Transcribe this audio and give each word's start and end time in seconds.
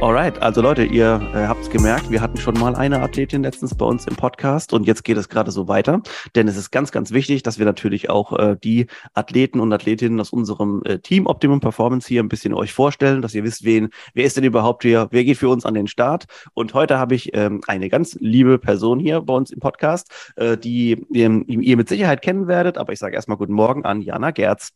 Alright, 0.00 0.40
also 0.40 0.62
Leute, 0.62 0.84
ihr 0.84 1.20
äh, 1.34 1.48
habt 1.48 1.60
es 1.62 1.70
gemerkt, 1.70 2.08
wir 2.08 2.20
hatten 2.20 2.36
schon 2.36 2.54
mal 2.54 2.76
eine 2.76 3.02
Athletin 3.02 3.42
letztens 3.42 3.74
bei 3.74 3.84
uns 3.84 4.06
im 4.06 4.14
Podcast 4.14 4.72
und 4.72 4.86
jetzt 4.86 5.02
geht 5.02 5.16
es 5.16 5.28
gerade 5.28 5.50
so 5.50 5.66
weiter, 5.66 6.02
denn 6.36 6.46
es 6.46 6.56
ist 6.56 6.70
ganz, 6.70 6.92
ganz 6.92 7.10
wichtig, 7.10 7.42
dass 7.42 7.58
wir 7.58 7.66
natürlich 7.66 8.08
auch 8.08 8.38
äh, 8.38 8.56
die 8.62 8.86
Athleten 9.14 9.58
und 9.58 9.72
Athletinnen 9.72 10.20
aus 10.20 10.30
unserem 10.30 10.82
äh, 10.84 11.00
Team 11.00 11.26
Optimum 11.26 11.58
Performance 11.58 12.06
hier 12.06 12.22
ein 12.22 12.28
bisschen 12.28 12.54
euch 12.54 12.72
vorstellen, 12.72 13.22
dass 13.22 13.34
ihr 13.34 13.42
wisst, 13.42 13.64
wen, 13.64 13.88
wer 14.14 14.24
ist 14.24 14.36
denn 14.36 14.44
überhaupt 14.44 14.84
hier, 14.84 15.08
wer 15.10 15.24
geht 15.24 15.38
für 15.38 15.48
uns 15.48 15.66
an 15.66 15.74
den 15.74 15.88
Start 15.88 16.26
und 16.54 16.74
heute 16.74 16.96
habe 16.96 17.16
ich 17.16 17.34
ähm, 17.34 17.60
eine 17.66 17.88
ganz 17.88 18.16
liebe 18.20 18.60
Person 18.60 19.00
hier 19.00 19.20
bei 19.22 19.34
uns 19.34 19.50
im 19.50 19.58
Podcast, 19.58 20.32
äh, 20.36 20.56
die 20.56 20.92
ähm, 21.12 21.44
ihr 21.48 21.76
mit 21.76 21.88
Sicherheit 21.88 22.22
kennen 22.22 22.46
werdet, 22.46 22.78
aber 22.78 22.92
ich 22.92 23.00
sage 23.00 23.16
erstmal 23.16 23.36
guten 23.36 23.52
Morgen 23.52 23.84
an 23.84 24.00
Jana 24.00 24.30
Gerz. 24.30 24.70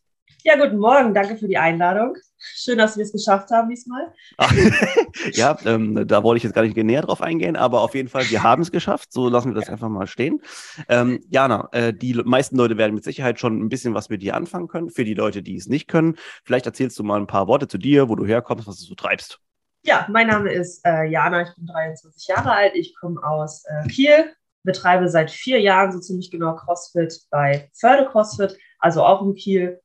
Ja, 0.45 0.57
guten 0.57 0.77
Morgen. 0.77 1.13
Danke 1.13 1.37
für 1.37 1.47
die 1.47 1.57
Einladung. 1.57 2.17
Schön, 2.37 2.77
dass 2.77 2.97
wir 2.97 3.03
es 3.05 3.13
geschafft 3.13 3.49
haben 3.51 3.69
diesmal. 3.69 4.13
ja, 5.31 5.57
ähm, 5.63 6.05
da 6.05 6.21
wollte 6.21 6.37
ich 6.37 6.43
jetzt 6.43 6.53
gar 6.53 6.63
nicht 6.63 6.75
näher 6.75 7.03
drauf 7.03 7.21
eingehen, 7.21 7.55
aber 7.55 7.79
auf 7.79 7.95
jeden 7.95 8.09
Fall, 8.09 8.29
wir 8.29 8.43
haben 8.43 8.61
es 8.61 8.69
geschafft. 8.69 9.13
So 9.13 9.29
lassen 9.29 9.51
wir 9.51 9.55
das 9.55 9.67
ja. 9.67 9.71
einfach 9.71 9.87
mal 9.87 10.05
stehen. 10.05 10.41
Ähm, 10.89 11.23
Jana, 11.29 11.69
äh, 11.71 11.93
die 11.93 12.15
meisten 12.15 12.57
Leute 12.57 12.77
werden 12.77 12.93
mit 12.93 13.05
Sicherheit 13.05 13.39
schon 13.39 13.57
ein 13.57 13.69
bisschen 13.69 13.93
was 13.93 14.09
mit 14.09 14.21
dir 14.21 14.35
anfangen 14.35 14.67
können. 14.67 14.89
Für 14.89 15.05
die 15.05 15.13
Leute, 15.13 15.43
die 15.43 15.55
es 15.55 15.67
nicht 15.67 15.87
können, 15.87 16.17
vielleicht 16.43 16.65
erzählst 16.65 16.99
du 16.99 17.03
mal 17.03 17.21
ein 17.21 17.27
paar 17.27 17.47
Worte 17.47 17.69
zu 17.69 17.77
dir, 17.77 18.09
wo 18.09 18.17
du 18.17 18.25
herkommst, 18.25 18.67
was 18.67 18.79
du 18.79 18.83
so 18.83 18.95
treibst. 18.95 19.39
Ja, 19.85 20.05
mein 20.11 20.27
Name 20.27 20.51
ist 20.51 20.85
äh, 20.85 21.05
Jana, 21.05 21.43
ich 21.43 21.55
bin 21.55 21.67
23 21.67 22.27
Jahre 22.27 22.51
alt, 22.51 22.75
ich 22.75 22.97
komme 22.99 23.23
aus 23.23 23.63
äh, 23.63 23.87
Kiel, 23.87 24.33
betreibe 24.63 25.07
seit 25.07 25.31
vier 25.31 25.61
Jahren 25.61 25.93
so 25.93 25.99
ziemlich 26.01 26.31
genau 26.31 26.53
CrossFit 26.55 27.13
bei 27.29 27.69
Förde 27.73 28.09
CrossFit, 28.11 28.57
also 28.79 29.03
auch 29.03 29.21
in 29.21 29.35
Kiel 29.35 29.79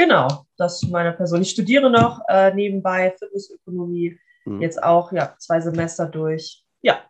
Genau, 0.00 0.46
das 0.56 0.82
ist 0.82 0.88
meine 0.88 1.12
Person. 1.12 1.42
Ich 1.42 1.50
studiere 1.50 1.90
noch 1.90 2.22
äh, 2.26 2.54
nebenbei 2.54 3.14
Fitnessökonomie, 3.18 4.18
mhm. 4.46 4.62
jetzt 4.62 4.82
auch 4.82 5.12
ja 5.12 5.34
zwei 5.38 5.60
Semester 5.60 6.06
durch. 6.06 6.64
Ja, 6.80 7.02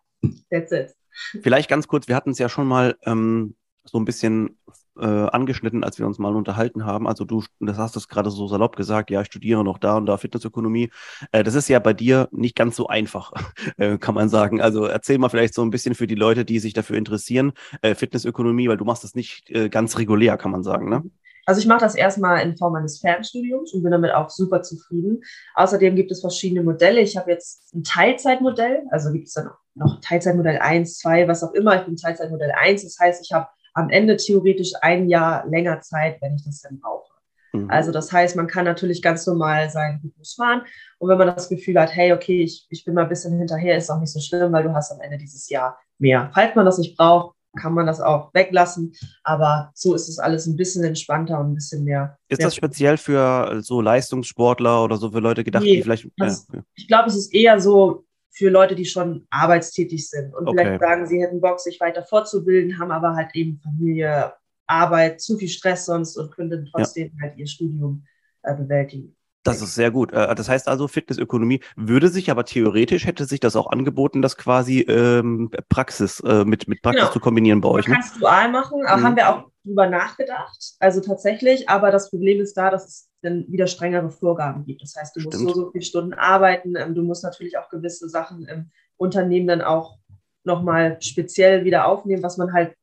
that's 0.51 0.73
it. 0.73 0.93
Vielleicht 1.41 1.69
ganz 1.69 1.87
kurz, 1.87 2.09
wir 2.09 2.17
hatten 2.17 2.31
es 2.31 2.37
ja 2.37 2.49
schon 2.49 2.67
mal 2.67 2.97
ähm, 3.05 3.55
so 3.85 3.97
ein 3.97 4.03
bisschen 4.03 4.59
äh, 4.99 5.05
angeschnitten, 5.05 5.85
als 5.85 5.99
wir 5.99 6.05
uns 6.05 6.19
mal 6.19 6.35
unterhalten 6.35 6.83
haben. 6.83 7.07
Also 7.07 7.23
du, 7.23 7.41
das 7.61 7.77
hast 7.77 7.95
es 7.95 8.09
gerade 8.09 8.29
so 8.29 8.45
salopp 8.47 8.75
gesagt, 8.75 9.09
ja, 9.09 9.21
ich 9.21 9.27
studiere 9.27 9.63
noch 9.63 9.77
da 9.77 9.95
und 9.95 10.05
da 10.05 10.17
Fitnessökonomie. 10.17 10.89
Äh, 11.31 11.45
das 11.45 11.55
ist 11.55 11.69
ja 11.69 11.79
bei 11.79 11.93
dir 11.93 12.27
nicht 12.33 12.57
ganz 12.57 12.75
so 12.75 12.87
einfach, 12.87 13.31
äh, 13.77 13.99
kann 13.99 14.15
man 14.15 14.27
sagen. 14.27 14.59
Also 14.59 14.83
erzähl 14.83 15.17
mal 15.17 15.29
vielleicht 15.29 15.53
so 15.53 15.61
ein 15.61 15.69
bisschen 15.69 15.95
für 15.95 16.07
die 16.07 16.15
Leute, 16.15 16.43
die 16.43 16.59
sich 16.59 16.73
dafür 16.73 16.97
interessieren, 16.97 17.53
äh, 17.81 17.95
Fitnessökonomie, 17.95 18.67
weil 18.67 18.75
du 18.75 18.83
machst 18.83 19.05
das 19.05 19.15
nicht 19.15 19.49
äh, 19.49 19.69
ganz 19.69 19.97
regulär, 19.97 20.35
kann 20.35 20.51
man 20.51 20.63
sagen, 20.63 20.89
ne? 20.89 21.03
Also 21.45 21.59
ich 21.59 21.67
mache 21.67 21.81
das 21.81 21.95
erstmal 21.95 22.41
in 22.41 22.57
Form 22.57 22.75
eines 22.75 22.99
Fernstudiums 22.99 23.73
und 23.73 23.83
bin 23.83 23.91
damit 23.91 24.11
auch 24.13 24.29
super 24.29 24.61
zufrieden. 24.61 25.21
Außerdem 25.55 25.95
gibt 25.95 26.11
es 26.11 26.21
verschiedene 26.21 26.63
Modelle. 26.63 27.01
Ich 27.01 27.17
habe 27.17 27.31
jetzt 27.31 27.73
ein 27.73 27.83
Teilzeitmodell, 27.83 28.83
also 28.91 29.11
gibt 29.11 29.27
es 29.27 29.33
dann 29.33 29.49
noch 29.75 29.99
Teilzeitmodell 30.01 30.59
1, 30.59 30.99
2, 30.99 31.27
was 31.27 31.43
auch 31.43 31.53
immer. 31.53 31.79
Ich 31.79 31.85
bin 31.85 31.95
Teilzeitmodell 31.95 32.51
1, 32.51 32.83
das 32.83 32.97
heißt, 32.99 33.25
ich 33.25 33.31
habe 33.31 33.47
am 33.73 33.89
Ende 33.89 34.17
theoretisch 34.17 34.73
ein 34.81 35.07
Jahr 35.07 35.47
länger 35.47 35.79
Zeit, 35.81 36.21
wenn 36.21 36.35
ich 36.35 36.43
das 36.43 36.61
dann 36.61 36.79
brauche. 36.79 37.11
Mhm. 37.53 37.69
Also 37.69 37.91
das 37.91 38.11
heißt, 38.11 38.35
man 38.35 38.47
kann 38.47 38.65
natürlich 38.65 39.01
ganz 39.01 39.25
normal 39.25 39.69
seinen 39.69 40.01
Rhythmus 40.01 40.35
fahren. 40.35 40.63
Und 40.99 41.09
wenn 41.09 41.17
man 41.17 41.27
das 41.27 41.49
Gefühl 41.49 41.79
hat, 41.79 41.93
hey, 41.93 42.13
okay, 42.13 42.43
ich, 42.43 42.67
ich 42.69 42.85
bin 42.85 42.93
mal 42.93 43.03
ein 43.03 43.09
bisschen 43.09 43.37
hinterher, 43.37 43.77
ist 43.77 43.89
auch 43.89 43.99
nicht 43.99 44.11
so 44.11 44.19
schlimm, 44.19 44.51
weil 44.51 44.63
du 44.63 44.73
hast 44.73 44.91
am 44.91 45.01
Ende 45.01 45.17
dieses 45.17 45.49
Jahr 45.49 45.77
mehr. 45.97 46.31
Falls 46.33 46.55
man 46.55 46.65
das 46.65 46.77
nicht 46.77 46.97
braucht, 46.97 47.35
kann 47.59 47.73
man 47.73 47.85
das 47.85 48.01
auch 48.01 48.33
weglassen. 48.33 48.93
Aber 49.23 49.71
so 49.73 49.93
ist 49.93 50.07
es 50.09 50.19
alles 50.19 50.47
ein 50.47 50.55
bisschen 50.55 50.83
entspannter 50.83 51.39
und 51.39 51.51
ein 51.51 51.55
bisschen 51.55 51.83
mehr. 51.83 52.17
Ist 52.27 52.39
mehr 52.39 52.47
das 52.47 52.55
speziell 52.55 52.97
für 52.97 53.61
so 53.61 53.81
Leistungssportler 53.81 54.83
oder 54.83 54.97
so 54.97 55.11
für 55.11 55.19
Leute 55.19 55.43
gedacht, 55.43 55.63
nee, 55.63 55.77
die 55.77 55.83
vielleicht. 55.83 56.09
Das, 56.17 56.47
ja. 56.53 56.61
Ich 56.75 56.87
glaube, 56.87 57.09
es 57.09 57.15
ist 57.15 57.33
eher 57.33 57.59
so 57.59 58.05
für 58.29 58.49
Leute, 58.49 58.75
die 58.75 58.85
schon 58.85 59.27
arbeitstätig 59.29 60.09
sind 60.09 60.33
und 60.33 60.47
okay. 60.47 60.57
vielleicht 60.57 60.81
sagen, 60.81 61.05
sie 61.05 61.21
hätten 61.21 61.41
Bock, 61.41 61.59
sich 61.59 61.79
weiter 61.81 62.03
fortzubilden, 62.03 62.79
haben 62.79 62.91
aber 62.91 63.15
halt 63.15 63.35
eben 63.35 63.59
Familie, 63.61 64.33
Arbeit, 64.67 65.19
zu 65.19 65.37
viel 65.37 65.49
Stress 65.49 65.85
sonst 65.85 66.15
und 66.17 66.31
können 66.31 66.69
trotzdem 66.71 67.11
ja. 67.15 67.23
halt 67.23 67.37
ihr 67.37 67.47
Studium 67.47 68.05
äh, 68.43 68.55
bewältigen. 68.55 69.15
Das 69.43 69.61
ist 69.61 69.75
sehr 69.75 69.91
gut. 69.91 70.13
Äh, 70.13 70.35
das 70.35 70.49
heißt 70.49 70.67
also, 70.67 70.87
Fitnessökonomie 70.87 71.61
würde 71.75 72.09
sich 72.09 72.29
aber 72.29 72.45
theoretisch, 72.45 73.05
hätte 73.05 73.25
sich 73.25 73.39
das 73.39 73.55
auch 73.55 73.67
angeboten, 73.67 74.21
das 74.21 74.37
quasi 74.37 74.81
ähm, 74.81 75.49
Praxis 75.69 76.19
äh, 76.21 76.45
mit, 76.45 76.67
mit 76.67 76.81
Praxis 76.81 77.01
genau. 77.01 77.13
zu 77.13 77.19
kombinieren 77.19 77.61
bei 77.61 77.69
euch. 77.69 77.87
Ne? 77.87 77.95
Kannst 77.95 78.21
dual 78.21 78.51
machen, 78.51 78.81
mhm. 78.81 78.87
haben 78.87 79.15
wir 79.15 79.29
auch 79.29 79.43
drüber 79.63 79.87
nachgedacht. 79.87 80.75
Also 80.79 81.01
tatsächlich, 81.01 81.69
aber 81.69 81.91
das 81.91 82.09
Problem 82.09 82.39
ist 82.39 82.55
da, 82.55 82.69
dass 82.69 82.87
es 82.87 83.09
dann 83.21 83.45
wieder 83.47 83.67
strengere 83.67 84.09
Vorgaben 84.09 84.65
gibt. 84.65 84.81
Das 84.81 84.95
heißt, 84.95 85.15
du 85.15 85.21
musst 85.21 85.37
so, 85.37 85.53
so 85.53 85.71
viele 85.71 85.83
Stunden 85.83 86.13
arbeiten. 86.13 86.75
Ähm, 86.75 86.95
du 86.95 87.03
musst 87.03 87.23
natürlich 87.23 87.57
auch 87.57 87.69
gewisse 87.69 88.09
Sachen 88.09 88.47
im 88.47 88.71
Unternehmen 88.97 89.47
dann 89.47 89.61
auch 89.61 89.97
nochmal 90.43 90.97
speziell 91.01 91.65
wieder 91.65 91.85
aufnehmen, 91.85 92.23
was 92.23 92.37
man 92.37 92.53
halt 92.53 92.75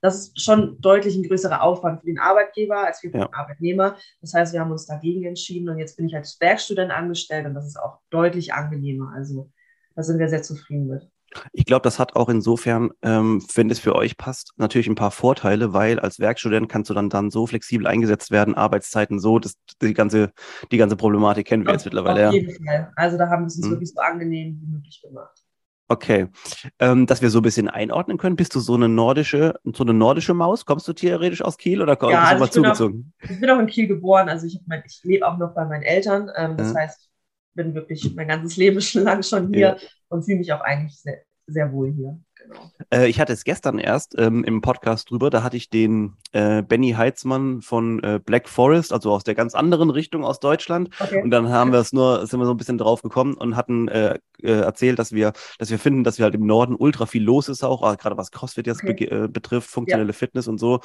das 0.00 0.16
ist 0.16 0.40
schon 0.40 0.80
deutlich 0.80 1.16
ein 1.16 1.24
größerer 1.24 1.62
Aufwand 1.62 2.00
für 2.00 2.06
den 2.06 2.18
Arbeitgeber 2.18 2.86
als 2.86 3.00
für 3.00 3.10
den 3.10 3.22
ja. 3.22 3.28
Arbeitnehmer. 3.32 3.96
Das 4.20 4.34
heißt, 4.34 4.52
wir 4.52 4.60
haben 4.60 4.70
uns 4.70 4.86
dagegen 4.86 5.24
entschieden 5.24 5.68
und 5.68 5.78
jetzt 5.78 5.96
bin 5.96 6.06
ich 6.06 6.14
als 6.14 6.40
Werkstudent 6.40 6.92
angestellt 6.92 7.46
und 7.46 7.54
das 7.54 7.66
ist 7.66 7.78
auch 7.78 7.98
deutlich 8.10 8.54
angenehmer. 8.54 9.12
Also 9.14 9.50
da 9.94 10.02
sind 10.02 10.18
wir 10.18 10.28
sehr 10.28 10.42
zufrieden 10.42 10.86
mit. 10.86 11.10
Ich 11.52 11.66
glaube, 11.66 11.82
das 11.82 11.98
hat 11.98 12.16
auch 12.16 12.28
insofern, 12.28 12.90
ähm, 13.02 13.44
wenn 13.54 13.68
es 13.68 13.78
für 13.78 13.94
euch 13.94 14.16
passt, 14.16 14.52
natürlich 14.56 14.86
ein 14.86 14.94
paar 14.94 15.10
Vorteile, 15.10 15.74
weil 15.74 15.98
als 15.98 16.18
Werkstudent 16.20 16.70
kannst 16.70 16.88
du 16.88 16.94
dann, 16.94 17.10
dann 17.10 17.30
so 17.30 17.46
flexibel 17.46 17.86
eingesetzt 17.86 18.30
werden, 18.30 18.54
Arbeitszeiten 18.54 19.18
so, 19.20 19.38
dass 19.38 19.54
die 19.82 19.92
ganze, 19.92 20.32
die 20.72 20.78
ganze 20.78 20.96
Problematik 20.96 21.46
kennen 21.46 21.64
wir 21.64 21.70
auf, 21.70 21.74
jetzt 21.74 21.84
mittlerweile. 21.84 22.28
Auf 22.28 22.34
jeden 22.34 22.64
ja. 22.64 22.72
Fall. 22.72 22.92
Also 22.96 23.18
da 23.18 23.28
haben 23.28 23.42
wir 23.42 23.46
es 23.48 23.56
uns 23.56 23.66
mhm. 23.66 23.70
wirklich 23.72 23.92
so 23.92 24.00
angenehm 24.00 24.58
wie 24.62 24.72
möglich 24.72 25.02
gemacht. 25.02 25.44
Okay, 25.90 26.28
ähm, 26.78 27.06
dass 27.06 27.22
wir 27.22 27.30
so 27.30 27.38
ein 27.38 27.42
bisschen 27.42 27.68
einordnen 27.68 28.18
können. 28.18 28.36
Bist 28.36 28.54
du 28.54 28.60
so 28.60 28.74
eine 28.74 28.90
nordische, 28.90 29.58
so 29.64 29.84
eine 29.84 29.94
nordische 29.94 30.34
Maus? 30.34 30.66
Kommst 30.66 30.86
du 30.86 30.92
theoretisch 30.92 31.40
aus 31.40 31.56
Kiel 31.56 31.80
oder 31.80 31.96
kommst 31.96 32.12
ja, 32.12 32.20
du 32.20 32.26
also 32.26 32.44
mal 32.44 32.50
zugezogen? 32.50 33.12
Auch, 33.24 33.30
ich 33.30 33.40
bin 33.40 33.50
auch 33.50 33.58
in 33.58 33.66
Kiel 33.66 33.88
geboren, 33.88 34.28
also 34.28 34.46
ich, 34.46 34.60
mein, 34.66 34.82
ich 34.86 35.00
lebe 35.02 35.26
auch 35.26 35.38
noch 35.38 35.54
bei 35.54 35.64
meinen 35.64 35.82
Eltern. 35.82 36.30
Ähm, 36.36 36.58
das 36.58 36.74
ja. 36.74 36.80
heißt, 36.80 37.00
ich 37.00 37.54
bin 37.54 37.74
wirklich 37.74 38.14
mein 38.14 38.28
ganzes 38.28 38.58
Leben 38.58 38.80
schon 38.82 39.02
lang 39.04 39.22
schon 39.22 39.48
hier 39.48 39.60
ja. 39.60 39.76
und 40.08 40.24
fühle 40.24 40.38
mich 40.38 40.52
auch 40.52 40.60
eigentlich 40.60 41.00
sehr, 41.00 41.22
sehr 41.46 41.72
wohl 41.72 41.90
hier. 41.90 42.20
Genau. 42.48 42.70
Äh, 42.90 43.08
ich 43.08 43.20
hatte 43.20 43.32
es 43.32 43.44
gestern 43.44 43.78
erst 43.78 44.14
ähm, 44.18 44.42
im 44.44 44.62
Podcast 44.62 45.10
drüber, 45.10 45.28
da 45.28 45.42
hatte 45.42 45.56
ich 45.56 45.68
den 45.68 46.16
äh, 46.32 46.62
Benny 46.62 46.92
Heitzmann 46.92 47.60
von 47.60 48.02
äh, 48.02 48.20
Black 48.24 48.48
Forest, 48.48 48.92
also 48.92 49.12
aus 49.12 49.24
der 49.24 49.34
ganz 49.34 49.54
anderen 49.54 49.90
Richtung 49.90 50.24
aus 50.24 50.40
Deutschland. 50.40 50.88
Okay. 50.98 51.22
Und 51.22 51.30
dann 51.30 51.50
haben 51.50 51.72
wir 51.72 51.78
es 51.78 51.92
nur, 51.92 52.26
sind 52.26 52.40
wir 52.40 52.46
so 52.46 52.54
ein 52.54 52.56
bisschen 52.56 52.78
drauf 52.78 53.02
gekommen 53.02 53.34
und 53.34 53.56
hatten 53.56 53.88
äh, 53.88 54.18
äh, 54.42 54.52
erzählt, 54.52 54.98
dass 54.98 55.12
wir, 55.12 55.32
dass 55.58 55.70
wir 55.70 55.78
finden, 55.78 56.04
dass 56.04 56.18
wir 56.18 56.24
halt 56.24 56.34
im 56.34 56.46
Norden 56.46 56.74
ultra 56.74 57.06
viel 57.06 57.22
los 57.22 57.48
ist 57.48 57.64
auch, 57.64 57.80
gerade 57.98 58.16
was 58.16 58.30
CrossFit 58.30 58.66
jetzt 58.66 58.82
okay. 58.82 59.06
be 59.08 59.24
äh, 59.24 59.28
betrifft, 59.28 59.68
funktionelle 59.68 60.08
ja. 60.08 60.14
Fitness 60.14 60.48
und 60.48 60.58
so. 60.58 60.80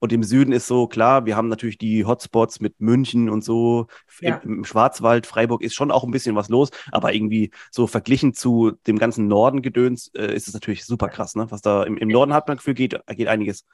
Und 0.00 0.12
im 0.12 0.22
Süden 0.22 0.52
ist 0.52 0.66
so, 0.68 0.86
klar, 0.86 1.26
wir 1.26 1.36
haben 1.36 1.48
natürlich 1.48 1.78
die 1.78 2.04
Hotspots 2.04 2.60
mit 2.60 2.80
München 2.80 3.28
und 3.28 3.42
so. 3.42 3.88
Ja. 4.20 4.36
Im, 4.36 4.58
Im, 4.58 4.64
Schwarzwald, 4.64 5.26
Freiburg 5.26 5.62
ist 5.62 5.74
schon 5.74 5.90
auch 5.90 6.04
ein 6.04 6.10
bisschen 6.10 6.36
was 6.36 6.48
los, 6.48 6.70
aber 6.92 7.14
irgendwie 7.14 7.50
so 7.70 7.86
verglichen 7.86 8.34
zu 8.34 8.72
dem 8.86 8.98
ganzen 8.98 9.26
Norden 9.26 9.62
gedöns 9.62 10.10
äh, 10.14 10.34
ist 10.34 10.46
es 10.46 10.54
natürlich 10.54 10.84
super 10.84 11.07
krass, 11.08 11.34
ne? 11.34 11.50
Was 11.50 11.62
da 11.62 11.82
im, 11.84 11.96
im 11.96 12.08
Norden 12.08 12.34
hat 12.34 12.48
man 12.48 12.56
Gefühl, 12.56 12.74
geht, 12.74 13.00
geht 13.08 13.28
einiges. 13.28 13.64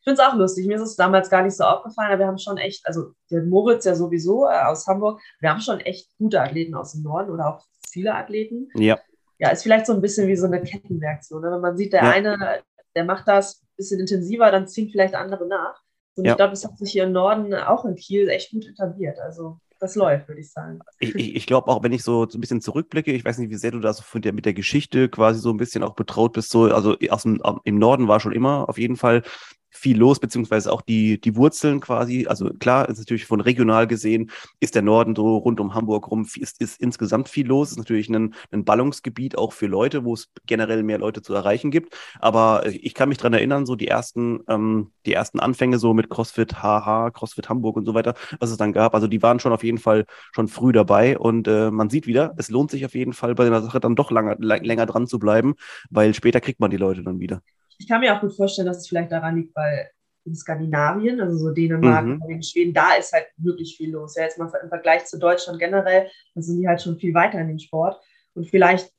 Ich 0.00 0.04
finde 0.04 0.20
es 0.20 0.28
auch 0.28 0.34
lustig. 0.34 0.66
Mir 0.66 0.76
ist 0.76 0.82
es 0.82 0.96
damals 0.96 1.30
gar 1.30 1.42
nicht 1.42 1.56
so 1.56 1.64
aufgefallen, 1.64 2.10
aber 2.10 2.18
wir 2.20 2.26
haben 2.26 2.38
schon 2.38 2.58
echt, 2.58 2.84
also 2.86 3.12
der 3.30 3.44
Moritz 3.44 3.84
ja 3.84 3.94
sowieso 3.94 4.46
äh, 4.46 4.62
aus 4.64 4.86
Hamburg, 4.86 5.20
wir 5.40 5.50
haben 5.50 5.60
schon 5.60 5.78
echt 5.80 6.10
gute 6.18 6.40
Athleten 6.40 6.74
aus 6.74 6.92
dem 6.92 7.02
Norden 7.02 7.30
oder 7.30 7.48
auch 7.48 7.64
viele 7.88 8.14
Athleten. 8.14 8.68
Ja. 8.74 8.98
Ja, 9.38 9.50
ist 9.50 9.62
vielleicht 9.62 9.86
so 9.86 9.92
ein 9.92 10.00
bisschen 10.00 10.28
wie 10.28 10.36
so 10.36 10.46
eine 10.46 10.62
Kettenreaktion. 10.62 11.42
Ne? 11.42 11.52
Wenn 11.52 11.60
man 11.60 11.76
sieht, 11.76 11.92
der 11.92 12.02
ja. 12.02 12.10
eine, 12.10 12.62
der 12.94 13.04
macht 13.04 13.28
das 13.28 13.62
ein 13.62 13.76
bisschen 13.76 14.00
intensiver, 14.00 14.50
dann 14.50 14.68
ziehen 14.68 14.88
vielleicht 14.90 15.14
andere 15.14 15.46
nach. 15.46 15.80
Und 16.16 16.24
ja. 16.24 16.32
ich 16.32 16.36
glaube, 16.36 16.50
das 16.50 16.64
hat 16.64 16.78
sich 16.78 16.92
hier 16.92 17.04
im 17.04 17.12
Norden, 17.12 17.54
auch 17.54 17.84
in 17.84 17.94
Kiel, 17.94 18.28
echt 18.28 18.50
gut 18.50 18.66
etabliert. 18.66 19.18
Also 19.18 19.58
das 19.82 19.96
läuft, 19.96 20.28
würde 20.28 20.40
ich 20.40 20.50
sagen. 20.50 20.78
Ich, 21.00 21.14
ich, 21.16 21.34
ich 21.34 21.46
glaube 21.46 21.66
auch, 21.66 21.82
wenn 21.82 21.90
ich 21.90 22.04
so, 22.04 22.22
ein 22.22 22.40
bisschen 22.40 22.60
zurückblicke, 22.60 23.12
ich 23.12 23.24
weiß 23.24 23.38
nicht, 23.38 23.50
wie 23.50 23.56
sehr 23.56 23.72
du 23.72 23.80
da 23.80 23.92
so 23.92 24.18
der, 24.20 24.32
mit 24.32 24.46
der 24.46 24.54
Geschichte 24.54 25.08
quasi 25.08 25.40
so 25.40 25.50
ein 25.50 25.56
bisschen 25.56 25.82
auch 25.82 25.94
betraut 25.94 26.34
bist, 26.34 26.50
so, 26.50 26.72
also 26.72 26.96
aus 27.10 27.24
dem, 27.24 27.42
im 27.64 27.78
Norden 27.78 28.06
war 28.06 28.20
schon 28.20 28.32
immer 28.32 28.68
auf 28.68 28.78
jeden 28.78 28.96
Fall 28.96 29.22
viel 29.72 29.98
los, 29.98 30.20
beziehungsweise 30.20 30.72
auch 30.72 30.82
die, 30.82 31.20
die 31.20 31.34
Wurzeln 31.34 31.80
quasi. 31.80 32.26
Also 32.28 32.50
klar, 32.60 32.88
ist 32.88 32.98
natürlich 32.98 33.24
von 33.24 33.40
regional 33.40 33.86
gesehen, 33.86 34.30
ist 34.60 34.74
der 34.74 34.82
Norden 34.82 35.16
so 35.16 35.38
rund 35.38 35.60
um 35.60 35.74
Hamburg 35.74 36.10
rum, 36.10 36.28
ist, 36.36 36.60
ist 36.60 36.80
insgesamt 36.80 37.28
viel 37.28 37.46
los. 37.46 37.72
Ist 37.72 37.78
natürlich 37.78 38.08
ein, 38.10 38.34
ein 38.50 38.64
Ballungsgebiet 38.64 39.36
auch 39.36 39.52
für 39.52 39.66
Leute, 39.66 40.04
wo 40.04 40.14
es 40.14 40.28
generell 40.46 40.82
mehr 40.82 40.98
Leute 40.98 41.22
zu 41.22 41.34
erreichen 41.34 41.70
gibt. 41.70 41.96
Aber 42.20 42.66
ich 42.66 42.94
kann 42.94 43.08
mich 43.08 43.18
dran 43.18 43.32
erinnern, 43.32 43.66
so 43.66 43.74
die 43.74 43.88
ersten, 43.88 44.40
ähm, 44.48 44.92
die 45.06 45.14
ersten 45.14 45.40
Anfänge 45.40 45.78
so 45.78 45.94
mit 45.94 46.10
CrossFit 46.10 46.62
HH, 46.62 47.10
CrossFit 47.12 47.48
Hamburg 47.48 47.76
und 47.76 47.86
so 47.86 47.94
weiter, 47.94 48.14
was 48.40 48.50
es 48.50 48.58
dann 48.58 48.72
gab. 48.72 48.94
Also 48.94 49.08
die 49.08 49.22
waren 49.22 49.40
schon 49.40 49.52
auf 49.52 49.64
jeden 49.64 49.78
Fall 49.78 50.04
schon 50.32 50.48
früh 50.48 50.72
dabei 50.72 51.18
und 51.18 51.48
äh, 51.48 51.70
man 51.70 51.88
sieht 51.90 52.06
wieder, 52.06 52.34
es 52.36 52.50
lohnt 52.50 52.70
sich 52.70 52.84
auf 52.84 52.94
jeden 52.94 53.14
Fall 53.14 53.34
bei 53.34 53.48
der 53.48 53.62
Sache 53.62 53.80
dann 53.80 53.96
doch 53.96 54.10
lange, 54.10 54.36
länger 54.38 54.86
dran 54.86 55.06
zu 55.06 55.18
bleiben, 55.18 55.54
weil 55.90 56.14
später 56.14 56.40
kriegt 56.40 56.60
man 56.60 56.70
die 56.70 56.76
Leute 56.76 57.02
dann 57.02 57.20
wieder. 57.20 57.42
Ich 57.82 57.88
kann 57.88 58.00
mir 58.00 58.14
auch 58.14 58.20
gut 58.20 58.34
vorstellen, 58.36 58.68
dass 58.68 58.78
es 58.78 58.88
vielleicht 58.88 59.10
daran 59.10 59.34
liegt, 59.34 59.56
weil 59.56 59.90
in 60.24 60.36
Skandinavien, 60.36 61.20
also 61.20 61.36
so 61.36 61.50
Dänemark, 61.50 62.06
mhm. 62.06 62.42
Schweden, 62.42 62.72
da 62.72 62.94
ist 62.94 63.12
halt 63.12 63.26
wirklich 63.38 63.76
viel 63.76 63.90
los. 63.90 64.14
Ja, 64.14 64.22
jetzt 64.22 64.38
mal 64.38 64.48
im 64.62 64.68
Vergleich 64.68 65.04
zu 65.06 65.18
Deutschland 65.18 65.58
generell, 65.58 66.08
da 66.36 66.42
sind 66.42 66.60
die 66.60 66.68
halt 66.68 66.80
schon 66.80 66.96
viel 66.96 67.12
weiter 67.12 67.40
in 67.40 67.48
dem 67.48 67.58
Sport. 67.58 68.00
Und 68.34 68.48
vielleicht 68.48 68.92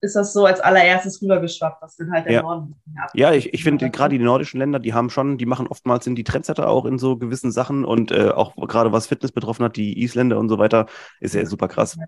ist 0.00 0.16
das 0.16 0.32
so 0.32 0.46
als 0.46 0.58
allererstes 0.58 1.20
rübergeschwappt, 1.20 1.82
was 1.82 1.96
dann 1.96 2.10
halt 2.10 2.24
der 2.24 2.32
ja. 2.32 2.42
Norden. 2.42 2.74
Ja, 3.12 3.34
ich, 3.34 3.52
ich 3.52 3.62
finde 3.62 3.90
gerade 3.90 4.16
die 4.16 4.24
nordischen 4.24 4.58
Länder, 4.58 4.78
die 4.78 4.94
haben 4.94 5.10
schon, 5.10 5.36
die 5.36 5.44
machen 5.44 5.66
oftmals 5.66 6.04
sind 6.04 6.16
die 6.16 6.24
Trendsetter 6.24 6.66
auch 6.66 6.86
in 6.86 6.98
so 6.98 7.18
gewissen 7.18 7.52
Sachen 7.52 7.84
und 7.84 8.10
äh, 8.10 8.30
auch 8.30 8.56
gerade 8.56 8.90
was 8.90 9.06
Fitness 9.06 9.32
betroffen 9.32 9.66
hat, 9.66 9.76
die 9.76 10.02
Isländer 10.02 10.38
und 10.38 10.48
so 10.48 10.56
weiter, 10.56 10.86
ist 11.20 11.34
ja 11.34 11.44
super 11.44 11.68
krass. 11.68 11.98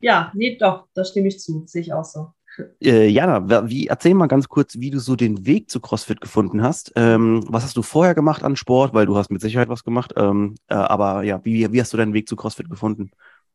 Ja, 0.00 0.32
nee, 0.34 0.56
doch, 0.56 0.86
da 0.94 1.04
stimme 1.04 1.28
ich 1.28 1.38
zu, 1.40 1.64
sehe 1.66 1.82
ich 1.82 1.92
auch 1.92 2.04
so. 2.04 2.32
Äh, 2.82 3.08
Jana, 3.08 3.68
wie, 3.68 3.86
erzähl 3.86 4.14
mal 4.14 4.26
ganz 4.26 4.48
kurz, 4.48 4.78
wie 4.78 4.90
du 4.90 4.98
so 4.98 5.16
den 5.16 5.46
Weg 5.46 5.70
zu 5.70 5.80
CrossFit 5.80 6.20
gefunden 6.20 6.62
hast. 6.62 6.92
Ähm, 6.96 7.44
was 7.48 7.64
hast 7.64 7.76
du 7.76 7.82
vorher 7.82 8.14
gemacht 8.14 8.42
an 8.42 8.56
Sport? 8.56 8.94
Weil 8.94 9.06
du 9.06 9.16
hast 9.16 9.30
mit 9.30 9.40
Sicherheit 9.40 9.68
was 9.68 9.84
gemacht. 9.84 10.14
Ähm, 10.16 10.56
äh, 10.68 10.74
aber 10.74 11.22
ja, 11.22 11.44
wie, 11.44 11.72
wie 11.72 11.80
hast 11.80 11.92
du 11.92 11.96
deinen 11.96 12.14
Weg 12.14 12.28
zu 12.28 12.36
CrossFit 12.36 12.70
gefunden? 12.70 13.10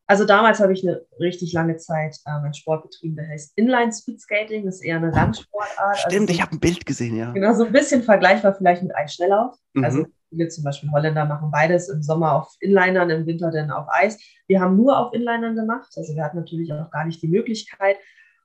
Also 0.05 0.25
damals 0.25 0.59
habe 0.59 0.73
ich 0.73 0.85
eine 0.85 1.01
richtig 1.19 1.53
lange 1.53 1.77
Zeit 1.77 2.17
ähm, 2.27 2.43
einen 2.43 2.53
Sport 2.53 2.83
betrieben, 2.83 3.15
der 3.15 3.29
heißt 3.29 3.53
Inline 3.55 3.93
Speed 3.93 4.19
Skating. 4.19 4.65
Das 4.65 4.75
ist 4.75 4.83
eher 4.83 4.97
eine 4.97 5.11
Landsportart. 5.11 5.97
Stimmt, 5.97 6.29
also 6.29 6.33
ich 6.33 6.41
habe 6.41 6.51
ein 6.51 6.59
Bild 6.59 6.85
gesehen, 6.85 7.15
ja. 7.15 7.31
Genau, 7.31 7.53
so 7.53 7.65
ein 7.65 7.71
bisschen 7.71 8.03
vergleichbar 8.03 8.53
vielleicht 8.53 8.83
mit 8.83 8.95
Eisschnelllauf. 8.95 9.55
Mhm. 9.73 9.83
Also 9.83 10.05
wir 10.31 10.49
zum 10.49 10.63
Beispiel 10.63 10.91
Holländer 10.91 11.25
machen 11.25 11.51
beides 11.51 11.89
im 11.89 12.01
Sommer 12.01 12.33
auf 12.33 12.55
Inlinern, 12.59 13.09
im 13.09 13.25
Winter 13.25 13.51
dann 13.51 13.71
auf 13.71 13.87
Eis. 13.89 14.19
Wir 14.47 14.59
haben 14.59 14.75
nur 14.75 14.97
auf 14.97 15.13
Inlinern 15.13 15.55
gemacht. 15.55 15.93
Also 15.95 16.15
wir 16.15 16.23
hatten 16.23 16.37
natürlich 16.37 16.73
auch 16.73 16.91
gar 16.91 17.05
nicht 17.05 17.21
die 17.21 17.27
Möglichkeit. 17.27 17.97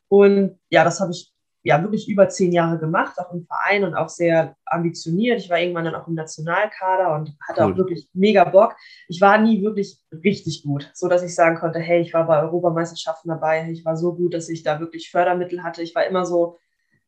Und 0.08 0.58
ja, 0.70 0.84
das 0.84 1.00
habe 1.00 1.12
ich 1.12 1.32
ja 1.62 1.82
wirklich 1.82 2.08
über 2.08 2.28
zehn 2.28 2.52
Jahre 2.52 2.78
gemacht, 2.78 3.18
auch 3.18 3.32
im 3.32 3.44
Verein 3.44 3.84
und 3.84 3.94
auch 3.94 4.08
sehr 4.08 4.56
ambitioniert. 4.64 5.40
Ich 5.40 5.50
war 5.50 5.58
irgendwann 5.58 5.84
dann 5.84 5.94
auch 5.94 6.08
im 6.08 6.14
Nationalkader 6.14 7.14
und 7.14 7.36
hatte 7.46 7.62
cool. 7.62 7.72
auch 7.72 7.76
wirklich 7.76 8.08
mega 8.12 8.44
Bock. 8.44 8.76
Ich 9.08 9.20
war 9.20 9.38
nie 9.38 9.62
wirklich 9.62 9.98
richtig 10.24 10.62
gut, 10.62 10.90
so 10.94 11.08
dass 11.08 11.22
ich 11.22 11.34
sagen 11.34 11.58
konnte, 11.58 11.78
hey, 11.80 12.00
ich 12.00 12.14
war 12.14 12.26
bei 12.26 12.40
Europameisterschaften 12.42 13.28
dabei, 13.28 13.68
ich 13.70 13.84
war 13.84 13.96
so 13.96 14.14
gut, 14.14 14.34
dass 14.34 14.48
ich 14.48 14.62
da 14.62 14.80
wirklich 14.80 15.10
Fördermittel 15.10 15.62
hatte. 15.62 15.82
Ich 15.82 15.94
war 15.94 16.06
immer 16.06 16.24
so, 16.24 16.58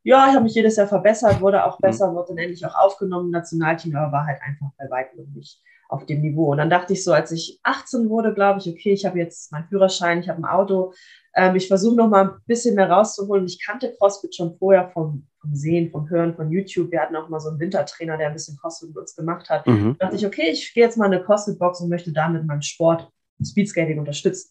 ja, 0.02 0.26
ich 0.28 0.34
habe 0.34 0.44
mich 0.44 0.54
jedes 0.54 0.76
Jahr 0.76 0.88
verbessert, 0.88 1.40
wurde 1.40 1.64
auch 1.64 1.78
mhm. 1.78 1.82
besser, 1.82 2.12
wurde 2.12 2.28
dann 2.28 2.38
endlich 2.38 2.64
auch 2.66 2.74
aufgenommen 2.74 3.26
im 3.26 3.32
Nationalteam, 3.32 3.96
aber 3.96 4.12
war 4.12 4.26
halt 4.26 4.40
einfach 4.42 4.68
bei 4.76 4.90
weitem 4.90 5.32
nicht 5.32 5.62
auf 5.90 6.06
dem 6.06 6.20
Niveau. 6.20 6.52
Und 6.52 6.58
dann 6.58 6.70
dachte 6.70 6.92
ich 6.92 7.04
so, 7.04 7.12
als 7.12 7.32
ich 7.32 7.58
18 7.62 8.08
wurde, 8.08 8.32
glaube 8.32 8.60
ich, 8.60 8.68
okay, 8.68 8.92
ich 8.92 9.04
habe 9.04 9.18
jetzt 9.18 9.52
meinen 9.52 9.66
Führerschein, 9.68 10.20
ich 10.20 10.28
habe 10.28 10.38
ein 10.40 10.44
Auto, 10.44 10.92
ähm, 11.34 11.56
ich 11.56 11.68
versuche 11.68 11.96
noch 11.96 12.08
mal 12.08 12.24
ein 12.24 12.40
bisschen 12.46 12.74
mehr 12.74 12.90
rauszuholen. 12.90 13.46
Ich 13.46 13.64
kannte 13.64 13.94
CrossFit 13.98 14.34
schon 14.34 14.56
vorher 14.58 14.88
vom, 14.90 15.26
vom 15.40 15.54
Sehen, 15.54 15.90
vom 15.90 16.08
Hören, 16.08 16.34
von 16.34 16.50
YouTube. 16.50 16.90
Wir 16.90 17.00
hatten 17.00 17.16
auch 17.16 17.28
mal 17.28 17.40
so 17.40 17.50
einen 17.50 17.60
Wintertrainer, 17.60 18.16
der 18.16 18.28
ein 18.28 18.32
bisschen 18.32 18.56
CrossFit 18.58 18.90
mit 18.90 18.98
uns 18.98 19.14
gemacht 19.14 19.48
hat. 19.50 19.66
Mhm. 19.66 19.96
Da 19.98 20.06
dachte 20.06 20.16
ich, 20.16 20.26
okay, 20.26 20.50
ich 20.50 20.72
gehe 20.74 20.84
jetzt 20.84 20.96
mal 20.96 21.06
in 21.06 21.14
eine 21.14 21.24
CrossFit-Box 21.24 21.80
und 21.80 21.88
möchte 21.88 22.12
damit 22.12 22.46
meinen 22.46 22.62
Sport 22.62 23.10
Speedskating 23.44 23.98
unterstützen. 23.98 24.50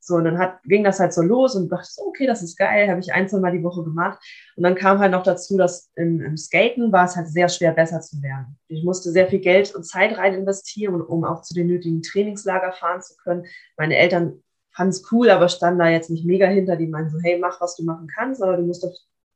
So, 0.00 0.14
und 0.14 0.24
dann 0.24 0.38
hat, 0.38 0.62
ging 0.64 0.84
das 0.84 1.00
halt 1.00 1.12
so 1.12 1.22
los 1.22 1.54
und 1.54 1.70
dachte 1.70 1.88
okay, 2.06 2.26
das 2.26 2.42
ist 2.42 2.56
geil, 2.56 2.88
habe 2.88 3.00
ich 3.00 3.12
ein, 3.12 3.28
zwei 3.28 3.40
Mal 3.40 3.52
die 3.52 3.62
Woche 3.62 3.84
gemacht. 3.84 4.18
Und 4.56 4.62
dann 4.62 4.74
kam 4.74 4.98
halt 4.98 5.12
noch 5.12 5.22
dazu, 5.22 5.56
dass 5.56 5.90
im, 5.96 6.20
im 6.20 6.36
Skaten 6.36 6.92
war 6.92 7.04
es 7.04 7.16
halt 7.16 7.28
sehr 7.28 7.48
schwer, 7.48 7.72
besser 7.72 8.00
zu 8.00 8.22
werden. 8.22 8.58
Ich 8.68 8.84
musste 8.84 9.10
sehr 9.10 9.28
viel 9.28 9.40
Geld 9.40 9.74
und 9.74 9.84
Zeit 9.84 10.16
rein 10.16 10.34
investieren, 10.34 11.00
um 11.00 11.24
auch 11.24 11.42
zu 11.42 11.54
den 11.54 11.66
nötigen 11.66 12.02
Trainingslager 12.02 12.72
fahren 12.72 13.02
zu 13.02 13.16
können. 13.16 13.44
Meine 13.76 13.96
Eltern 13.96 14.42
fand 14.72 14.94
es 14.94 15.12
cool, 15.12 15.28
aber 15.30 15.48
stand 15.48 15.80
da 15.80 15.88
jetzt 15.88 16.10
nicht 16.10 16.24
mega 16.24 16.46
hinter. 16.46 16.76
Die 16.76 16.86
meinen 16.86 17.10
so, 17.10 17.18
hey, 17.20 17.38
mach, 17.38 17.60
was 17.60 17.76
du 17.76 17.84
machen 17.84 18.06
kannst, 18.06 18.42
aber 18.42 18.56
du 18.56 18.62
musst 18.62 18.86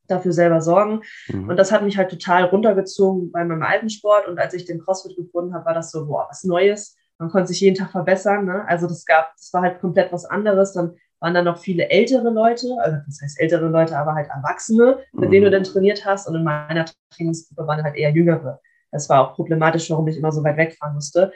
dafür 0.06 0.32
selber 0.32 0.60
sorgen. 0.60 1.02
Mhm. 1.28 1.48
Und 1.48 1.56
das 1.56 1.72
hat 1.72 1.82
mich 1.82 1.96
halt 1.96 2.10
total 2.10 2.44
runtergezogen 2.44 3.32
bei 3.32 3.44
meinem 3.44 3.62
alten 3.62 3.90
Sport. 3.90 4.28
Und 4.28 4.38
als 4.38 4.54
ich 4.54 4.64
den 4.64 4.80
CrossFit 4.80 5.16
gefunden 5.16 5.54
habe, 5.54 5.66
war 5.66 5.74
das 5.74 5.90
so, 5.90 6.06
boah, 6.06 6.26
was 6.28 6.44
Neues. 6.44 6.96
Man 7.22 7.30
konnte 7.30 7.46
sich 7.46 7.60
jeden 7.60 7.76
Tag 7.76 7.92
verbessern. 7.92 8.46
Ne? 8.46 8.64
Also 8.66 8.88
das 8.88 9.06
gab, 9.06 9.32
das 9.36 9.52
war 9.52 9.62
halt 9.62 9.80
komplett 9.80 10.12
was 10.12 10.24
anderes. 10.24 10.72
Dann 10.72 10.96
waren 11.20 11.34
da 11.34 11.42
noch 11.42 11.58
viele 11.58 11.88
ältere 11.88 12.30
Leute, 12.30 12.66
also 12.80 12.98
das 13.06 13.20
heißt 13.22 13.40
ältere 13.40 13.68
Leute, 13.68 13.96
aber 13.96 14.14
halt 14.14 14.28
Erwachsene, 14.28 14.98
mit 15.12 15.28
mhm. 15.28 15.30
denen 15.30 15.44
du 15.44 15.50
dann 15.52 15.62
trainiert 15.62 16.04
hast. 16.04 16.26
Und 16.26 16.34
in 16.34 16.42
meiner 16.42 16.84
Trainingsgruppe 17.14 17.64
waren 17.68 17.84
halt 17.84 17.94
eher 17.94 18.10
Jüngere. 18.10 18.60
Das 18.90 19.08
war 19.08 19.20
auch 19.20 19.36
problematisch, 19.36 19.88
warum 19.90 20.08
ich 20.08 20.16
immer 20.16 20.32
so 20.32 20.42
weit 20.42 20.56
wegfahren 20.56 20.96
musste. 20.96 21.32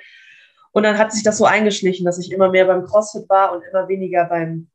Und 0.73 0.83
dann 0.83 0.99
hat 0.99 1.13
sich 1.13 1.23
das 1.23 1.39
so 1.39 1.45
eingeschlichen, 1.45 2.05
dass 2.05 2.19
ich 2.19 2.33
immer 2.33 2.51
mehr 2.51 2.65
beim 2.65 2.83
CrossFit 2.83 3.29
war 3.29 3.55
und 3.55 3.63
immer 3.71 3.87
weniger 3.87 4.25
beim, 4.25 4.67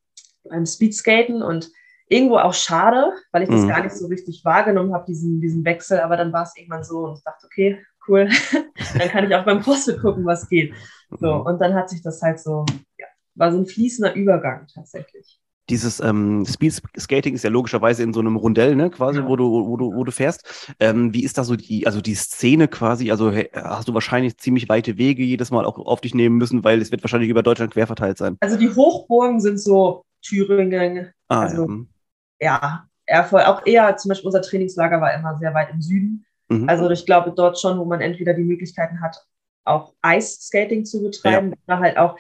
beim 0.46 0.66
Speedskaten 0.66 1.44
und 1.44 1.70
irgendwo 2.08 2.38
auch 2.38 2.54
schade, 2.54 3.12
weil 3.34 3.44
ich 3.44 3.50
das 3.50 3.64
mhm. 3.64 3.68
gar 3.68 3.84
nicht 3.84 3.96
so 3.96 4.08
richtig 4.08 4.46
wahrgenommen 4.46 4.94
habe, 4.94 5.04
diesen, 5.06 5.42
diesen 5.42 5.66
Wechsel. 5.66 6.00
Aber 6.00 6.16
dann 6.16 6.32
war 6.32 6.44
es 6.44 6.56
irgendwann 6.56 6.86
so 6.86 7.00
und 7.00 7.18
ich 7.18 7.24
dachte, 7.26 7.46
okay, 7.48 7.86
cool, 8.08 8.30
dann 8.98 9.10
kann 9.10 9.26
ich 9.28 9.36
auch 9.36 9.46
beim 9.46 9.62
CrossFit 9.62 10.02
gucken, 10.02 10.26
was 10.26 10.50
geht. 10.50 10.74
So, 11.20 11.36
mhm. 11.36 11.42
und 11.42 11.62
dann 11.62 11.74
hat 11.74 11.90
sich 11.90 12.02
das 12.02 12.22
halt 12.22 12.40
so, 12.40 12.66
ja, 12.98 13.08
war 13.36 13.52
so 13.52 13.58
ein 13.58 13.66
fließender 13.66 14.14
Übergang 14.16 14.68
tatsächlich 14.74 15.42
dieses 15.72 16.02
ähm, 16.02 16.46
Speed 16.46 16.82
Skating 17.00 17.34
ist 17.34 17.44
ja 17.44 17.50
logischerweise 17.50 18.04
in 18.04 18.14
so 18.14 18.20
einem 18.20 18.36
Rundell, 18.36 18.76
ne, 18.76 18.90
quasi, 18.90 19.20
ja. 19.20 19.28
wo 19.28 19.36
du, 19.36 19.68
wo 19.68 19.78
du, 19.78 19.96
wo 19.96 20.04
du 20.04 20.12
fährst. 20.12 20.74
Ähm, 20.80 21.14
wie 21.14 21.24
ist 21.24 21.38
da 21.38 21.44
so 21.44 21.56
die, 21.56 21.88
also 21.88 22.02
die 22.02 22.14
Szene 22.14 22.68
quasi? 22.68 23.10
Also 23.10 23.32
hast 23.54 23.88
du 23.88 23.94
wahrscheinlich 23.94 24.38
ziemlich 24.38 24.68
weite 24.70 24.98
Wege 24.98 25.24
jedes 25.24 25.50
Mal 25.50 25.66
auch 25.66 25.78
auf 25.80 26.02
dich 26.02 26.14
nehmen 26.14 26.38
müssen, 26.38 26.64
weil 26.64 26.82
es 26.82 26.92
wird 26.92 27.04
wahrscheinlich 27.04 27.30
über 27.30 27.42
Deutschland 27.42 27.74
quer 27.74 27.88
verteilt 27.88 28.18
sein. 28.18 28.38
Also 28.42 28.58
die 28.58 28.70
Hochburgen 28.70 29.40
sind 29.40 29.60
so 29.60 30.04
Thüringen, 30.22 31.12
ah, 31.30 31.42
also 31.42 31.68
ja, 32.40 32.86
ja 33.08 33.24
voll, 33.24 33.42
auch 33.42 33.66
eher 33.66 33.96
zum 33.98 34.10
Beispiel 34.10 34.28
unser 34.28 34.42
Trainingslager 34.42 35.00
war 35.00 35.14
immer 35.14 35.38
sehr 35.38 35.54
weit 35.54 35.70
im 35.72 35.82
Süden. 35.82 36.26
Mhm. 36.52 36.68
Also 36.68 36.90
ich 36.90 37.06
glaube 37.06 37.32
dort 37.32 37.60
schon, 37.60 37.80
wo 37.80 37.86
man 37.86 38.02
entweder 38.02 38.34
die 38.34 38.44
Möglichkeiten 38.44 39.02
hat, 39.02 39.26
auch 39.64 39.94
Eisskating 40.02 40.86
zu 40.86 41.02
betreiben 41.02 41.52
ja. 41.52 41.56
oder 41.68 41.80
halt 41.80 41.98
auch 41.98 42.18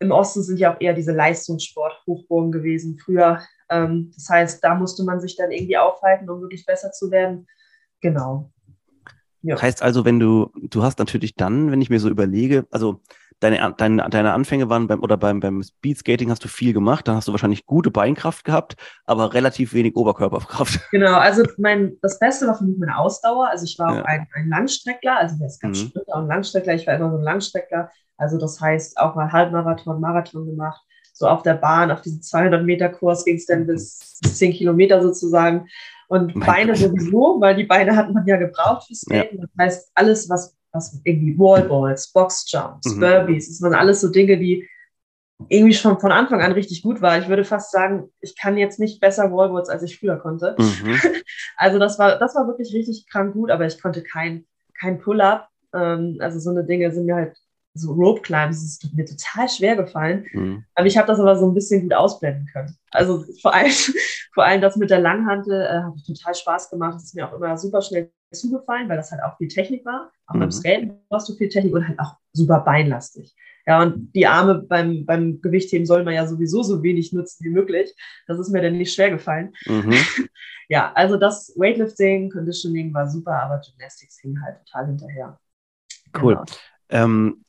im 0.00 0.12
Osten 0.12 0.44
sind 0.44 0.60
ja 0.60 0.72
auch 0.72 0.80
eher 0.80 0.94
diese 0.94 1.12
Leistungssport-Hochburgen 1.12 2.52
gewesen 2.52 2.98
früher. 2.98 3.42
Ähm, 3.68 4.12
das 4.14 4.28
heißt, 4.28 4.62
da 4.62 4.76
musste 4.76 5.02
man 5.02 5.20
sich 5.20 5.34
dann 5.34 5.50
irgendwie 5.50 5.76
aufhalten, 5.76 6.30
um 6.30 6.40
wirklich 6.40 6.64
besser 6.64 6.92
zu 6.92 7.10
werden. 7.10 7.48
Genau. 8.00 8.52
Ja. 9.42 9.60
Heißt 9.60 9.82
also, 9.82 10.04
wenn 10.04 10.18
du, 10.18 10.50
du 10.54 10.82
hast 10.82 10.98
natürlich 10.98 11.34
dann, 11.34 11.70
wenn 11.70 11.80
ich 11.80 11.90
mir 11.90 12.00
so 12.00 12.08
überlege, 12.08 12.66
also 12.70 13.00
deine, 13.40 13.74
deine, 13.76 14.08
deine 14.08 14.32
Anfänge 14.32 14.68
waren 14.68 14.88
beim, 14.88 15.00
oder 15.02 15.16
beim, 15.16 15.40
beim 15.40 15.62
Speedskating 15.62 16.30
hast 16.30 16.44
du 16.44 16.48
viel 16.48 16.72
gemacht, 16.72 17.06
dann 17.06 17.16
hast 17.16 17.28
du 17.28 17.32
wahrscheinlich 17.32 17.66
gute 17.66 17.90
Beinkraft 17.90 18.44
gehabt, 18.44 18.76
aber 19.04 19.34
relativ 19.34 19.72
wenig 19.74 19.96
Oberkörperkraft. 19.96 20.80
Genau, 20.90 21.18
also 21.18 21.44
mein, 21.58 21.96
das 22.02 22.18
Beste 22.18 22.46
war 22.46 22.56
für 22.56 22.64
mich 22.64 22.78
meine 22.78 22.98
Ausdauer. 22.98 23.48
Also 23.48 23.64
ich 23.64 23.78
war 23.78 23.94
ja. 23.94 24.02
auch 24.02 24.06
ein, 24.06 24.26
ein 24.34 24.48
Langstreckler, 24.48 25.18
also 25.18 25.36
der 25.38 25.46
ist 25.46 25.60
ganz 25.60 25.82
mhm. 25.82 25.88
Sprinter 25.88 26.16
und 26.16 26.26
Langstreckler. 26.26 26.74
Ich 26.74 26.86
war 26.86 26.94
immer 26.94 27.10
so 27.10 27.18
ein 27.18 27.22
Langstreckler. 27.22 27.90
Also 28.16 28.38
das 28.38 28.60
heißt 28.60 28.98
auch 28.98 29.14
mal 29.14 29.30
Halbmarathon, 29.30 30.00
Marathon 30.00 30.46
gemacht. 30.46 30.82
So 31.12 31.26
auf 31.26 31.42
der 31.42 31.54
Bahn, 31.54 31.90
auf 31.90 32.00
diesen 32.00 32.22
200 32.22 32.64
Meter 32.64 32.88
Kurs 32.88 33.24
ging 33.24 33.36
es 33.36 33.46
dann 33.46 33.66
bis, 33.66 34.18
bis 34.22 34.38
10 34.38 34.52
Kilometer 34.52 35.02
sozusagen. 35.02 35.68
Und 36.08 36.34
mein 36.34 36.46
Beine 36.46 36.72
Gott. 36.72 36.80
sowieso, 36.80 37.40
weil 37.40 37.54
die 37.54 37.64
Beine 37.64 37.94
hat 37.94 38.12
man 38.12 38.26
ja 38.26 38.36
gebraucht 38.36 38.86
fürs 38.86 39.00
Skaten. 39.00 39.38
Ja. 39.38 39.44
Das 39.44 39.50
heißt, 39.58 39.92
alles, 39.94 40.28
was, 40.28 40.56
was 40.72 41.00
irgendwie 41.04 41.38
Wallballs, 41.38 42.12
Boxjumps, 42.12 42.94
mhm. 42.94 43.00
Burpees, 43.00 43.48
das 43.48 43.62
waren 43.62 43.74
alles 43.74 44.00
so 44.00 44.08
Dinge, 44.08 44.38
die 44.38 44.66
irgendwie 45.48 45.74
schon 45.74 46.00
von 46.00 46.10
Anfang 46.10 46.40
an 46.40 46.52
richtig 46.52 46.82
gut 46.82 47.00
war. 47.00 47.18
Ich 47.18 47.28
würde 47.28 47.44
fast 47.44 47.70
sagen, 47.70 48.10
ich 48.20 48.36
kann 48.36 48.56
jetzt 48.56 48.80
nicht 48.80 49.00
besser 49.00 49.30
Wallballs, 49.30 49.68
als 49.68 49.82
ich 49.84 49.98
früher 49.98 50.16
konnte. 50.16 50.56
Mhm. 50.58 50.98
Also 51.60 51.80
das 51.80 51.98
war, 51.98 52.20
das 52.20 52.36
war 52.36 52.46
wirklich 52.46 52.72
richtig 52.72 53.08
krank 53.10 53.32
gut, 53.32 53.50
aber 53.50 53.66
ich 53.66 53.82
konnte 53.82 54.04
kein, 54.04 54.46
kein 54.78 55.00
Pull-up. 55.00 55.48
Ähm, 55.74 56.16
also 56.20 56.38
so 56.38 56.50
eine 56.50 56.64
Dinge 56.64 56.92
sind 56.92 57.06
mir 57.06 57.16
halt 57.16 57.36
so 57.78 57.92
Rope 57.92 58.22
Climbs, 58.22 58.62
ist 58.62 58.94
mir 58.94 59.04
total 59.04 59.48
schwer 59.48 59.76
gefallen. 59.76 60.26
Mhm. 60.32 60.64
Aber 60.74 60.86
ich 60.86 60.96
habe 60.96 61.06
das 61.06 61.20
aber 61.20 61.36
so 61.36 61.48
ein 61.48 61.54
bisschen 61.54 61.82
gut 61.82 61.94
ausblenden 61.94 62.48
können. 62.52 62.76
Also 62.90 63.24
vor 63.40 63.54
allem, 63.54 63.70
vor 64.34 64.44
allem 64.44 64.60
das 64.60 64.76
mit 64.76 64.90
der 64.90 65.00
Langhantel 65.00 65.62
äh, 65.62 65.82
hat 65.82 65.94
total 66.06 66.34
Spaß 66.34 66.70
gemacht. 66.70 66.96
Das 66.96 67.04
ist 67.04 67.14
mir 67.14 67.28
auch 67.28 67.34
immer 67.34 67.56
super 67.56 67.82
schnell 67.82 68.10
zugefallen, 68.32 68.88
weil 68.88 68.96
das 68.96 69.10
halt 69.10 69.22
auch 69.22 69.36
viel 69.38 69.48
Technik 69.48 69.84
war. 69.84 70.10
Auch 70.26 70.34
mhm. 70.34 70.40
beim 70.40 70.50
Skaten 70.50 70.92
brauchst 71.08 71.28
du 71.28 71.34
viel 71.34 71.48
Technik 71.48 71.74
und 71.74 71.86
halt 71.86 71.98
auch 71.98 72.16
super 72.32 72.60
beinlastig. 72.60 73.34
Ja, 73.66 73.82
und 73.82 74.14
die 74.14 74.26
Arme 74.26 74.62
beim, 74.66 75.04
beim 75.04 75.42
Gewichtheben 75.42 75.84
soll 75.84 76.02
man 76.02 76.14
ja 76.14 76.26
sowieso 76.26 76.62
so 76.62 76.82
wenig 76.82 77.12
nutzen 77.12 77.44
wie 77.44 77.50
möglich. 77.50 77.94
Das 78.26 78.38
ist 78.38 78.48
mir 78.48 78.62
dann 78.62 78.78
nicht 78.78 78.94
schwer 78.94 79.10
gefallen. 79.10 79.52
Mhm. 79.66 79.92
ja, 80.68 80.90
also 80.94 81.18
das 81.18 81.52
Weightlifting, 81.54 82.30
Conditioning 82.30 82.94
war 82.94 83.08
super, 83.10 83.42
aber 83.42 83.60
Gymnastics 83.60 84.22
ging 84.22 84.40
halt 84.40 84.56
total 84.64 84.86
hinterher. 84.86 85.38
Cool. 86.18 86.34
Genau. 86.34 86.44
Ähm, 86.88 87.44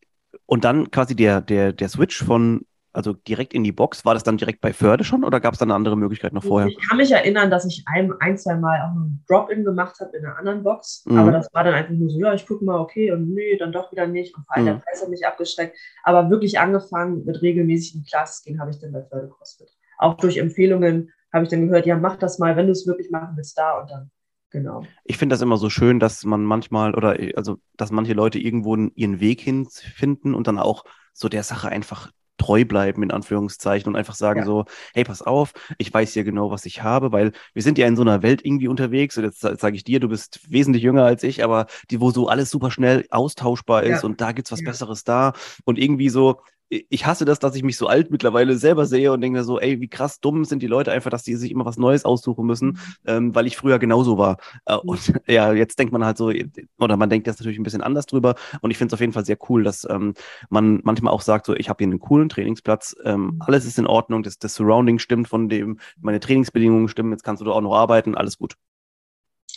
und 0.50 0.66
dann 0.66 0.90
quasi 0.90 1.16
der, 1.16 1.42
der, 1.42 1.74
der 1.74 1.90
Switch 1.90 2.24
von 2.24 2.66
also 2.92 3.14
direkt 3.14 3.54
in 3.54 3.64
die 3.64 3.72
Box. 3.72 4.04
War 4.04 4.16
das 4.16 4.24
dann 4.24 4.38
direkt 4.38 4.62
bei 4.62 4.74
Förde 4.74 5.04
schon 5.04 5.24
oder 5.24 5.40
gab 5.40 5.54
es 5.54 5.60
da 5.60 5.64
eine 5.64 5.76
andere 5.76 5.96
Möglichkeit 5.96 6.34
noch 6.34 6.44
vorher? 6.44 6.70
Ich 6.70 6.90
kann 6.90 6.98
mich 6.98 7.12
erinnern, 7.12 7.52
dass 7.52 7.64
ich 7.66 7.84
ein, 7.86 8.12
ein 8.20 8.36
zwei 8.36 8.56
Mal 8.56 8.82
auch 8.82 8.96
einen 8.96 9.24
Drop-In 9.28 9.64
gemacht 9.64 10.00
habe 10.00 10.18
in 10.18 10.26
einer 10.26 10.38
anderen 10.40 10.64
Box. 10.64 11.04
Mhm. 11.06 11.20
Aber 11.20 11.32
das 11.32 11.54
war 11.54 11.64
dann 11.64 11.76
einfach 11.76 11.94
nur 11.94 12.10
so, 12.10 12.18
ja, 12.18 12.34
ich 12.34 12.48
gucke 12.48 12.66
mal, 12.66 12.80
okay, 12.80 13.12
und 13.12 13.32
nee, 13.32 13.58
dann 13.58 13.72
doch 13.72 13.92
wieder 13.92 14.08
nicht. 14.08 14.36
Und 14.36 14.44
vor 14.48 14.56
allem 14.56 14.66
mhm. 14.66 14.70
der 14.70 14.76
Preis 14.80 15.04
hat 15.04 15.10
mich 15.10 15.26
abgeschreckt. 15.26 15.78
Aber 16.04 16.32
wirklich 16.32 16.60
angefangen 16.60 17.26
mit 17.26 17.44
regelmäßigen 17.44 18.04
Classes 18.06 18.44
gehen 18.44 18.60
habe 18.60 18.72
ich 18.72 18.80
dann 18.80 18.92
bei 18.92 19.04
Förde 19.04 19.30
CrossFit. 19.30 19.70
Auch 20.00 20.16
durch 20.16 20.38
Empfehlungen 20.38 21.12
habe 21.32 21.44
ich 21.44 21.50
dann 21.52 21.68
gehört, 21.68 21.86
ja, 21.86 21.96
mach 21.96 22.16
das 22.16 22.40
mal, 22.40 22.56
wenn 22.56 22.66
du 22.66 22.72
es 22.72 22.88
wirklich 22.88 23.12
machen 23.12 23.34
willst, 23.36 23.56
da 23.56 23.80
und 23.80 23.92
dann. 23.92 24.10
Genau. 24.52 24.84
Ich 25.04 25.18
finde 25.18 25.34
das 25.34 25.42
immer 25.42 25.58
so 25.58 25.70
schön, 25.70 26.00
dass 26.00 26.24
man 26.24 26.44
manchmal 26.44 26.96
oder 26.96 27.18
also 27.36 27.60
dass 27.78 27.92
manche 27.92 28.14
Leute 28.14 28.40
irgendwo 28.40 28.76
ihren 28.76 29.20
Weg 29.20 29.42
hinfinden 29.42 30.34
und 30.34 30.48
dann 30.48 30.58
auch 30.58 30.86
so 31.14 31.30
der 31.30 31.44
Sache 31.44 31.70
einfach 31.70 32.12
treu 32.40 32.66
bleiben, 32.66 33.04
in 33.04 33.12
Anführungszeichen, 33.12 33.90
und 33.90 33.96
einfach 33.96 34.16
sagen 34.16 34.40
ja. 34.40 34.46
so, 34.46 34.66
hey, 34.94 35.04
pass 35.04 35.22
auf, 35.22 35.54
ich 35.78 35.94
weiß 35.94 36.16
ja 36.16 36.24
genau, 36.24 36.50
was 36.50 36.66
ich 36.66 36.82
habe, 36.82 37.12
weil 37.12 37.34
wir 37.54 37.62
sind 37.62 37.78
ja 37.78 37.86
in 37.86 37.96
so 37.96 38.02
einer 38.02 38.24
Welt 38.24 38.44
irgendwie 38.44 38.70
unterwegs, 38.70 39.18
und 39.18 39.26
jetzt 39.26 39.42
sage 39.42 39.76
ich 39.76 39.84
dir, 39.84 40.00
du 40.00 40.08
bist 40.08 40.40
wesentlich 40.50 40.82
jünger 40.82 41.04
als 41.04 41.22
ich, 41.24 41.44
aber 41.44 41.68
die, 41.92 42.00
wo 42.00 42.12
so 42.12 42.28
alles 42.30 42.50
super 42.50 42.72
schnell 42.72 43.06
austauschbar 43.12 43.84
ist 43.84 44.02
ja. 44.04 44.06
und 44.08 44.22
da 44.22 44.32
gibt's 44.32 44.52
was 44.52 44.62
ja. 44.62 44.70
Besseres 44.70 45.04
da 45.04 45.34
und 45.66 45.78
irgendwie 45.78 46.10
so, 46.10 46.40
ich 46.70 47.06
hasse 47.06 47.26
das, 47.26 47.40
dass 47.40 47.56
ich 47.56 47.64
mich 47.64 47.78
so 47.78 47.88
alt 47.88 48.12
mittlerweile 48.12 48.56
selber 48.58 48.86
sehe 48.86 49.12
und 49.12 49.22
denke 49.22 49.44
so, 49.44 49.60
ey, 49.60 49.82
wie 49.82 49.88
krass 49.88 50.20
dumm 50.20 50.46
sind 50.46 50.62
die 50.62 50.68
Leute 50.68 50.92
einfach, 50.92 51.10
dass 51.10 51.24
die 51.24 51.36
sich 51.36 51.52
immer 51.52 51.66
was 51.66 51.78
Neues 51.78 52.06
aussuchen 52.06 52.46
müssen, 52.46 52.68
mhm. 52.68 52.78
ähm, 53.06 53.36
weil 53.36 53.48
ich 53.48 53.58
früher 53.58 53.80
genauso 53.80 54.18
war. 54.18 54.38
Äh, 54.66 54.76
mhm. 54.76 54.80
und 54.90 55.14
ja, 55.28 55.52
jetzt 55.54 55.80
denkt 55.80 55.92
man 55.92 56.06
halt 56.06 56.18
so, 56.18 56.32
oder 56.78 56.98
man 56.98 57.10
denkt 57.10 57.28
jetzt 57.28 57.40
natürlich 57.40 57.60
ein 57.60 57.64
bisschen 57.64 57.82
anders 57.82 58.06
drüber. 58.06 58.36
Und 58.62 58.72
ich 58.72 58.78
finde 58.78 58.90
es 58.90 58.94
auf 58.94 59.02
jeden 59.02 59.14
Fall 59.14 59.26
sehr 59.26 59.38
cool, 59.50 59.64
dass 59.64 59.88
ähm, 59.90 60.14
man 60.50 60.82
manchmal 60.84 61.14
auch 61.14 61.22
sagt, 61.22 61.48
so, 61.48 61.56
ich 61.56 61.70
habe 61.70 61.84
hier 61.84 61.92
einen 61.92 62.00
coolen 62.00 62.30
Trainingsplatz, 62.30 62.96
ähm, 63.04 63.22
mhm. 63.22 63.42
alles 63.42 63.66
ist 63.66 63.80
in 63.80 63.88
Ordnung, 63.88 64.22
das, 64.22 64.38
das 64.38 64.54
Surrounding 64.54 65.00
stimmt 65.00 65.28
von 65.28 65.50
dem, 65.50 65.80
meine 66.00 66.20
Trainingsbedingungen 66.20 66.88
stimmen, 66.88 67.12
jetzt 67.12 67.24
kannst 67.24 67.42
du 67.42 67.46
da 67.46 67.52
auch 67.52 67.62
noch 67.62 67.76
arbeiten, 67.76 68.16
alles 68.16 68.38
gut. 68.38 68.56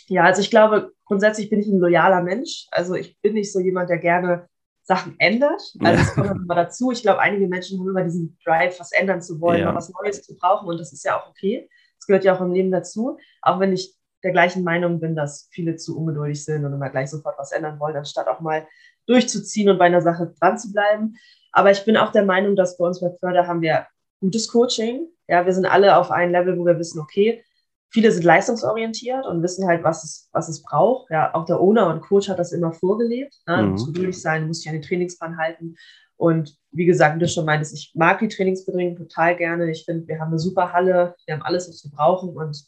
Ja, 0.07 0.23
also 0.23 0.41
ich 0.41 0.49
glaube, 0.49 0.91
grundsätzlich 1.05 1.49
bin 1.49 1.59
ich 1.59 1.67
ein 1.67 1.79
loyaler 1.79 2.21
Mensch. 2.23 2.67
Also 2.71 2.95
ich 2.95 3.17
bin 3.21 3.33
nicht 3.33 3.53
so 3.53 3.59
jemand, 3.59 3.89
der 3.89 3.99
gerne 3.99 4.47
Sachen 4.83 5.15
ändert. 5.19 5.61
Also 5.83 6.01
es 6.01 6.13
kommt 6.13 6.31
immer 6.31 6.55
dazu. 6.55 6.91
Ich 6.91 7.01
glaube, 7.01 7.19
einige 7.19 7.47
Menschen 7.47 7.79
haben 7.79 7.89
immer 7.89 8.03
diesen 8.03 8.37
Drive, 8.45 8.79
was 8.79 8.91
ändern 8.91 9.21
zu 9.21 9.39
wollen, 9.39 9.61
ja. 9.61 9.73
was 9.73 9.91
Neues 9.91 10.23
zu 10.23 10.35
brauchen 10.35 10.67
und 10.67 10.79
das 10.79 10.93
ist 10.93 11.03
ja 11.05 11.19
auch 11.19 11.29
okay. 11.29 11.69
Das 11.97 12.07
gehört 12.07 12.23
ja 12.25 12.35
auch 12.35 12.41
im 12.41 12.51
Leben 12.51 12.71
dazu. 12.71 13.17
Auch 13.41 13.59
wenn 13.59 13.73
ich 13.73 13.95
der 14.23 14.31
gleichen 14.31 14.63
Meinung 14.63 14.99
bin, 14.99 15.15
dass 15.15 15.49
viele 15.51 15.75
zu 15.75 15.97
ungeduldig 15.97 16.43
sind 16.43 16.65
und 16.65 16.73
immer 16.73 16.89
gleich 16.89 17.09
sofort 17.09 17.37
was 17.37 17.51
ändern 17.51 17.79
wollen, 17.79 17.95
anstatt 17.95 18.27
auch 18.27 18.39
mal 18.39 18.67
durchzuziehen 19.05 19.69
und 19.69 19.77
bei 19.77 19.85
einer 19.85 20.01
Sache 20.01 20.33
dran 20.39 20.57
zu 20.57 20.71
bleiben. 20.71 21.15
Aber 21.51 21.71
ich 21.71 21.83
bin 21.85 21.97
auch 21.97 22.11
der 22.11 22.25
Meinung, 22.25 22.55
dass 22.55 22.77
bei 22.77 22.85
uns 22.85 23.01
bei 23.01 23.11
Förder 23.19 23.47
haben 23.47 23.61
wir 23.61 23.85
gutes 24.19 24.47
Coaching. 24.47 25.07
Ja, 25.27 25.45
wir 25.45 25.53
sind 25.53 25.65
alle 25.65 25.97
auf 25.97 26.11
einem 26.11 26.31
Level, 26.31 26.57
wo 26.57 26.65
wir 26.65 26.79
wissen, 26.79 26.99
okay, 26.99 27.43
viele 27.93 28.11
sind 28.11 28.23
leistungsorientiert 28.23 29.25
und 29.25 29.43
wissen 29.43 29.67
halt, 29.67 29.83
was 29.83 30.03
es, 30.03 30.29
was 30.33 30.49
es 30.49 30.63
braucht. 30.63 31.11
Ja, 31.11 31.33
auch 31.35 31.45
der 31.45 31.61
Owner 31.61 31.87
und 31.87 32.01
Coach 32.01 32.27
hat 32.27 32.39
das 32.39 32.51
immer 32.51 32.73
vorgelebt. 32.73 33.35
Ne? 33.47 33.57
Mhm. 33.57 33.61
Du 33.61 33.67
musst 33.71 33.87
geduldig 33.87 34.21
sein, 34.21 34.41
du 34.41 34.47
musst 34.47 34.63
dich 34.63 34.69
an 34.69 34.75
den 34.75 34.81
Trainingsplan 34.81 35.37
halten. 35.37 35.75
Und 36.17 36.57
wie 36.71 36.85
gesagt, 36.85 37.15
wie 37.15 37.19
du 37.19 37.27
schon 37.27 37.45
meintest, 37.45 37.73
ich 37.73 37.91
mag 37.95 38.19
die 38.19 38.27
Trainingsbedingungen 38.27 38.97
total 38.97 39.35
gerne. 39.35 39.69
Ich 39.69 39.85
finde, 39.85 40.07
wir 40.07 40.19
haben 40.19 40.29
eine 40.29 40.39
super 40.39 40.73
Halle, 40.73 41.15
wir 41.25 41.35
haben 41.35 41.43
alles, 41.43 41.69
was 41.69 41.83
wir 41.83 41.91
brauchen 41.91 42.29
und 42.29 42.65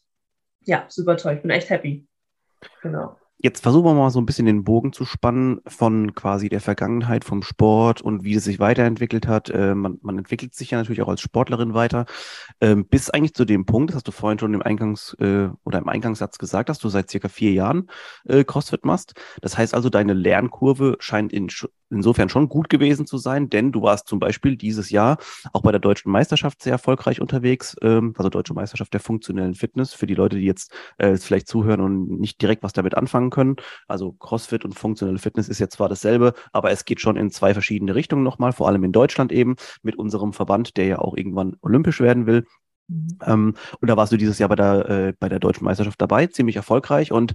ja, 0.62 0.86
super 0.89 1.17
toll. 1.17 1.34
Ich 1.34 1.41
bin 1.41 1.51
echt 1.51 1.70
happy. 1.70 2.08
Genau. 2.82 3.15
Jetzt 3.38 3.62
versuchen 3.63 3.86
wir 3.86 3.94
mal 3.94 4.10
so 4.12 4.20
ein 4.20 4.25
bisschen 4.25 4.46
den 4.46 4.63
Bogen 4.63 4.94
zu 4.94 5.04
spannen 5.04 5.60
von 5.68 6.15
quasi 6.15 6.48
der 6.48 6.62
Vergangenheit 6.62 7.25
vom 7.25 7.44
Sport 7.44 8.01
und 8.01 8.24
wie 8.24 8.36
es 8.36 8.46
sich 8.46 8.60
weiterentwickelt 8.60 9.27
hat. 9.27 9.50
Äh, 9.50 9.75
man, 9.75 10.00
man, 10.01 10.18
entwickelt 10.18 10.56
sich 10.56 10.72
ja 10.72 10.77
natürlich 10.77 11.01
auch 11.01 11.10
als 11.10 11.20
Sportlerin 11.20 11.74
weiter. 11.74 12.06
Ähm, 12.62 12.88
bis 12.88 13.10
eigentlich 13.10 13.34
zu 13.34 13.44
dem 13.44 13.65
Punkt, 13.65 13.89
das 13.89 13.98
hast 13.98 14.08
du 14.08 14.13
vorhin 14.13 14.39
schon 14.39 14.54
im 14.54 14.63
Eingangs- 14.63 15.20
äh, 15.20 15.51
oder 15.65 15.80
im 15.80 15.89
Eingangssatz 15.89 16.38
gesagt, 16.38 16.70
dass 16.70 16.80
du 16.80 16.88
seit 16.88 17.10
circa 17.10 17.27
vier 17.27 17.51
Jahren 17.51 17.89
äh, 18.24 18.46
CrossFit 18.46 18.86
machst. 18.86 19.13
Das 19.42 19.58
heißt 19.58 19.74
also, 19.75 19.89
deine 19.89 20.13
Lernkurve 20.13 20.96
scheint 21.00 21.34
in, 21.34 21.50
insofern 21.89 22.30
schon 22.30 22.50
gut 22.50 22.70
gewesen 22.70 23.06
zu 23.06 23.18
sein, 23.18 23.50
denn 23.50 23.72
du 23.72 23.82
warst 23.82 24.08
zum 24.08 24.20
Beispiel 24.20 24.56
dieses 24.56 24.89
Jahr 24.89 25.18
auch 25.54 25.62
bei 25.62 25.72
der 25.72 25.80
Deutschen 25.80 26.12
Meisterschaft 26.12 26.62
sehr 26.62 26.74
erfolgreich 26.74 27.22
unterwegs, 27.22 27.75
ähm, 27.82 28.13
also 28.18 28.30
Deutsche 28.30 28.54
Meisterschaft 28.54 28.94
der 28.94 29.00
funktionellen 29.00 29.56
Fitness, 29.56 29.94
für 29.94 30.08
die 30.08 30.15
Leute, 30.15 30.38
die 30.38 30.46
jetzt 30.46 30.74
äh, 30.98 31.15
vielleicht 31.18 31.48
zuhören 31.48 31.82
und 31.82 32.20
nicht 32.20 32.42
direkt 32.42 32.63
was 32.63 32.74
damit 32.74 32.96
anfangen 32.96 33.30
können. 33.30 33.56
Also 33.88 34.13
CrossFit 34.13 34.65
und 34.65 34.74
funktionelle 34.74 35.20
Fitness 35.20 35.50
ist 35.50 35.60
jetzt 35.60 35.75
zwar 35.75 35.89
dasselbe, 35.89 36.34
aber 36.51 36.72
es 36.72 36.86
geht 36.86 37.01
schon 37.01 37.18
in 37.18 37.32
zwei 37.32 37.54
verschiedene 37.54 37.96
Richtungen 37.96 38.24
nochmal, 38.24 38.54
vor 38.54 38.68
allem 38.68 38.84
in 38.84 38.92
Deutschland 38.92 39.32
eben, 39.32 39.56
mit 39.84 39.96
unserem 39.96 40.34
Verband, 40.34 40.77
der 40.77 40.86
ja 40.86 41.00
auch 41.00 41.15
irgendwann 41.15 41.56
olympisch 41.62 42.01
werden 42.01 42.25
will. 42.25 42.46
Mhm. 42.88 43.08
Ähm, 43.25 43.54
und 43.80 43.89
da 43.89 43.98
warst 43.98 44.12
du 44.12 44.18
dieses 44.18 44.39
Jahr 44.39 44.50
bei 44.50 44.56
der, 44.56 44.89
äh, 44.89 45.13
bei 45.20 45.30
der 45.30 45.39
Deutschen 45.39 45.65
Meisterschaft 45.65 46.01
dabei, 46.01 46.27
ziemlich 46.27 46.56
erfolgreich 46.56 47.12
und 47.12 47.34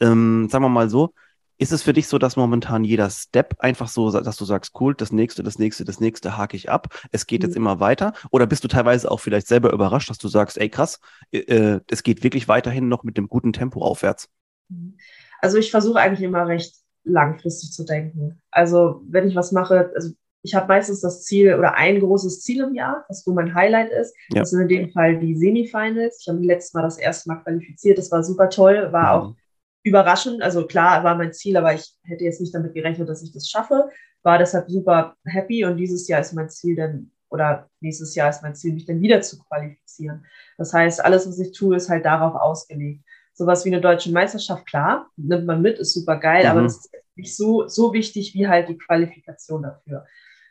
ähm, 0.00 0.48
sagen 0.50 0.64
wir 0.64 0.68
mal 0.68 0.90
so, 0.90 1.14
ist 1.62 1.72
es 1.72 1.82
für 1.82 1.92
dich 1.92 2.08
so, 2.08 2.18
dass 2.18 2.36
momentan 2.36 2.82
jeder 2.82 3.08
Step 3.08 3.54
einfach 3.58 3.88
so, 3.88 4.10
dass 4.10 4.36
du 4.36 4.44
sagst, 4.44 4.72
cool, 4.80 4.94
das 4.94 5.12
nächste, 5.12 5.42
das 5.42 5.58
nächste, 5.58 5.84
das 5.84 6.00
nächste 6.00 6.36
hake 6.36 6.56
ich 6.56 6.68
ab, 6.68 6.88
es 7.12 7.26
geht 7.26 7.42
mhm. 7.42 7.48
jetzt 7.48 7.56
immer 7.56 7.78
weiter? 7.78 8.12
Oder 8.30 8.46
bist 8.46 8.64
du 8.64 8.68
teilweise 8.68 9.10
auch 9.10 9.20
vielleicht 9.20 9.46
selber 9.46 9.72
überrascht, 9.72 10.10
dass 10.10 10.18
du 10.18 10.28
sagst, 10.28 10.58
ey 10.58 10.68
krass, 10.68 11.00
äh, 11.30 11.78
es 11.88 12.02
geht 12.02 12.24
wirklich 12.24 12.48
weiterhin 12.48 12.88
noch 12.88 13.04
mit 13.04 13.16
dem 13.16 13.28
guten 13.28 13.52
Tempo 13.52 13.80
aufwärts? 13.82 14.28
Mhm. 14.68 14.96
Also 15.40 15.58
ich 15.58 15.70
versuche 15.70 16.00
eigentlich 16.00 16.22
immer 16.22 16.46
recht 16.46 16.74
langfristig 17.04 17.72
zu 17.72 17.84
denken. 17.84 18.40
Also 18.50 19.02
wenn 19.08 19.28
ich 19.28 19.36
was 19.36 19.52
mache, 19.52 19.92
also 19.94 20.10
ich 20.42 20.56
habe 20.56 20.66
meistens 20.66 21.00
das 21.00 21.22
Ziel 21.22 21.54
oder 21.54 21.74
ein 21.74 22.00
großes 22.00 22.40
Ziel 22.40 22.64
im 22.64 22.74
Jahr, 22.74 23.04
was 23.08 23.24
wo 23.26 23.32
mein 23.32 23.54
Highlight 23.54 23.92
ist. 23.92 24.14
Ja. 24.30 24.40
Das 24.40 24.50
sind 24.50 24.62
in 24.62 24.68
dem 24.68 24.90
Fall 24.90 25.20
die 25.20 25.36
Semifinals. 25.36 26.18
Ich 26.20 26.28
habe 26.28 26.40
letztes 26.40 26.74
Mal 26.74 26.82
das 26.82 26.98
erste 26.98 27.28
Mal 27.28 27.36
qualifiziert. 27.36 27.98
Das 27.98 28.10
war 28.10 28.24
super 28.24 28.50
toll, 28.50 28.88
war 28.90 29.02
mhm. 29.02 29.30
auch 29.30 29.36
überraschend. 29.82 30.42
Also 30.42 30.66
klar 30.66 31.04
war 31.04 31.16
mein 31.16 31.32
Ziel, 31.32 31.56
aber 31.56 31.74
ich 31.74 31.92
hätte 32.04 32.24
jetzt 32.24 32.40
nicht 32.40 32.54
damit 32.54 32.74
gerechnet, 32.74 33.08
dass 33.08 33.22
ich 33.22 33.32
das 33.32 33.48
schaffe. 33.48 33.90
War 34.22 34.38
deshalb 34.38 34.70
super 34.70 35.16
happy 35.24 35.64
und 35.64 35.76
dieses 35.76 36.06
Jahr 36.08 36.20
ist 36.20 36.32
mein 36.32 36.48
Ziel 36.48 36.76
dann, 36.76 37.10
oder 37.28 37.68
nächstes 37.80 38.14
Jahr 38.14 38.30
ist 38.30 38.42
mein 38.42 38.54
Ziel, 38.54 38.74
mich 38.74 38.86
dann 38.86 39.00
wieder 39.00 39.20
zu 39.22 39.38
qualifizieren. 39.38 40.24
Das 40.58 40.72
heißt, 40.72 41.04
alles, 41.04 41.26
was 41.26 41.38
ich 41.38 41.52
tue, 41.52 41.76
ist 41.76 41.88
halt 41.88 42.04
darauf 42.04 42.34
ausgelegt. 42.34 43.04
Sowas 43.34 43.64
wie 43.64 43.70
eine 43.70 43.80
deutsche 43.80 44.12
Meisterschaft, 44.12 44.66
klar, 44.66 45.10
nimmt 45.16 45.46
man 45.46 45.62
mit, 45.62 45.78
ist 45.78 45.94
super 45.94 46.18
geil, 46.18 46.44
mhm. 46.44 46.50
aber 46.50 46.62
das 46.62 46.76
ist 46.76 46.90
nicht 47.16 47.36
so, 47.36 47.66
so 47.66 47.92
wichtig 47.92 48.34
wie 48.34 48.46
halt 48.46 48.68
die 48.68 48.78
Qualifikation 48.78 49.62
dafür. 49.62 50.06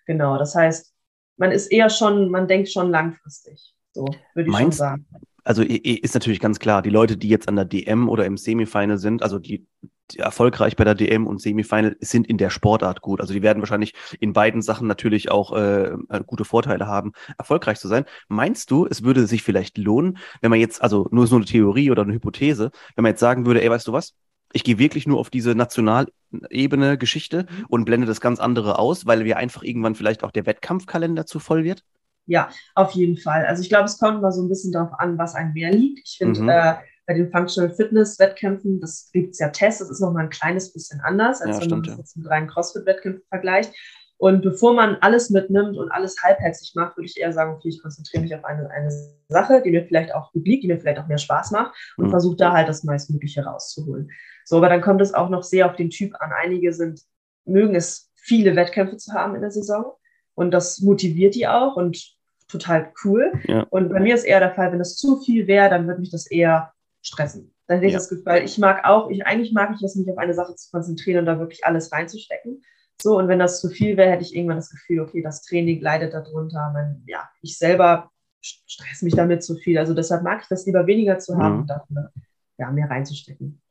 Genau, 0.05 0.37
das 0.37 0.55
heißt, 0.55 0.93
man 1.37 1.51
ist 1.51 1.67
eher 1.67 1.89
schon, 1.89 2.29
man 2.29 2.47
denkt 2.47 2.69
schon 2.69 2.89
langfristig. 2.89 3.75
So 3.93 4.05
würde 4.33 4.49
ich 4.49 4.53
Meinst, 4.53 4.77
schon 4.77 4.87
sagen 4.87 5.05
also 5.43 5.63
ist 5.63 6.13
natürlich 6.13 6.39
ganz 6.39 6.59
klar, 6.59 6.81
die 6.81 6.89
Leute, 6.89 7.17
die 7.17 7.29
jetzt 7.29 7.47
an 7.47 7.55
der 7.55 7.65
DM 7.65 8.09
oder 8.09 8.25
im 8.25 8.37
Semifinal 8.37 8.97
sind, 8.97 9.23
also 9.23 9.39
die, 9.39 9.65
die, 10.11 10.19
erfolgreich 10.19 10.75
bei 10.75 10.83
der 10.83 10.93
DM 10.93 11.25
und 11.25 11.41
Semifinal 11.41 11.95
sind 11.99 12.27
in 12.27 12.37
der 12.37 12.49
Sportart 12.49 13.01
gut. 13.01 13.21
Also 13.21 13.33
die 13.33 13.41
werden 13.41 13.61
wahrscheinlich 13.61 13.93
in 14.19 14.33
beiden 14.33 14.61
Sachen 14.61 14.87
natürlich 14.87 15.31
auch 15.31 15.53
äh, 15.53 15.93
äh, 16.09 16.23
gute 16.25 16.45
Vorteile 16.45 16.85
haben, 16.87 17.13
erfolgreich 17.37 17.79
zu 17.79 17.87
sein. 17.87 18.05
Meinst 18.27 18.69
du, 18.69 18.85
es 18.85 19.03
würde 19.03 19.25
sich 19.25 19.41
vielleicht 19.41 19.77
lohnen, 19.77 20.17
wenn 20.41 20.51
man 20.51 20.59
jetzt, 20.59 20.81
also 20.81 21.07
nur 21.11 21.27
so 21.27 21.37
eine 21.37 21.45
Theorie 21.45 21.89
oder 21.91 22.03
eine 22.03 22.13
Hypothese, 22.13 22.71
wenn 22.95 23.03
man 23.03 23.11
jetzt 23.11 23.19
sagen 23.19 23.45
würde, 23.45 23.63
ey, 23.63 23.69
weißt 23.69 23.87
du 23.87 23.93
was? 23.93 24.13
Ich 24.53 24.63
gehe 24.63 24.77
wirklich 24.77 25.07
nur 25.07 25.17
auf 25.17 25.29
diese 25.29 25.55
Nationalebene 25.55 26.97
Geschichte 26.97 27.47
mhm. 27.49 27.65
und 27.69 27.85
blende 27.85 28.05
das 28.05 28.21
ganz 28.21 28.39
andere 28.39 28.77
aus, 28.77 29.05
weil 29.05 29.25
wir 29.25 29.37
einfach 29.37 29.63
irgendwann 29.63 29.95
vielleicht 29.95 30.23
auch 30.23 30.31
der 30.31 30.45
Wettkampfkalender 30.45 31.25
zu 31.25 31.39
voll 31.39 31.63
wird? 31.63 31.83
Ja, 32.25 32.49
auf 32.75 32.91
jeden 32.91 33.17
Fall. 33.17 33.45
Also 33.45 33.61
ich 33.61 33.69
glaube, 33.69 33.85
es 33.85 33.97
kommt 33.97 34.21
mal 34.21 34.31
so 34.31 34.41
ein 34.43 34.49
bisschen 34.49 34.71
darauf 34.71 34.91
an, 34.99 35.17
was 35.17 35.35
einem 35.35 35.53
mehr 35.53 35.71
liegt. 35.71 36.07
Ich 36.07 36.17
finde, 36.17 36.41
mhm. 36.41 36.49
äh, 36.49 36.75
bei 37.07 37.13
den 37.13 37.31
Functional 37.31 37.73
Fitness 37.73 38.19
Wettkämpfen, 38.19 38.79
das 38.79 39.09
gibt 39.11 39.31
es 39.31 39.39
ja 39.39 39.49
Tests, 39.49 39.79
das 39.79 39.89
ist 39.89 39.99
nochmal 39.99 40.25
ein 40.25 40.29
kleines 40.29 40.71
bisschen 40.71 41.01
anders, 41.01 41.41
als 41.41 41.55
ja, 41.55 41.61
wenn 41.61 41.69
stimmt, 41.69 41.87
man 41.87 41.97
das 41.97 42.15
ja. 42.15 42.21
mit 42.21 42.29
reinen 42.29 42.47
CrossFit-Wettkämpfen 42.47 43.23
vergleicht. 43.27 43.73
Und 44.17 44.43
bevor 44.43 44.75
man 44.75 44.97
alles 45.01 45.31
mitnimmt 45.31 45.77
und 45.77 45.91
alles 45.91 46.21
halbherzig 46.21 46.73
macht, 46.75 46.95
würde 46.95 47.07
ich 47.07 47.17
eher 47.17 47.33
sagen, 47.33 47.55
okay, 47.55 47.69
ich 47.69 47.81
konzentriere 47.81 48.21
mich 48.21 48.35
auf 48.35 48.45
eine, 48.45 48.69
eine 48.69 48.91
Sache, 49.29 49.63
die 49.63 49.71
mir 49.71 49.83
vielleicht 49.83 50.13
auch 50.13 50.31
gut 50.31 50.45
liegt, 50.45 50.63
die 50.63 50.67
mir 50.67 50.79
vielleicht 50.79 50.99
auch 50.99 51.07
mehr 51.07 51.17
Spaß 51.17 51.49
macht 51.49 51.75
und 51.97 52.05
mhm. 52.05 52.09
versuche 52.11 52.35
da 52.35 52.53
halt 52.53 52.69
das 52.69 52.83
meistmögliche 52.83 53.43
rauszuholen. 53.43 54.11
So, 54.45 54.57
aber 54.57 54.69
dann 54.69 54.81
kommt 54.81 55.01
es 55.01 55.15
auch 55.15 55.29
noch 55.29 55.41
sehr 55.41 55.65
auf 55.65 55.75
den 55.75 55.89
Typ 55.89 56.13
an. 56.19 56.31
Einige 56.31 56.71
sind, 56.71 57.01
mögen 57.45 57.73
es, 57.73 58.11
viele 58.15 58.55
Wettkämpfe 58.55 58.97
zu 58.97 59.11
haben 59.13 59.33
in 59.33 59.41
der 59.41 59.49
Saison 59.49 59.93
und 60.41 60.51
das 60.51 60.79
motiviert 60.81 61.35
die 61.35 61.47
auch 61.47 61.75
und 61.75 62.15
total 62.47 62.91
cool. 63.05 63.31
Ja. 63.47 63.65
Und 63.69 63.89
bei 63.89 63.99
mir 63.99 64.15
ist 64.15 64.23
eher 64.23 64.39
der 64.39 64.53
Fall, 64.53 64.71
wenn 64.71 64.79
das 64.79 64.97
zu 64.97 65.21
viel 65.21 65.47
wäre, 65.47 65.69
dann 65.69 65.87
würde 65.87 66.01
mich 66.01 66.11
das 66.11 66.29
eher 66.29 66.73
stressen. 67.01 67.53
Dann 67.67 67.77
hätte 67.77 67.87
ich 67.87 67.93
ja. 67.93 67.99
das 67.99 68.09
Gefühl, 68.09 68.41
ich 68.43 68.57
mag 68.57 68.83
auch, 68.83 69.09
ich, 69.09 69.25
eigentlich 69.25 69.53
mag 69.53 69.71
ich 69.75 69.81
es, 69.81 69.95
mich 69.95 70.09
auf 70.09 70.17
eine 70.17 70.33
Sache 70.33 70.55
zu 70.55 70.69
konzentrieren 70.71 71.19
und 71.19 71.25
da 71.27 71.39
wirklich 71.39 71.63
alles 71.63 71.91
reinzustecken. 71.91 72.63
So, 73.01 73.17
und 73.17 73.27
wenn 73.27 73.39
das 73.39 73.61
zu 73.61 73.69
viel 73.69 73.97
wäre, 73.97 74.11
hätte 74.11 74.23
ich 74.23 74.35
irgendwann 74.35 74.57
das 74.57 74.69
Gefühl, 74.69 74.99
okay, 74.99 75.21
das 75.21 75.43
Training 75.43 75.79
leidet 75.79 76.13
darunter. 76.13 76.71
Man, 76.73 77.03
ja, 77.07 77.29
ich 77.41 77.57
selber 77.57 78.11
stress 78.41 79.03
mich 79.03 79.15
damit 79.15 79.43
zu 79.43 79.55
viel. 79.55 79.77
Also 79.77 79.93
deshalb 79.93 80.23
mag 80.23 80.41
ich 80.41 80.47
das 80.47 80.65
lieber 80.65 80.87
weniger 80.87 81.19
zu 81.19 81.37
haben 81.37 81.53
mhm. 81.53 81.61
und 81.61 81.69
dafür 81.69 82.11
ja, 82.57 82.71
mehr 82.71 82.89
reinzustecken. 82.89 83.61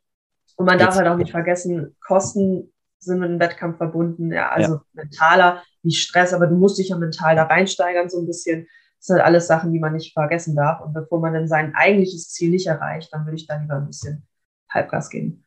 Und 0.56 0.66
man 0.66 0.78
Jetzt, 0.78 0.86
darf 0.86 0.96
halt 0.96 1.08
auch 1.08 1.16
nicht 1.16 1.30
vergessen, 1.30 1.96
Kosten 2.00 2.72
sind 3.00 3.21
mit 3.21 3.30
einem 3.30 3.40
Wettkampf 3.40 3.78
verbunden, 3.78 4.33
ja, 4.33 4.50
also 4.50 4.75
ja. 4.75 4.85
mentaler, 4.92 5.62
wie 5.83 5.92
Stress, 5.92 6.35
aber 6.35 6.47
du 6.47 6.57
musst 6.57 6.78
dich 6.78 6.90
ja 6.90 6.97
mental 6.97 7.37
da 7.37 7.45
reinsteigern, 7.45 8.09
so 8.09 8.21
ein 8.21 8.26
bisschen. 8.26 8.66
Das 8.99 9.07
sind 9.07 9.16
halt 9.16 9.25
alles 9.25 9.47
Sachen, 9.47 9.73
die 9.73 9.78
man 9.78 9.95
nicht 9.95 10.12
vergessen 10.12 10.54
darf. 10.54 10.83
Und 10.83 10.92
bevor 10.92 11.21
man 11.21 11.33
dann 11.33 11.49
sein 11.49 11.75
eigentliches 11.75 12.28
Ziel 12.28 12.50
nicht 12.50 12.66
erreicht, 12.66 13.12
dann 13.12 13.25
würde 13.25 13.37
ich 13.37 13.47
da 13.47 13.57
lieber 13.57 13.76
ein 13.76 13.87
bisschen 13.87 14.26
Halbgas 14.69 15.09
geben. 15.09 15.45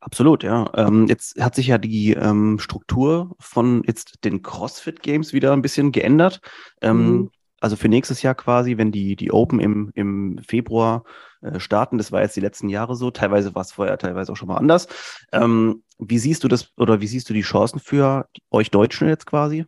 Absolut, 0.00 0.42
ja. 0.42 0.70
Ähm, 0.74 1.06
jetzt 1.06 1.38
hat 1.38 1.54
sich 1.54 1.66
ja 1.66 1.76
die 1.76 2.14
ähm, 2.14 2.58
Struktur 2.58 3.36
von 3.38 3.82
jetzt 3.86 4.24
den 4.24 4.40
CrossFit 4.40 5.02
Games 5.02 5.34
wieder 5.34 5.52
ein 5.52 5.60
bisschen 5.60 5.92
geändert. 5.92 6.40
Ähm, 6.80 7.10
mhm. 7.10 7.30
Also 7.60 7.76
für 7.76 7.88
nächstes 7.88 8.22
Jahr 8.22 8.34
quasi, 8.34 8.78
wenn 8.78 8.90
die, 8.90 9.16
die 9.16 9.32
Open 9.32 9.60
im, 9.60 9.90
im 9.94 10.40
Februar 10.46 11.04
äh, 11.42 11.60
starten, 11.60 11.98
das 11.98 12.10
war 12.10 12.22
jetzt 12.22 12.34
die 12.34 12.40
letzten 12.40 12.68
Jahre 12.68 12.96
so, 12.96 13.10
teilweise 13.10 13.54
war 13.54 13.62
es 13.62 13.72
vorher, 13.72 13.98
teilweise 13.98 14.32
auch 14.32 14.36
schon 14.36 14.48
mal 14.48 14.56
anders. 14.56 14.88
Ähm, 15.32 15.82
wie 15.98 16.18
siehst 16.18 16.42
du 16.42 16.48
das 16.48 16.70
oder 16.78 17.00
wie 17.00 17.06
siehst 17.06 17.28
du 17.28 17.34
die 17.34 17.42
Chancen 17.42 17.78
für 17.78 18.26
euch 18.50 18.70
Deutschen 18.70 19.08
jetzt 19.08 19.26
quasi 19.26 19.66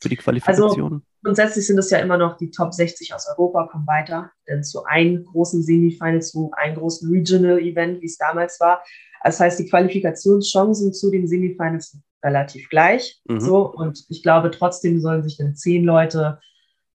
für 0.00 0.08
die 0.08 0.16
Qualifikation? 0.16 0.92
Also 0.92 1.00
grundsätzlich 1.24 1.66
sind 1.66 1.78
es 1.78 1.90
ja 1.90 1.98
immer 1.98 2.16
noch 2.16 2.36
die 2.36 2.50
Top 2.50 2.72
60 2.72 3.12
aus 3.14 3.26
Europa, 3.28 3.66
kommen 3.66 3.86
weiter, 3.86 4.30
denn 4.48 4.62
zu 4.62 4.84
einem 4.84 5.24
großen 5.24 5.62
Semifinal, 5.62 6.22
zu 6.22 6.52
einem 6.56 6.76
großen 6.76 7.10
Regional 7.10 7.58
Event, 7.58 8.00
wie 8.00 8.06
es 8.06 8.16
damals 8.16 8.60
war. 8.60 8.84
Das 9.24 9.40
heißt, 9.40 9.58
die 9.58 9.68
Qualifikationschancen 9.68 10.92
zu 10.92 11.10
den 11.10 11.26
Semifinals 11.26 11.90
sind 11.90 12.04
relativ 12.22 12.68
gleich. 12.68 13.20
Mhm. 13.24 13.40
So, 13.40 13.72
und 13.72 14.04
ich 14.08 14.22
glaube, 14.22 14.50
trotzdem 14.50 15.00
sollen 15.00 15.22
sich 15.22 15.36
dann 15.36 15.56
zehn 15.56 15.84
Leute 15.84 16.38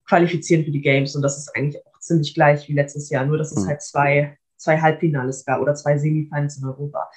qualifizieren 0.08 0.66
für 0.66 0.72
die 0.72 0.82
Games. 0.82 1.16
Und 1.16 1.22
das 1.22 1.38
ist 1.38 1.56
eigentlich 1.56 1.86
auch 1.86 2.00
ziemlich 2.00 2.34
gleich 2.34 2.68
wie 2.68 2.74
letztes 2.74 3.10
Jahr, 3.10 3.26
nur 3.26 3.38
dass 3.38 3.52
es 3.52 3.64
mhm. 3.64 3.68
halt 3.68 3.82
zwei, 3.82 4.38
zwei 4.58 4.80
Halbfinales 4.80 5.46
gab 5.46 5.62
oder 5.62 5.76
zwei 5.76 5.98
Semifinals 5.98 6.58
in 6.58 6.66
Europa. 6.66 7.10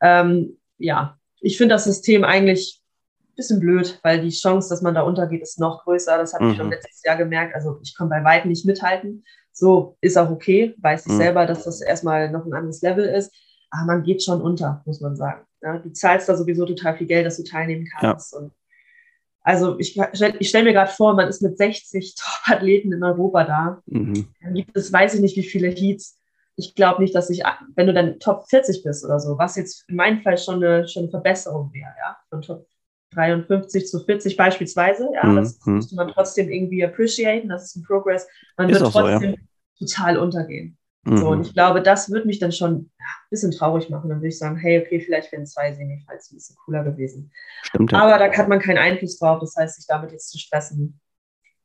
Ähm, 0.00 0.58
ja, 0.78 1.18
ich 1.40 1.58
finde 1.58 1.74
das 1.74 1.84
System 1.84 2.24
eigentlich 2.24 2.82
ein 3.20 3.34
bisschen 3.36 3.60
blöd, 3.60 3.98
weil 4.02 4.20
die 4.20 4.30
Chance, 4.30 4.68
dass 4.68 4.82
man 4.82 4.94
da 4.94 5.02
untergeht, 5.02 5.42
ist 5.42 5.60
noch 5.60 5.84
größer. 5.84 6.16
Das 6.16 6.34
habe 6.34 6.44
mhm. 6.44 6.50
ich 6.50 6.56
schon 6.56 6.70
letztes 6.70 7.02
Jahr 7.04 7.16
gemerkt. 7.16 7.54
Also 7.54 7.78
ich 7.82 7.94
kann 7.96 8.08
bei 8.08 8.24
weitem 8.24 8.50
nicht 8.50 8.64
mithalten. 8.64 9.24
So 9.52 9.96
ist 10.00 10.16
auch 10.16 10.30
okay, 10.30 10.74
weiß 10.78 11.06
ich 11.06 11.12
mhm. 11.12 11.16
selber, 11.16 11.46
dass 11.46 11.64
das 11.64 11.80
erstmal 11.80 12.30
noch 12.30 12.44
ein 12.44 12.52
anderes 12.52 12.82
Level 12.82 13.04
ist 13.04 13.32
aber 13.70 13.86
man 13.86 14.02
geht 14.02 14.22
schon 14.22 14.40
unter, 14.40 14.82
muss 14.84 15.00
man 15.00 15.16
sagen. 15.16 15.44
Ja, 15.62 15.78
du 15.78 15.92
zahlst 15.92 16.28
da 16.28 16.36
sowieso 16.36 16.66
total 16.66 16.96
viel 16.96 17.06
Geld, 17.06 17.26
dass 17.26 17.36
du 17.36 17.44
teilnehmen 17.44 17.88
kannst. 17.90 18.32
Ja. 18.32 18.38
Und 18.38 18.52
also 19.46 19.78
ich, 19.78 19.96
ich 20.40 20.48
stelle 20.48 20.64
mir 20.64 20.72
gerade 20.72 20.90
vor, 20.90 21.14
man 21.14 21.28
ist 21.28 21.40
mit 21.40 21.56
60 21.56 22.16
Top-Athleten 22.16 22.92
in 22.92 23.04
Europa 23.04 23.44
da. 23.44 23.82
Mhm. 23.86 24.26
Dann 24.42 24.54
gibt 24.54 24.76
es, 24.76 24.92
weiß 24.92 25.14
ich 25.14 25.20
nicht, 25.20 25.36
wie 25.36 25.44
viele 25.44 25.68
Heats. 25.68 26.18
Ich 26.56 26.74
glaube 26.74 27.00
nicht, 27.00 27.14
dass 27.14 27.30
ich, 27.30 27.44
wenn 27.76 27.86
du 27.86 27.94
dann 27.94 28.18
Top 28.18 28.48
40 28.48 28.82
bist 28.82 29.04
oder 29.04 29.20
so, 29.20 29.38
was 29.38 29.54
jetzt 29.54 29.84
in 29.88 29.94
meinem 29.94 30.20
Fall 30.22 30.36
schon 30.36 30.56
eine, 30.56 30.88
schon 30.88 31.04
eine 31.04 31.10
Verbesserung 31.10 31.72
wäre, 31.72 31.94
ja, 31.96 32.16
von 32.28 32.42
Top 32.42 32.66
53 33.12 33.86
zu 33.86 34.00
40 34.00 34.36
beispielsweise, 34.36 35.08
ja, 35.14 35.24
mhm. 35.24 35.36
das 35.36 35.64
müsste 35.64 35.94
man 35.94 36.08
trotzdem 36.08 36.50
irgendwie 36.50 36.84
appreciaten, 36.84 37.48
das 37.48 37.66
ist 37.66 37.76
ein 37.76 37.84
Progress. 37.84 38.26
Man 38.56 38.68
ist 38.68 38.80
wird 38.80 38.90
trotzdem 38.90 39.36
so, 39.78 39.84
ja. 39.84 39.86
total 39.86 40.18
untergehen. 40.18 40.76
Mhm. 41.06 41.16
So, 41.18 41.28
und 41.28 41.46
ich 41.46 41.54
glaube, 41.54 41.82
das 41.82 42.10
würde 42.10 42.26
mich 42.26 42.40
dann 42.40 42.52
schon 42.52 42.72
ein 42.72 42.90
bisschen 43.30 43.52
traurig 43.52 43.88
machen. 43.90 44.08
Dann 44.08 44.18
würde 44.18 44.28
ich 44.28 44.38
sagen, 44.38 44.56
hey, 44.56 44.80
okay, 44.84 45.00
vielleicht 45.00 45.30
wären 45.30 45.46
zwei 45.46 45.72
Semifalls 45.72 46.30
ein 46.30 46.36
bisschen 46.36 46.56
cooler 46.64 46.82
gewesen. 46.82 47.32
Stimmt. 47.62 47.92
Ja. 47.92 48.02
Aber 48.02 48.18
da 48.18 48.32
hat 48.32 48.48
man 48.48 48.58
keinen 48.58 48.78
Einfluss 48.78 49.18
drauf. 49.18 49.38
Das 49.40 49.54
heißt, 49.56 49.76
sich 49.76 49.86
damit 49.86 50.10
jetzt 50.10 50.30
zu 50.30 50.38
stressen, 50.38 51.00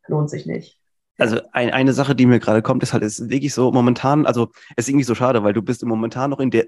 lohnt 0.07 0.29
sich 0.29 0.45
nicht. 0.45 0.79
Also 1.17 1.39
ein, 1.51 1.71
eine 1.71 1.93
Sache, 1.93 2.15
die 2.15 2.25
mir 2.25 2.39
gerade 2.39 2.61
kommt, 2.61 2.83
ist 2.83 2.93
halt, 2.93 3.03
ist 3.03 3.29
wirklich 3.29 3.53
so 3.53 3.71
momentan, 3.71 4.25
also 4.25 4.49
es 4.75 4.85
ist 4.85 4.89
irgendwie 4.89 5.03
so 5.03 5.15
schade, 5.15 5.43
weil 5.43 5.53
du 5.53 5.61
bist 5.61 5.83
im 5.83 5.89
momentan 5.89 6.29
noch 6.29 6.39
in 6.39 6.51
der 6.51 6.67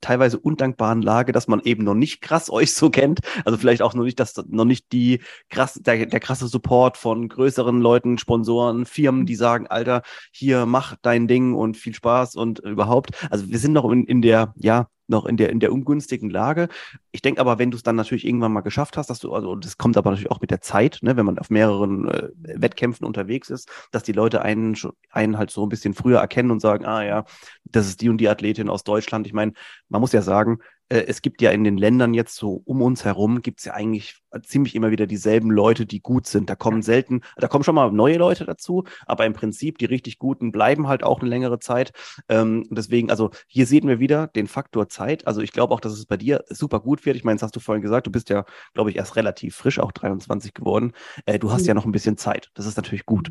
teilweise 0.00 0.38
undankbaren 0.38 1.02
Lage, 1.02 1.32
dass 1.32 1.48
man 1.48 1.60
eben 1.60 1.84
noch 1.84 1.94
nicht 1.94 2.20
krass 2.20 2.50
euch 2.50 2.74
so 2.74 2.90
kennt. 2.90 3.20
Also 3.44 3.58
vielleicht 3.58 3.82
auch 3.82 3.94
noch 3.94 4.04
nicht, 4.04 4.20
dass 4.20 4.36
noch 4.48 4.64
nicht 4.64 4.92
die 4.92 5.20
krass, 5.48 5.74
der, 5.74 6.06
der 6.06 6.20
krasse 6.20 6.48
Support 6.48 6.96
von 6.96 7.28
größeren 7.28 7.80
Leuten, 7.80 8.18
Sponsoren, 8.18 8.86
Firmen, 8.86 9.26
die 9.26 9.34
sagen, 9.34 9.66
Alter, 9.66 10.02
hier 10.32 10.66
mach 10.66 10.96
dein 11.02 11.28
Ding 11.28 11.54
und 11.54 11.76
viel 11.76 11.94
Spaß 11.94 12.36
und 12.36 12.60
überhaupt. 12.60 13.10
Also 13.30 13.48
wir 13.48 13.58
sind 13.58 13.72
noch 13.72 13.90
in, 13.90 14.04
in 14.04 14.22
der, 14.22 14.54
ja, 14.56 14.88
noch 15.12 15.26
in 15.26 15.36
der, 15.36 15.50
in 15.50 15.60
der 15.60 15.72
ungünstigen 15.72 16.28
Lage. 16.28 16.68
Ich 17.12 17.22
denke 17.22 17.40
aber, 17.40 17.60
wenn 17.60 17.70
du 17.70 17.76
es 17.76 17.84
dann 17.84 17.94
natürlich 17.94 18.26
irgendwann 18.26 18.52
mal 18.52 18.62
geschafft 18.62 18.96
hast, 18.96 19.10
dass 19.10 19.20
du, 19.20 19.32
also 19.32 19.54
das 19.54 19.78
kommt 19.78 19.96
aber 19.96 20.10
natürlich 20.10 20.32
auch 20.32 20.40
mit 20.40 20.50
der 20.50 20.60
Zeit, 20.60 20.98
ne, 21.02 21.16
wenn 21.16 21.26
man 21.26 21.38
auf 21.38 21.50
mehreren 21.50 22.08
äh, 22.08 22.28
Wettkämpfen 22.36 23.06
unterwegs 23.06 23.50
ist, 23.50 23.70
dass 23.92 24.02
die 24.02 24.12
Leute 24.12 24.42
einen, 24.42 24.76
einen 25.10 25.38
halt 25.38 25.50
so 25.50 25.64
ein 25.64 25.68
bisschen 25.68 25.94
früher 25.94 26.18
erkennen 26.18 26.50
und 26.50 26.60
sagen, 26.60 26.84
ah 26.84 27.04
ja, 27.04 27.24
das 27.64 27.86
ist 27.86 28.00
die 28.00 28.08
und 28.08 28.18
die 28.18 28.28
Athletin 28.28 28.68
aus 28.68 28.82
Deutschland. 28.82 29.26
Ich 29.26 29.32
meine, 29.32 29.52
man 29.88 30.00
muss 30.00 30.12
ja 30.12 30.22
sagen, 30.22 30.58
es 31.00 31.22
gibt 31.22 31.40
ja 31.40 31.50
in 31.50 31.64
den 31.64 31.78
Ländern 31.78 32.14
jetzt 32.14 32.36
so 32.36 32.62
um 32.64 32.82
uns 32.82 33.04
herum, 33.04 33.42
gibt 33.42 33.60
es 33.60 33.66
ja 33.66 33.74
eigentlich 33.74 34.22
ziemlich 34.44 34.74
immer 34.74 34.90
wieder 34.90 35.06
dieselben 35.06 35.50
Leute, 35.50 35.86
die 35.86 36.00
gut 36.00 36.26
sind. 36.26 36.50
Da 36.50 36.54
kommen 36.54 36.82
selten, 36.82 37.22
da 37.36 37.48
kommen 37.48 37.64
schon 37.64 37.74
mal 37.74 37.90
neue 37.90 38.18
Leute 38.18 38.44
dazu, 38.44 38.84
aber 39.06 39.26
im 39.26 39.32
Prinzip 39.32 39.78
die 39.78 39.84
richtig 39.84 40.18
guten 40.18 40.52
bleiben 40.52 40.88
halt 40.88 41.02
auch 41.02 41.20
eine 41.20 41.28
längere 41.28 41.58
Zeit. 41.58 41.92
Ähm, 42.28 42.66
deswegen, 42.70 43.10
also 43.10 43.30
hier 43.46 43.66
sehen 43.66 43.88
wir 43.88 44.00
wieder 44.00 44.26
den 44.26 44.46
Faktor 44.46 44.88
Zeit. 44.88 45.26
Also 45.26 45.40
ich 45.40 45.52
glaube 45.52 45.74
auch, 45.74 45.80
dass 45.80 45.92
es 45.92 46.06
bei 46.06 46.16
dir 46.16 46.44
super 46.48 46.80
gut 46.80 47.06
wird. 47.06 47.16
Ich 47.16 47.24
meine, 47.24 47.36
das 47.36 47.42
hast 47.42 47.56
du 47.56 47.60
vorhin 47.60 47.82
gesagt, 47.82 48.06
du 48.06 48.10
bist 48.10 48.28
ja, 48.28 48.44
glaube 48.74 48.90
ich, 48.90 48.96
erst 48.96 49.16
relativ 49.16 49.56
frisch, 49.56 49.78
auch 49.78 49.92
23 49.92 50.54
geworden. 50.54 50.92
Äh, 51.26 51.38
du 51.38 51.52
hast 51.52 51.62
mhm. 51.62 51.68
ja 51.68 51.74
noch 51.74 51.84
ein 51.84 51.92
bisschen 51.92 52.16
Zeit. 52.16 52.50
Das 52.54 52.66
ist 52.66 52.76
natürlich 52.76 53.06
gut. 53.06 53.30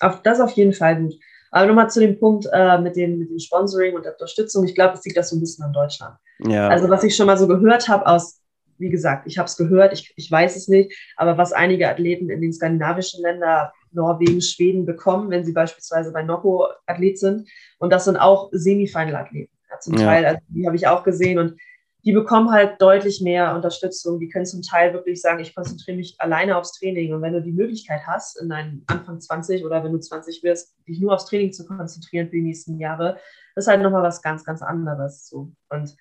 Auf, 0.00 0.22
das 0.22 0.40
auf 0.40 0.52
jeden 0.52 0.72
Fall 0.72 1.02
gut. 1.02 1.14
Aber 1.50 1.66
nochmal 1.66 1.90
zu 1.90 2.00
dem 2.00 2.18
Punkt 2.18 2.46
äh, 2.52 2.78
mit, 2.78 2.96
dem, 2.96 3.18
mit 3.18 3.30
dem 3.30 3.38
Sponsoring 3.38 3.94
und 3.94 4.04
der 4.04 4.12
Unterstützung. 4.12 4.64
Ich 4.64 4.74
glaube, 4.74 4.94
es 4.94 5.04
liegt 5.04 5.16
das 5.16 5.30
so 5.30 5.36
ein 5.36 5.40
bisschen 5.40 5.64
an 5.64 5.72
Deutschland. 5.72 6.16
Ja. 6.40 6.68
Also 6.68 6.88
was 6.88 7.04
ich 7.04 7.16
schon 7.16 7.26
mal 7.26 7.36
so 7.36 7.48
gehört 7.48 7.88
habe 7.88 8.06
aus, 8.06 8.40
wie 8.78 8.88
gesagt, 8.88 9.26
ich 9.26 9.36
habe 9.36 9.46
es 9.46 9.56
gehört, 9.56 9.92
ich, 9.92 10.12
ich 10.16 10.30
weiß 10.30 10.56
es 10.56 10.68
nicht, 10.68 10.96
aber 11.16 11.36
was 11.36 11.52
einige 11.52 11.88
Athleten 11.88 12.30
in 12.30 12.40
den 12.40 12.52
skandinavischen 12.52 13.22
Ländern, 13.22 13.68
Norwegen, 13.92 14.40
Schweden 14.40 14.86
bekommen, 14.86 15.30
wenn 15.30 15.44
sie 15.44 15.52
beispielsweise 15.52 16.12
bei 16.12 16.22
Nocco 16.22 16.68
Athlet 16.86 17.18
sind. 17.18 17.48
Und 17.78 17.92
das 17.92 18.04
sind 18.04 18.16
auch 18.16 18.48
Semifinal-Athleten. 18.52 19.52
Ja, 19.70 19.80
zum 19.80 19.94
ja. 19.94 20.04
Teil, 20.04 20.24
also 20.24 20.40
die 20.48 20.66
habe 20.66 20.76
ich 20.76 20.86
auch 20.86 21.02
gesehen. 21.02 21.38
Und 21.38 21.60
die 22.04 22.12
bekommen 22.12 22.50
halt 22.50 22.80
deutlich 22.80 23.20
mehr 23.20 23.54
Unterstützung. 23.54 24.18
Die 24.20 24.28
können 24.28 24.46
zum 24.46 24.62
Teil 24.62 24.94
wirklich 24.94 25.20
sagen, 25.20 25.40
ich 25.40 25.54
konzentriere 25.54 25.96
mich 25.96 26.14
alleine 26.18 26.56
aufs 26.56 26.72
Training. 26.78 27.12
Und 27.12 27.22
wenn 27.22 27.34
du 27.34 27.42
die 27.42 27.52
Möglichkeit 27.52 28.02
hast, 28.06 28.40
in 28.40 28.48
deinem 28.48 28.84
Anfang 28.86 29.20
20 29.20 29.64
oder 29.64 29.84
wenn 29.84 29.92
du 29.92 29.98
20 29.98 30.42
wirst, 30.42 30.76
dich 30.88 31.00
nur 31.00 31.14
aufs 31.14 31.26
Training 31.26 31.52
zu 31.52 31.66
konzentrieren 31.66 32.28
für 32.28 32.36
die 32.36 32.42
nächsten 32.42 32.78
Jahre, 32.78 33.18
das 33.54 33.64
ist 33.64 33.68
halt 33.68 33.82
nochmal 33.82 34.02
was 34.02 34.22
ganz, 34.22 34.44
ganz 34.44 34.62
anderes. 34.62 35.28
So. 35.28 35.52
Und 35.68 35.94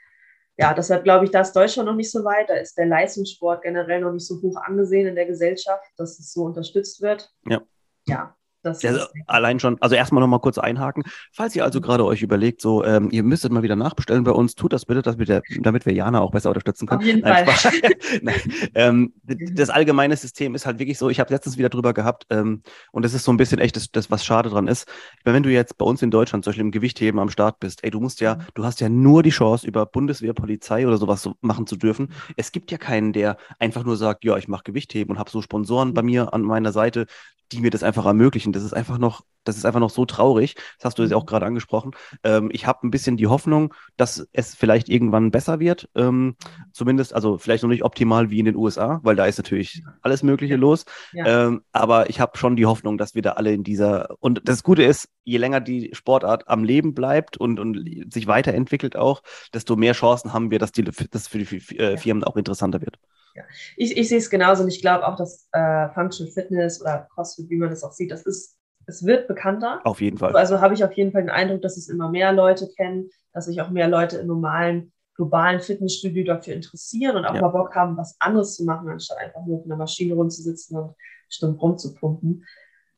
ja, 0.58 0.74
deshalb 0.74 1.04
glaube 1.04 1.26
ich, 1.26 1.32
da 1.32 1.42
ist 1.42 1.54
Deutschland 1.54 1.88
noch 1.88 1.96
nicht 1.96 2.12
so 2.12 2.24
weit. 2.24 2.50
Da 2.50 2.56
ist 2.56 2.78
der 2.78 2.86
Leistungssport 2.86 3.62
generell 3.62 4.02
noch 4.02 4.12
nicht 4.12 4.28
so 4.28 4.42
hoch 4.42 4.58
angesehen 4.58 5.08
in 5.08 5.16
der 5.16 5.26
Gesellschaft, 5.26 5.86
dass 5.98 6.20
es 6.20 6.32
so 6.32 6.44
unterstützt 6.44 7.02
wird. 7.02 7.32
Ja. 7.48 7.62
Ja, 8.08 8.36
also 8.64 9.06
allein 9.28 9.60
schon, 9.60 9.78
also 9.82 9.96
erstmal 9.96 10.22
nochmal 10.22 10.40
kurz 10.40 10.58
einhaken. 10.58 11.04
Falls 11.32 11.56
ihr 11.56 11.64
also 11.64 11.80
mhm. 11.80 11.84
gerade 11.84 12.06
euch 12.06 12.22
überlegt, 12.22 12.62
so, 12.62 12.84
ähm, 12.84 13.10
ihr 13.12 13.24
müsstet 13.24 13.52
mal 13.52 13.64
wieder 13.64 13.76
nachbestellen 13.76 14.24
bei 14.24 14.32
uns, 14.32 14.56
tut 14.56 14.74
das 14.74 14.86
bitte, 14.86 15.02
dass 15.02 15.18
wir 15.18 15.26
der, 15.26 15.42
damit 15.62 15.86
wir 15.86 15.94
Jana 15.94 16.22
auch 16.22 16.32
besser 16.32 16.50
unterstützen 16.50 16.88
können. 16.88 17.00
Auf 17.00 17.06
jeden 17.06 17.22
Nein, 17.22 17.46
Fall. 17.48 17.72
Nein, 18.22 18.42
ähm, 18.76 19.14
das 19.24 19.70
allgemeine 19.70 20.16
System 20.16 20.56
ist 20.56 20.66
halt 20.66 20.80
wirklich 20.80 20.98
so, 20.98 21.10
ich 21.10 21.20
habe 21.20 21.34
letztens 21.34 21.58
wieder 21.58 21.70
drüber 21.70 21.94
gehabt 21.94 22.26
ähm, 22.30 22.62
und 22.92 23.04
das 23.04 23.14
ist 23.14 23.24
so 23.24 23.32
ein 23.32 23.38
bisschen 23.38 23.60
echt 23.60 23.76
das, 23.76 23.92
das, 23.92 24.12
was 24.12 24.26
schade 24.26 24.50
dran 24.50 24.68
ist. 24.68 24.88
Meine, 25.24 25.36
wenn 25.36 25.44
du 25.44 25.52
jetzt 25.52 25.78
bei 25.78 25.86
uns 25.86 26.02
in 26.02 26.12
Deutschland 26.12 26.44
zum 26.44 26.52
Beispiel 26.52 26.66
im 26.66 26.72
Gewichtheben 26.72 27.20
am 27.20 27.30
Start 27.30 27.60
bist, 27.60 27.84
ey, 27.84 27.92
du 27.92 28.00
musst 28.00 28.22
ja, 28.22 28.36
mhm. 28.36 28.42
du 28.56 28.66
hast 28.66 28.82
ja 28.82 28.90
nur 28.90 29.24
die 29.24 29.30
Chance, 29.30 29.68
über 29.68 29.86
Bundeswehr, 29.86 30.34
Polizei 30.34 30.88
oder 30.88 30.98
sowas 30.98 31.22
so 31.22 31.36
machen 31.42 31.68
zu 31.68 31.76
dürfen. 31.76 32.12
Es 32.36 32.52
gibt 32.52 32.72
ja 32.72 32.78
keinen, 32.78 33.14
der 33.14 33.38
einfach 33.60 33.84
nur 33.84 33.98
sagt, 33.98 34.24
ja, 34.24 34.38
ich 34.38 34.48
mache 34.48 34.64
Gewichtheben 34.64 35.12
und 35.12 35.20
habe 35.20 35.30
so 35.30 35.42
Sponsoren 35.42 35.94
bei 35.94 36.02
mir 36.02 36.34
an 36.34 36.42
meiner 36.42 36.72
Seite, 36.72 37.06
die 37.52 37.62
mir 37.62 37.72
das 37.72 37.84
einfach 37.84 38.06
ermöglichen. 38.06 38.49
Das 38.52 38.64
ist 38.64 38.74
einfach 38.74 38.98
noch, 38.98 39.22
das 39.44 39.58
ist 39.58 39.66
einfach 39.66 39.80
noch 39.80 39.90
so 39.90 40.06
traurig. 40.06 40.56
Das 40.78 40.86
hast 40.86 41.00
du 41.00 41.04
jetzt 41.04 41.14
auch 41.14 41.24
mhm. 41.24 41.28
gerade 41.28 41.46
angesprochen. 41.46 41.92
Ähm, 42.24 42.50
ich 42.52 42.68
habe 42.68 42.86
ein 42.86 42.92
bisschen 42.92 43.18
die 43.18 43.28
Hoffnung, 43.28 43.74
dass 43.98 44.28
es 44.32 44.56
vielleicht 44.56 44.90
irgendwann 44.90 45.32
besser 45.32 45.60
wird. 45.60 45.90
Ähm, 45.96 46.36
zumindest, 46.72 47.14
also 47.14 47.38
vielleicht 47.38 47.64
noch 47.64 47.70
nicht 47.70 47.84
optimal 47.84 48.30
wie 48.30 48.40
in 48.40 48.46
den 48.46 48.56
USA, 48.56 49.00
weil 49.04 49.16
da 49.16 49.26
ist 49.26 49.38
natürlich 49.38 49.84
alles 50.02 50.24
Mögliche 50.24 50.56
los. 50.56 50.86
Ja. 51.14 51.48
Ähm, 51.48 51.62
aber 51.72 52.10
ich 52.10 52.20
habe 52.20 52.38
schon 52.38 52.56
die 52.56 52.66
Hoffnung, 52.66 52.98
dass 52.98 53.16
wir 53.16 53.22
da 53.22 53.32
alle 53.34 53.54
in 53.54 53.64
dieser. 53.64 54.16
Und 54.20 54.42
das 54.46 54.64
Gute 54.64 54.84
ist, 54.84 55.10
je 55.24 55.38
länger 55.38 55.62
die 55.62 55.92
Sportart 55.94 56.48
am 56.48 56.64
Leben 56.64 56.94
bleibt 56.94 57.38
und, 57.38 57.60
und 57.60 58.14
sich 58.14 58.28
weiterentwickelt 58.28 58.96
auch, 58.96 59.22
desto 59.54 59.76
mehr 59.76 59.94
Chancen 59.94 60.34
haben 60.34 60.52
wir, 60.52 60.60
dass 60.60 60.72
die, 60.72 60.84
das 60.84 61.28
für 61.28 61.40
die 61.40 61.78
äh, 61.78 61.98
Firmen 61.98 62.24
auch 62.24 62.36
interessanter 62.36 62.82
wird. 62.82 62.98
Ja. 63.40 63.46
Ich, 63.78 63.98
ich 63.98 64.10
sehe 64.10 64.18
es 64.18 64.30
genauso 64.30 64.64
und 64.64 64.70
ich 64.70 64.82
glaube 64.82 65.08
auch, 65.08 65.16
dass 65.16 65.48
äh, 65.54 65.90
Functional 65.90 66.32
Fitness 66.32 66.82
oder 66.82 67.08
CrossFit, 67.14 67.50
wie 67.50 67.58
man 67.58 67.70
das 67.70 67.84
auch 67.84 67.92
sieht, 67.92 68.12
das 68.12 68.24
ist, 68.24 68.58
es 68.86 69.06
wird 69.06 69.28
bekannter. 69.28 69.82
Auf 69.86 70.02
jeden 70.02 70.18
Fall. 70.18 70.36
Also 70.36 70.62
habe 70.62 70.74
ich 70.74 70.84
auf 70.84 70.94
jeden 70.94 71.12
Fall 71.12 71.22
den 71.22 71.30
Eindruck, 71.30 71.62
dass 71.62 71.78
es 71.78 71.90
immer 71.90 72.10
mehr 72.10 72.34
Leute 72.34 72.68
kennen, 72.76 73.10
dass 73.34 73.46
sich 73.46 73.62
auch 73.62 73.70
mehr 73.70 73.88
Leute 73.88 74.18
in 74.18 74.28
normalen 74.28 74.92
globalen 75.16 75.60
Fitnessstudio 75.60 76.24
dafür 76.24 76.54
interessieren 76.54 77.18
und 77.18 77.26
auch 77.26 77.36
ja. 77.36 77.42
mal 77.42 77.50
Bock 77.50 77.76
haben, 77.76 77.98
was 77.98 78.16
anderes 78.20 78.56
zu 78.56 78.64
machen, 78.64 78.88
anstatt 78.88 79.18
einfach 79.18 79.46
nur 79.46 79.60
auf 79.60 79.66
einer 79.66 79.76
Maschine 79.76 80.14
rumzusitzen 80.14 80.78
und 80.78 80.96
stumpf 81.28 81.62
rumzupumpen. 81.62 82.46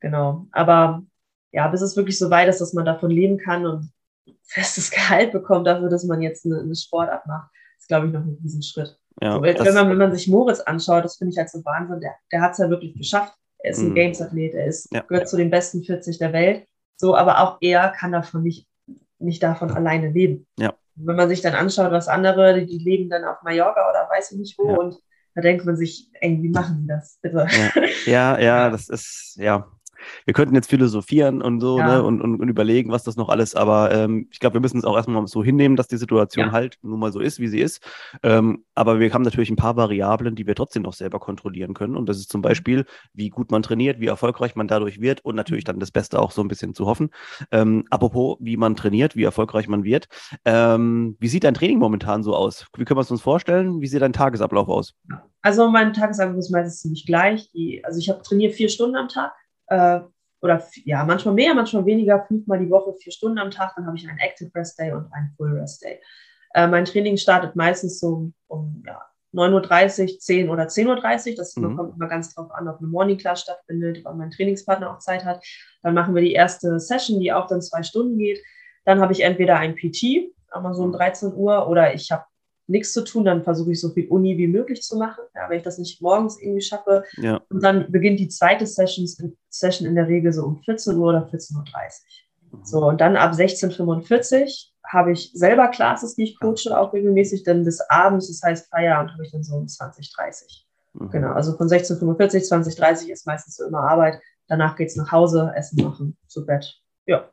Genau. 0.01 0.45
Aber 0.51 1.01
ja, 1.51 1.67
bis 1.67 1.81
es 1.81 1.97
wirklich 1.97 2.19
so 2.19 2.29
weit 2.29 2.47
ist, 2.47 2.61
dass 2.61 2.73
man 2.73 2.85
davon 2.85 3.09
leben 3.09 3.39
kann 3.39 3.65
und 3.65 3.91
festes 4.43 4.91
Gehalt 4.91 5.31
bekommt 5.31 5.65
dafür, 5.65 5.89
dass 5.89 6.03
man 6.03 6.21
jetzt 6.21 6.45
eine, 6.45 6.59
eine 6.59 6.75
Sportart 6.75 7.25
macht, 7.25 7.49
ist, 7.79 7.87
glaube 7.87 8.05
ich, 8.05 8.13
noch 8.13 8.21
ein 8.21 8.37
Riesenschritt. 8.43 9.00
Ja, 9.19 9.33
so, 9.33 9.41
wenn, 9.41 9.73
man, 9.73 9.89
wenn 9.89 9.97
man 9.97 10.15
sich 10.15 10.27
Moritz 10.27 10.59
anschaut, 10.61 11.03
das 11.03 11.17
finde 11.17 11.33
ich 11.33 11.37
halt 11.37 11.49
so 11.49 11.63
Wahnsinn, 11.65 11.99
der, 11.99 12.15
der 12.31 12.41
hat 12.41 12.53
es 12.53 12.59
ja 12.59 12.69
wirklich 12.69 12.95
geschafft. 12.95 13.33
Er 13.59 13.71
ist 13.71 13.79
ein 13.79 13.89
mhm. 13.89 13.95
Games-Athlet, 13.95 14.53
er 14.53 14.65
ist, 14.65 14.87
ja. 14.91 15.01
gehört 15.01 15.29
zu 15.29 15.37
den 15.37 15.51
besten 15.51 15.83
40 15.83 16.17
der 16.17 16.33
Welt. 16.33 16.65
So, 16.97 17.15
aber 17.15 17.39
auch 17.39 17.57
er 17.61 17.89
kann 17.89 18.11
davon 18.11 18.43
nicht, 18.43 18.67
nicht 19.19 19.43
davon 19.43 19.71
alleine 19.71 20.09
leben. 20.09 20.47
Ja. 20.57 20.73
Wenn 20.95 21.15
man 21.15 21.29
sich 21.29 21.41
dann 21.41 21.53
anschaut, 21.53 21.91
was 21.91 22.07
andere, 22.07 22.59
die, 22.59 22.65
die 22.65 22.83
leben 22.83 23.09
dann 23.09 23.23
auf 23.23 23.41
Mallorca 23.43 23.89
oder 23.89 24.07
weiß 24.09 24.31
ich 24.31 24.37
nicht 24.39 24.57
wo 24.57 24.69
ja. 24.69 24.77
und 24.77 24.95
da 25.33 25.41
denkt 25.41 25.65
man 25.65 25.77
sich, 25.77 26.09
ey, 26.13 26.39
wie 26.41 26.49
machen 26.49 26.81
die 26.81 26.87
das, 26.87 27.17
bitte? 27.21 27.47
Ja, 28.05 28.37
ja, 28.37 28.39
ja 28.39 28.69
das 28.71 28.89
ist, 28.89 29.35
ja, 29.37 29.67
wir 30.25 30.33
könnten 30.33 30.55
jetzt 30.55 30.69
philosophieren 30.69 31.41
und 31.41 31.59
so, 31.59 31.79
ja. 31.79 31.87
ne, 31.87 32.03
und, 32.03 32.21
und, 32.21 32.39
und, 32.39 32.49
überlegen, 32.49 32.91
was 32.91 33.03
das 33.03 33.15
noch 33.15 33.29
alles, 33.29 33.55
aber 33.55 33.91
ähm, 33.91 34.27
ich 34.31 34.39
glaube, 34.39 34.55
wir 34.55 34.61
müssen 34.61 34.77
es 34.77 34.85
auch 34.85 34.95
erstmal 34.95 35.25
so 35.27 35.43
hinnehmen, 35.43 35.75
dass 35.75 35.87
die 35.87 35.97
Situation 35.97 36.47
ja. 36.47 36.51
halt 36.51 36.77
nun 36.81 36.99
mal 36.99 37.11
so 37.11 37.19
ist, 37.19 37.39
wie 37.39 37.47
sie 37.47 37.59
ist. 37.59 37.81
Ähm, 38.23 38.63
aber 38.75 38.99
wir 38.99 39.13
haben 39.13 39.21
natürlich 39.21 39.49
ein 39.49 39.55
paar 39.55 39.75
Variablen, 39.75 40.35
die 40.35 40.47
wir 40.47 40.55
trotzdem 40.55 40.83
noch 40.83 40.93
selber 40.93 41.19
kontrollieren 41.19 41.73
können. 41.73 41.95
Und 41.95 42.07
das 42.07 42.17
ist 42.17 42.31
zum 42.31 42.39
mhm. 42.39 42.43
Beispiel, 42.43 42.85
wie 43.13 43.29
gut 43.29 43.51
man 43.51 43.63
trainiert, 43.63 43.99
wie 43.99 44.07
erfolgreich 44.07 44.55
man 44.55 44.67
dadurch 44.67 45.01
wird 45.01 45.23
und 45.23 45.35
natürlich 45.35 45.63
dann 45.63 45.79
das 45.79 45.91
Beste 45.91 46.19
auch 46.19 46.31
so 46.31 46.41
ein 46.41 46.47
bisschen 46.47 46.73
zu 46.73 46.85
hoffen. 46.85 47.09
Ähm, 47.51 47.85
apropos, 47.89 48.37
wie 48.39 48.57
man 48.57 48.75
trainiert, 48.75 49.15
wie 49.15 49.23
erfolgreich 49.23 49.67
man 49.67 49.83
wird. 49.83 50.07
Ähm, 50.45 51.15
wie 51.19 51.27
sieht 51.27 51.43
dein 51.43 51.53
Training 51.53 51.79
momentan 51.79 52.23
so 52.23 52.35
aus? 52.35 52.67
Wie 52.75 52.85
können 52.85 52.97
wir 52.97 53.01
es 53.01 53.11
uns 53.11 53.21
vorstellen? 53.21 53.81
Wie 53.81 53.87
sieht 53.87 54.01
dein 54.01 54.13
Tagesablauf 54.13 54.69
aus? 54.69 54.95
Also 55.41 55.69
mein 55.69 55.93
Tagesablauf 55.93 56.37
ist 56.37 56.51
meistens 56.51 56.81
ziemlich 56.81 57.05
gleich. 57.05 57.51
Die, 57.51 57.83
also 57.83 57.99
ich 57.99 58.09
habe 58.09 58.21
trainiert 58.21 58.55
vier 58.55 58.69
Stunden 58.69 58.95
am 58.95 59.07
Tag 59.07 59.33
äh, 59.71 60.01
oder 60.41 60.63
ja, 60.85 61.03
manchmal 61.05 61.33
mehr, 61.33 61.53
manchmal 61.53 61.85
weniger, 61.85 62.25
fünfmal 62.27 62.59
die 62.59 62.69
Woche, 62.69 62.93
vier 62.99 63.11
Stunden 63.13 63.37
am 63.37 63.51
Tag. 63.51 63.73
Dann 63.75 63.85
habe 63.85 63.95
ich 63.95 64.07
einen 64.07 64.17
Active 64.19 64.51
Rest 64.55 64.77
Day 64.77 64.91
und 64.91 65.11
einen 65.13 65.31
Full 65.37 65.57
Rest 65.57 65.83
Day. 65.83 65.99
Äh, 66.53 66.67
mein 66.67 66.85
Training 66.85 67.17
startet 67.17 67.55
meistens 67.55 67.99
so 67.99 68.31
um 68.47 68.83
ja, 68.85 69.01
9.30 69.33 70.01
Uhr, 70.13 70.19
10 70.19 70.49
oder 70.49 70.63
10.30 70.63 71.31
Uhr. 71.31 71.35
Das 71.37 71.55
mhm. 71.55 71.77
kommt 71.77 71.95
immer 71.95 72.07
ganz 72.07 72.33
drauf 72.33 72.51
an, 72.51 72.67
ob 72.67 72.79
eine 72.79 72.87
Morning 72.87 73.17
Class 73.17 73.41
stattfindet, 73.41 74.01
ob 74.05 74.15
mein 74.15 74.31
Trainingspartner 74.31 74.91
auch 74.91 74.99
Zeit 74.99 75.23
hat. 75.23 75.43
Dann 75.83 75.93
machen 75.93 76.15
wir 76.15 76.21
die 76.21 76.33
erste 76.33 76.79
Session, 76.79 77.19
die 77.19 77.31
auch 77.31 77.47
dann 77.47 77.61
zwei 77.61 77.83
Stunden 77.83 78.17
geht. 78.17 78.39
Dann 78.83 78.99
habe 78.99 79.13
ich 79.13 79.21
entweder 79.21 79.57
ein 79.57 79.75
PT, 79.75 80.33
mal 80.59 80.73
so 80.73 80.83
um 80.83 80.91
13 80.91 81.33
Uhr, 81.33 81.67
oder 81.69 81.93
ich 81.93 82.11
habe 82.11 82.25
nichts 82.71 82.93
zu 82.93 83.03
tun, 83.03 83.25
dann 83.25 83.43
versuche 83.43 83.71
ich 83.71 83.79
so 83.79 83.89
viel 83.89 84.07
Uni 84.07 84.37
wie 84.37 84.47
möglich 84.47 84.81
zu 84.81 84.97
machen, 84.97 85.23
ja, 85.35 85.49
wenn 85.49 85.57
ich 85.57 85.63
das 85.63 85.77
nicht 85.77 86.01
morgens 86.01 86.41
irgendwie 86.41 86.61
schaffe. 86.61 87.03
Ja. 87.17 87.41
Und 87.49 87.63
dann 87.63 87.91
beginnt 87.91 88.19
die 88.19 88.29
zweite 88.29 88.65
Sessions, 88.65 89.21
Session 89.49 89.87
in 89.87 89.95
der 89.95 90.07
Regel 90.07 90.31
so 90.33 90.43
um 90.43 90.61
14 90.63 90.97
Uhr 90.97 91.09
oder 91.09 91.27
14.30 91.27 91.55
Uhr. 91.55 91.63
Mhm. 92.51 92.65
So, 92.65 92.85
und 92.85 93.01
dann 93.01 93.15
ab 93.15 93.33
16.45 93.33 94.41
Uhr 94.41 94.47
habe 94.87 95.11
ich 95.11 95.31
selber 95.33 95.67
Classes, 95.67 96.15
die 96.15 96.23
ich 96.23 96.39
coache, 96.39 96.77
auch 96.77 96.93
regelmäßig, 96.93 97.43
dann 97.43 97.63
bis 97.63 97.81
abends, 97.89 98.27
das 98.27 98.41
heißt 98.43 98.69
Feierabend, 98.69 99.13
habe 99.13 99.23
ich 99.23 99.31
dann 99.31 99.43
so 99.43 99.55
um 99.55 99.65
20.30 99.65 100.63
mhm. 100.93 101.09
Genau, 101.09 101.33
also 101.33 101.55
von 101.57 101.67
16.45 101.67 102.49
20.30 102.49 103.11
ist 103.11 103.27
meistens 103.27 103.57
so 103.57 103.65
immer 103.65 103.81
Arbeit. 103.81 104.19
Danach 104.47 104.75
geht 104.75 104.89
es 104.89 104.95
nach 104.95 105.11
Hause, 105.11 105.51
Essen 105.55 105.83
machen, 105.83 106.17
zu 106.27 106.45
Bett. 106.45 106.81
Ja. 107.05 107.29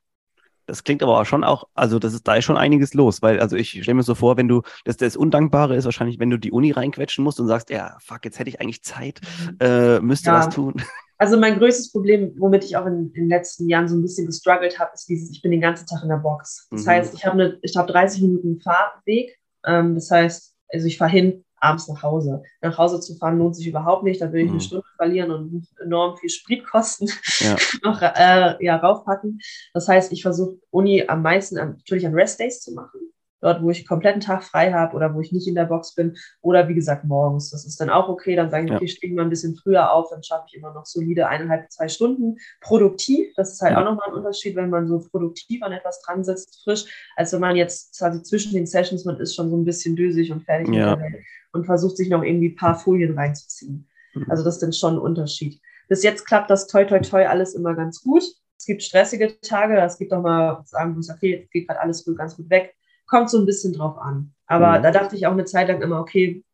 Das 0.68 0.84
klingt 0.84 1.02
aber 1.02 1.18
auch 1.18 1.24
schon 1.24 1.44
auch, 1.44 1.66
also 1.74 1.98
das 1.98 2.12
ist 2.12 2.28
da 2.28 2.36
ist 2.36 2.44
schon 2.44 2.58
einiges 2.58 2.92
los, 2.92 3.22
weil 3.22 3.40
also 3.40 3.56
ich 3.56 3.70
stelle 3.70 3.94
mir 3.94 4.02
so 4.02 4.14
vor, 4.14 4.36
wenn 4.36 4.48
du, 4.48 4.62
das, 4.84 4.98
das 4.98 5.16
Undankbare 5.16 5.74
ist 5.74 5.86
wahrscheinlich, 5.86 6.20
wenn 6.20 6.28
du 6.28 6.36
die 6.36 6.52
Uni 6.52 6.72
reinquetschen 6.72 7.24
musst 7.24 7.40
und 7.40 7.46
sagst, 7.46 7.70
ja, 7.70 7.96
fuck, 8.00 8.24
jetzt 8.26 8.38
hätte 8.38 8.50
ich 8.50 8.60
eigentlich 8.60 8.82
Zeit, 8.82 9.20
mhm. 9.50 9.56
äh, 9.60 10.00
müsste 10.00 10.28
ja. 10.28 10.38
was 10.38 10.54
tun. 10.54 10.74
Also 11.20 11.36
mein 11.36 11.58
größtes 11.58 11.90
Problem, 11.90 12.32
womit 12.38 12.62
ich 12.62 12.76
auch 12.76 12.86
in, 12.86 13.08
in 13.08 13.22
den 13.24 13.28
letzten 13.28 13.68
Jahren 13.68 13.88
so 13.88 13.96
ein 13.96 14.02
bisschen 14.02 14.26
gestruggelt 14.26 14.78
habe, 14.78 14.92
ist 14.94 15.08
dieses, 15.08 15.32
ich 15.32 15.42
bin 15.42 15.50
den 15.50 15.60
ganzen 15.60 15.84
Tag 15.84 16.04
in 16.04 16.08
der 16.08 16.18
Box. 16.18 16.68
Das 16.70 16.84
mhm. 16.84 16.90
heißt, 16.90 17.14
ich 17.14 17.26
habe 17.26 17.32
eine, 17.32 17.58
ich 17.62 17.76
habe 17.76 17.90
30 17.90 18.22
Minuten 18.22 18.60
Fahrweg. 18.60 19.36
Ähm, 19.66 19.96
das 19.96 20.12
heißt, 20.12 20.54
also 20.72 20.86
ich 20.86 20.96
fahre 20.96 21.10
hin, 21.10 21.44
abends 21.60 21.88
nach 21.88 22.02
Hause. 22.02 22.42
Nach 22.60 22.76
Hause 22.78 23.00
zu 23.00 23.16
fahren 23.16 23.38
lohnt 23.38 23.56
sich 23.56 23.66
überhaupt 23.66 24.04
nicht. 24.04 24.20
Da 24.20 24.32
will 24.32 24.40
ich 24.40 24.46
mhm. 24.46 24.52
eine 24.52 24.60
Stunde 24.60 24.86
verlieren 24.96 25.30
und 25.30 25.66
enorm 25.82 26.16
viel 26.16 26.30
Spritkosten 26.30 27.08
ja. 27.40 27.56
noch 27.82 28.02
äh, 28.02 28.64
ja, 28.64 28.76
raufpacken. 28.76 29.40
Das 29.74 29.88
heißt, 29.88 30.12
ich 30.12 30.22
versuche 30.22 30.58
Uni 30.70 31.04
am 31.06 31.22
meisten 31.22 31.58
an, 31.58 31.76
natürlich 31.78 32.06
an 32.06 32.14
Restdays 32.14 32.60
zu 32.60 32.72
machen. 32.72 33.00
Dort, 33.40 33.62
wo 33.62 33.70
ich 33.70 33.86
kompletten 33.86 34.20
Tag 34.20 34.42
frei 34.42 34.72
habe 34.72 34.96
oder 34.96 35.14
wo 35.14 35.20
ich 35.20 35.32
nicht 35.32 35.46
in 35.46 35.54
der 35.54 35.66
Box 35.66 35.94
bin. 35.94 36.16
Oder 36.40 36.68
wie 36.68 36.74
gesagt, 36.74 37.04
morgens. 37.04 37.50
Das 37.50 37.64
ist 37.64 37.80
dann 37.80 37.90
auch 37.90 38.08
okay. 38.08 38.34
Dann 38.34 38.50
sage 38.50 38.66
ich, 38.66 38.72
okay, 38.72 38.84
ich 38.84 38.92
stehe 38.94 39.14
mal 39.14 39.22
ein 39.22 39.30
bisschen 39.30 39.54
früher 39.56 39.92
auf, 39.92 40.10
dann 40.10 40.22
schaffe 40.22 40.46
ich 40.48 40.56
immer 40.56 40.72
noch 40.72 40.86
solide 40.86 41.28
eineinhalb, 41.28 41.70
zwei 41.70 41.88
Stunden. 41.88 42.38
Produktiv, 42.60 43.32
das 43.36 43.52
ist 43.52 43.62
halt 43.62 43.72
ja. 43.72 43.80
auch 43.80 43.84
nochmal 43.84 44.08
ein 44.08 44.14
Unterschied, 44.14 44.56
wenn 44.56 44.70
man 44.70 44.88
so 44.88 44.98
produktiv 44.98 45.62
an 45.62 45.72
etwas 45.72 46.02
dran 46.02 46.24
sitzt, 46.24 46.62
frisch, 46.64 46.86
als 47.16 47.32
wenn 47.32 47.40
man 47.40 47.56
jetzt 47.56 47.98
quasi 47.98 48.22
zwischen 48.22 48.54
den 48.54 48.66
Sessions, 48.66 49.04
man 49.04 49.20
ist 49.20 49.34
schon 49.34 49.50
so 49.50 49.56
ein 49.56 49.64
bisschen 49.64 49.96
dösig 49.96 50.32
und 50.32 50.42
fertig 50.42 50.74
ja. 50.74 50.96
mit 50.96 51.00
der 51.00 51.12
Welt 51.12 51.24
und 51.52 51.64
versucht 51.64 51.96
sich 51.96 52.08
noch 52.08 52.22
irgendwie 52.22 52.50
ein 52.50 52.56
paar 52.56 52.78
Folien 52.78 53.16
reinzuziehen. 53.16 53.88
Mhm. 54.14 54.26
Also 54.28 54.44
das 54.44 54.54
ist 54.54 54.62
dann 54.62 54.72
schon 54.72 54.94
ein 54.94 55.00
Unterschied. 55.00 55.60
Bis 55.88 56.02
jetzt 56.02 56.26
klappt 56.26 56.50
das 56.50 56.66
toi 56.66 56.84
toi 56.84 57.00
toi 57.00 57.26
alles 57.26 57.54
immer 57.54 57.74
ganz 57.74 58.02
gut. 58.02 58.24
Es 58.58 58.66
gibt 58.66 58.82
stressige 58.82 59.40
Tage, 59.40 59.80
es 59.80 59.98
gibt 59.98 60.12
auch 60.12 60.22
mal 60.22 60.62
sagen, 60.64 60.96
wo 60.96 61.00
es 61.00 61.10
okay, 61.10 61.36
jetzt 61.36 61.50
geht 61.52 61.68
gerade 61.68 61.80
alles 61.80 62.04
gut, 62.04 62.18
ganz 62.18 62.36
gut 62.36 62.50
weg. 62.50 62.74
Kommt 63.08 63.30
so 63.30 63.38
ein 63.38 63.46
bisschen 63.46 63.72
drauf 63.72 63.98
an. 63.98 64.34
Aber 64.46 64.78
mhm. 64.78 64.82
da 64.82 64.90
dachte 64.90 65.16
ich 65.16 65.26
auch 65.26 65.32
eine 65.32 65.44
Zeit 65.44 65.68
lang 65.68 65.82
immer, 65.82 66.00
okay, 66.00 66.44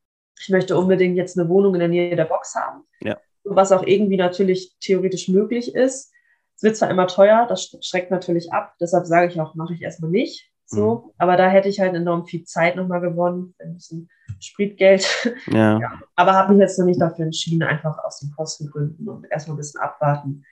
ich 0.40 0.48
möchte 0.48 0.76
unbedingt 0.76 1.16
jetzt 1.16 1.38
eine 1.38 1.48
Wohnung 1.48 1.74
in 1.74 1.80
der 1.80 1.88
Nähe 1.88 2.16
der 2.16 2.24
Box 2.24 2.54
haben. 2.54 2.84
Ja. 3.00 3.18
Was 3.44 3.72
auch 3.72 3.86
irgendwie 3.86 4.16
natürlich 4.16 4.76
theoretisch 4.80 5.28
möglich 5.28 5.74
ist. 5.74 6.12
Es 6.56 6.62
wird 6.62 6.76
zwar 6.76 6.90
immer 6.90 7.06
teuer, 7.06 7.46
das 7.48 7.76
schreckt 7.82 8.10
natürlich 8.10 8.52
ab. 8.52 8.74
Deshalb 8.80 9.06
sage 9.06 9.28
ich 9.28 9.40
auch, 9.40 9.54
mache 9.54 9.74
ich 9.74 9.82
erstmal 9.82 10.10
nicht. 10.10 10.50
So, 10.66 10.94
mhm. 10.94 11.10
aber 11.18 11.36
da 11.36 11.48
hätte 11.48 11.68
ich 11.68 11.78
halt 11.78 11.94
enorm 11.94 12.26
viel 12.26 12.44
Zeit 12.44 12.76
nochmal 12.76 13.00
gewonnen, 13.00 13.54
ein 13.58 13.74
bisschen 13.74 14.08
Spritgeld. 14.40 15.06
Ja. 15.46 15.78
ja. 15.80 16.00
Aber 16.16 16.32
habe 16.32 16.52
mich 16.52 16.60
jetzt 16.60 16.78
noch 16.78 16.86
nicht 16.86 17.00
dafür 17.00 17.26
entschieden, 17.26 17.62
einfach 17.62 17.98
aus 18.02 18.20
den 18.20 18.32
Kostengründen 18.32 19.08
und 19.08 19.26
erstmal 19.30 19.56
ein 19.56 19.58
bisschen 19.58 19.80
abwarten. 19.80 20.44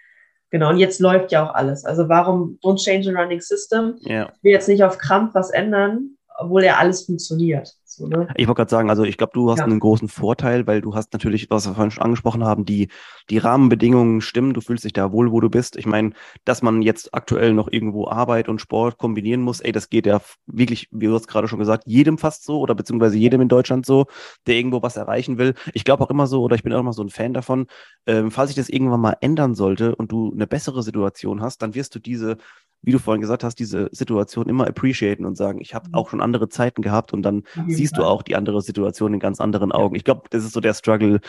Genau, 0.52 0.68
und 0.68 0.76
jetzt 0.76 1.00
läuft 1.00 1.32
ja 1.32 1.48
auch 1.48 1.54
alles. 1.54 1.86
Also 1.86 2.10
warum 2.10 2.58
don't 2.62 2.76
change 2.76 3.08
a 3.10 3.20
running 3.20 3.40
system? 3.40 3.96
Ja. 4.00 4.30
Ich 4.36 4.44
will 4.44 4.52
jetzt 4.52 4.68
nicht 4.68 4.84
auf 4.84 4.98
Krampf 4.98 5.34
was 5.34 5.50
ändern, 5.50 6.18
obwohl 6.38 6.62
ja 6.62 6.76
alles 6.76 7.06
funktioniert. 7.06 7.74
So, 7.94 8.07
ne? 8.07 8.28
Ich 8.37 8.46
wollte 8.46 8.61
gerade 8.61 8.70
sagen, 8.70 8.90
also 8.90 9.05
ich 9.05 9.18
glaube, 9.18 9.33
du 9.35 9.50
hast 9.50 9.59
ja. 9.59 9.64
einen 9.64 9.81
großen 9.81 10.09
Vorteil, 10.09 10.66
weil 10.66 10.81
du 10.81 10.94
hast 10.94 11.12
natürlich, 11.12 11.50
was 11.50 11.66
wir 11.66 11.74
vorhin 11.74 11.90
schon 11.90 12.02
angesprochen 12.02 12.44
haben, 12.44 12.64
die, 12.64 12.88
die 13.28 13.38
Rahmenbedingungen 13.38 14.20
stimmen, 14.20 14.55
du 14.55 14.61
fühlst 14.61 14.85
dich 14.85 14.92
da 14.92 15.12
wohl, 15.12 15.31
wo 15.31 15.40
du 15.40 15.50
bist. 15.50 15.76
Ich 15.76 15.87
meine, 15.87 16.12
dass 16.44 16.62
man 16.62 16.83
jetzt 16.83 17.14
aktuell 17.14 17.52
noch 17.52 17.70
irgendwo 17.70 18.09
Arbeit 18.09 18.48
und 18.48 18.61
Sport 18.61 18.98
kombinieren 18.98 19.42
muss, 19.42 19.61
ey, 19.61 19.72
das 19.72 19.90
geht 19.90 20.07
ja 20.07 20.20
wirklich, 20.46 20.88
wie 20.90 21.07
du 21.07 21.14
hast 21.14 21.28
gerade 21.28 21.48
schon 21.48 21.59
gesagt, 21.59 21.85
jedem 21.87 22.18
fast 22.18 22.44
so 22.44 22.61
oder 22.61 22.74
beziehungsweise 22.74 23.16
jedem 23.18 23.42
in 23.42 23.48
Deutschland 23.48 23.85
so, 23.85 24.07
der 24.46 24.57
irgendwo 24.57 24.83
was 24.83 24.96
erreichen 24.96 25.38
will. 25.38 25.55
Ich 25.74 25.85
glaube 25.85 26.02
auch 26.02 26.11
immer 26.11 26.26
so, 26.26 26.42
oder 26.42 26.57
ich 26.57 26.62
bin 26.62 26.72
auch 26.72 26.81
immer 26.81 26.92
so 26.92 27.02
ein 27.02 27.11
Fan 27.11 27.35
davon, 27.35 27.66
ähm, 28.07 28.31
falls 28.31 28.48
sich 28.48 28.57
das 28.57 28.68
irgendwann 28.68 29.00
mal 29.00 29.16
ändern 29.20 29.55
sollte 29.55 29.94
und 29.94 30.11
du 30.12 30.33
eine 30.33 30.46
bessere 30.46 30.83
Situation 30.83 31.42
hast, 31.42 31.62
dann 31.62 31.74
wirst 31.74 31.94
du 31.94 31.98
diese 31.98 32.38
wie 32.83 32.92
du 32.92 32.98
vorhin 32.98 33.20
gesagt 33.20 33.44
hast, 33.44 33.59
diese 33.59 33.88
Situation 33.92 34.48
immer 34.48 34.66
appreciaten 34.66 35.24
und 35.24 35.37
sagen, 35.37 35.61
ich 35.61 35.74
habe 35.74 35.88
mhm. 35.88 35.94
auch 35.94 36.11
schon 36.11 36.20
andere 36.20 36.48
Zeiten 36.48 36.83
gehabt 36.83 37.12
und 37.12 37.22
dann 37.22 37.44
siehst 37.83 37.99
du 37.99 38.05
auch 38.05 38.23
die 38.23 38.37
andere 38.37 38.61
Situation 38.62 39.14
in 39.14 39.21
ganz 39.21 39.40
anderen 39.40 39.73
Augen. 39.73 39.95
Ich 39.97 40.05
glaube, 40.05 40.23
das 40.31 40.45
ist 40.45 40.53
so 40.53 40.61
der 40.61 40.75
Struggle, 40.75 41.21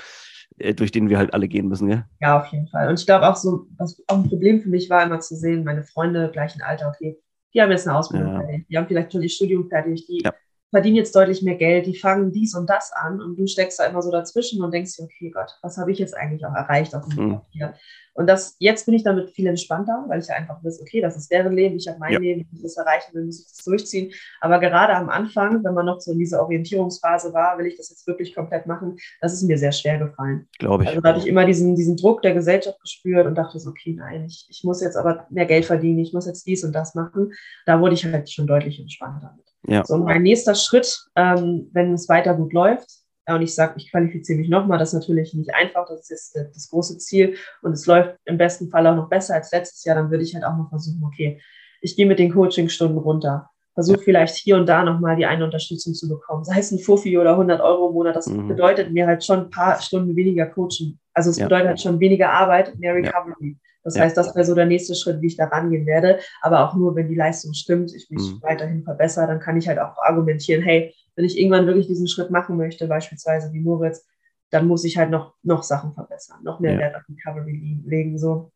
äh, 0.57 0.73
durch 0.73 0.91
den 0.91 1.09
wir 1.09 1.17
halt 1.17 1.33
alle 1.33 1.47
gehen 1.47 1.67
müssen, 1.67 1.87
gell? 1.87 2.05
Ja, 2.21 2.39
auf 2.39 2.47
jeden 2.47 2.67
Fall. 2.67 2.87
Und 2.89 2.99
ich 2.99 3.05
glaube 3.05 3.27
auch 3.27 3.35
so, 3.35 3.67
was 3.77 4.01
auch 4.07 4.17
ein 4.17 4.29
Problem 4.29 4.61
für 4.61 4.69
mich 4.69 4.89
war, 4.89 5.03
immer 5.03 5.19
zu 5.19 5.35
sehen, 5.35 5.63
meine 5.63 5.83
Freunde 5.83 6.29
gleichen 6.31 6.61
Alter, 6.61 6.89
okay, 6.89 7.17
die 7.53 7.61
haben 7.61 7.71
jetzt 7.71 7.87
eine 7.87 7.97
Ausbildung 7.97 8.33
ja. 8.33 8.39
fertig, 8.39 8.67
die 8.67 8.77
haben 8.77 8.87
vielleicht 8.87 9.11
schon 9.11 9.21
ihr 9.21 9.29
Studium 9.29 9.67
fertig, 9.67 10.05
die 10.07 10.21
ja. 10.23 10.33
Verdienen 10.73 10.95
jetzt 10.95 11.15
deutlich 11.15 11.43
mehr 11.43 11.55
Geld, 11.55 11.85
die 11.85 11.95
fangen 11.95 12.31
dies 12.31 12.55
und 12.55 12.67
das 12.67 12.91
an 12.93 13.21
und 13.21 13.37
du 13.37 13.45
steckst 13.45 13.79
da 13.79 13.85
immer 13.85 14.01
so 14.01 14.09
dazwischen 14.09 14.63
und 14.63 14.73
denkst 14.73 14.97
dir, 14.97 15.03
okay 15.03 15.29
Gott, 15.29 15.55
was 15.61 15.77
habe 15.77 15.91
ich 15.91 15.99
jetzt 15.99 16.17
eigentlich 16.17 16.43
auch 16.47 16.55
erreicht 16.55 16.95
auf 16.95 17.07
dem 17.07 17.25
mhm. 17.27 17.31
Papier? 17.33 17.75
Und 18.15 18.27
das, 18.27 18.55
jetzt 18.57 18.87
bin 18.87 18.95
ich 18.95 19.03
damit 19.03 19.29
viel 19.31 19.45
entspannter, 19.45 20.05
weil 20.07 20.19
ich 20.19 20.27
ja 20.27 20.35
einfach 20.35 20.63
weiß, 20.63 20.81
okay, 20.81 20.99
das 20.99 21.15
ist 21.15 21.31
deren 21.31 21.53
Leben, 21.53 21.75
ich 21.75 21.87
habe 21.87 21.99
mein 21.99 22.13
ja. 22.13 22.19
Leben, 22.19 22.41
ich 22.41 22.51
muss 22.51 22.61
das 22.61 22.77
erreichen 22.77 23.13
will, 23.13 23.25
muss 23.25 23.39
ich 23.39 23.47
das 23.47 23.63
durchziehen. 23.63 24.11
Aber 24.41 24.59
gerade 24.59 24.95
am 24.95 25.09
Anfang, 25.09 25.63
wenn 25.63 25.73
man 25.75 25.85
noch 25.85 25.99
so 25.99 26.11
in 26.11 26.19
dieser 26.19 26.41
Orientierungsphase 26.41 27.33
war, 27.33 27.57
will 27.59 27.67
ich 27.67 27.77
das 27.77 27.91
jetzt 27.91 28.07
wirklich 28.07 28.33
komplett 28.33 28.65
machen, 28.65 28.97
das 29.21 29.33
ist 29.33 29.43
mir 29.43 29.59
sehr 29.59 29.71
schwer 29.71 29.99
gefallen. 29.99 30.47
Glaube 30.57 30.83
ich. 30.83 30.89
Also 30.89 31.01
da 31.01 31.09
hatte 31.09 31.19
ich 31.19 31.27
immer 31.27 31.45
diesen, 31.45 31.75
diesen 31.75 31.97
Druck 31.97 32.23
der 32.23 32.33
Gesellschaft 32.33 32.79
gespürt 32.81 33.27
und 33.27 33.35
dachte 33.35 33.59
so, 33.59 33.69
okay, 33.69 33.93
nein, 33.93 34.25
ich, 34.25 34.47
ich 34.49 34.63
muss 34.63 34.81
jetzt 34.81 34.95
aber 34.95 35.27
mehr 35.29 35.45
Geld 35.45 35.65
verdienen, 35.65 35.99
ich 35.99 36.13
muss 36.13 36.25
jetzt 36.25 36.47
dies 36.47 36.63
und 36.63 36.73
das 36.73 36.95
machen. 36.95 37.33
Da 37.67 37.79
wurde 37.79 37.93
ich 37.93 38.05
halt 38.05 38.31
schon 38.31 38.47
deutlich 38.47 38.79
entspannter 38.79 39.35
mit. 39.37 39.52
Ja. 39.67 39.85
So, 39.85 39.97
mein 39.97 40.23
nächster 40.23 40.55
Schritt, 40.55 41.05
ähm, 41.15 41.69
wenn 41.73 41.93
es 41.93 42.09
weiter 42.09 42.33
gut 42.35 42.53
läuft, 42.53 43.03
und 43.25 43.41
ich 43.41 43.55
sage, 43.55 43.75
ich 43.77 43.89
qualifiziere 43.89 44.39
mich 44.39 44.49
nochmal, 44.49 44.77
das 44.77 44.89
ist 44.89 44.99
natürlich 44.99 45.33
nicht 45.33 45.53
einfach, 45.55 45.87
das 45.87 46.09
ist 46.09 46.35
das 46.35 46.69
große 46.69 46.97
Ziel 46.97 47.35
und 47.61 47.71
es 47.71 47.85
läuft 47.85 48.17
im 48.25 48.37
besten 48.37 48.69
Fall 48.69 48.85
auch 48.85 48.95
noch 48.95 49.09
besser 49.09 49.35
als 49.35 49.51
letztes 49.51 49.85
Jahr, 49.85 49.95
dann 49.95 50.11
würde 50.11 50.23
ich 50.23 50.35
halt 50.35 50.43
auch 50.43 50.57
noch 50.57 50.69
versuchen, 50.69 51.01
okay, 51.05 51.41
ich 51.81 51.95
gehe 51.95 52.05
mit 52.05 52.19
den 52.19 52.33
Coachingstunden 52.33 52.97
runter. 52.97 53.49
versuche 53.73 53.97
ja. 53.97 54.03
vielleicht 54.03 54.35
hier 54.35 54.57
und 54.57 54.67
da 54.67 54.83
nochmal 54.83 55.15
die 55.15 55.25
eine 55.25 55.45
Unterstützung 55.45 55.93
zu 55.93 56.07
bekommen. 56.07 56.43
Sei 56.43 56.59
es 56.59 56.71
ein 56.71 56.79
Fuffi 56.79 57.17
oder 57.17 57.31
100 57.31 57.61
Euro 57.61 57.87
im 57.89 57.93
Monat. 57.93 58.15
Das 58.15 58.27
mhm. 58.27 58.47
bedeutet 58.47 58.91
mir 58.91 59.07
halt 59.07 59.23
schon 59.23 59.39
ein 59.39 59.49
paar 59.49 59.81
Stunden 59.81 60.15
weniger 60.15 60.45
Coachen. 60.45 60.99
Also 61.13 61.29
es 61.29 61.37
ja. 61.37 61.45
bedeutet 61.45 61.67
halt 61.67 61.81
schon 61.81 61.99
weniger 61.99 62.31
Arbeit, 62.31 62.77
mehr 62.77 62.93
Recovery. 62.93 63.57
Das 63.83 63.99
heißt, 63.99 64.15
das 64.15 64.33
wäre 64.33 64.45
so 64.45 64.55
der 64.55 64.65
nächste 64.65 64.95
Schritt, 64.95 65.21
wie 65.21 65.27
ich 65.27 65.35
da 65.35 65.45
rangehen 65.45 65.85
werde. 65.85 66.19
Aber 66.41 66.67
auch 66.67 66.75
nur, 66.75 66.95
wenn 66.95 67.09
die 67.09 67.15
Leistung 67.15 67.53
stimmt, 67.53 67.93
ich 67.93 68.09
mich 68.09 68.21
mhm. 68.21 68.41
weiterhin 68.41 68.83
verbessere, 68.83 69.27
dann 69.27 69.39
kann 69.39 69.57
ich 69.57 69.67
halt 69.67 69.79
auch 69.79 69.97
argumentieren, 69.97 70.61
hey, 70.63 70.93
wenn 71.15 71.25
ich 71.25 71.37
irgendwann 71.37 71.67
wirklich 71.67 71.87
diesen 71.87 72.07
Schritt 72.07 72.31
machen 72.31 72.57
möchte, 72.57 72.87
beispielsweise 72.87 73.51
wie 73.51 73.59
Moritz, 73.59 74.05
dann 74.49 74.67
muss 74.67 74.83
ich 74.83 74.97
halt 74.97 75.09
noch, 75.09 75.35
noch 75.43 75.63
Sachen 75.63 75.93
verbessern, 75.93 76.39
noch 76.43 76.59
mehr 76.59 76.77
Wert 76.77 76.95
auf 76.95 77.03
Recovery 77.09 77.81
legen. 77.85 78.17
So. 78.17 78.51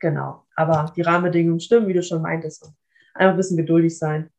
Genau. 0.00 0.44
Aber 0.54 0.92
die 0.94 1.02
Rahmenbedingungen 1.02 1.60
stimmen, 1.60 1.88
wie 1.88 1.94
du 1.94 2.02
schon 2.02 2.22
meintest. 2.22 2.64
Und 2.64 2.74
einfach 3.14 3.32
ein 3.32 3.36
bisschen 3.36 3.56
geduldig 3.56 3.98
sein. 3.98 4.30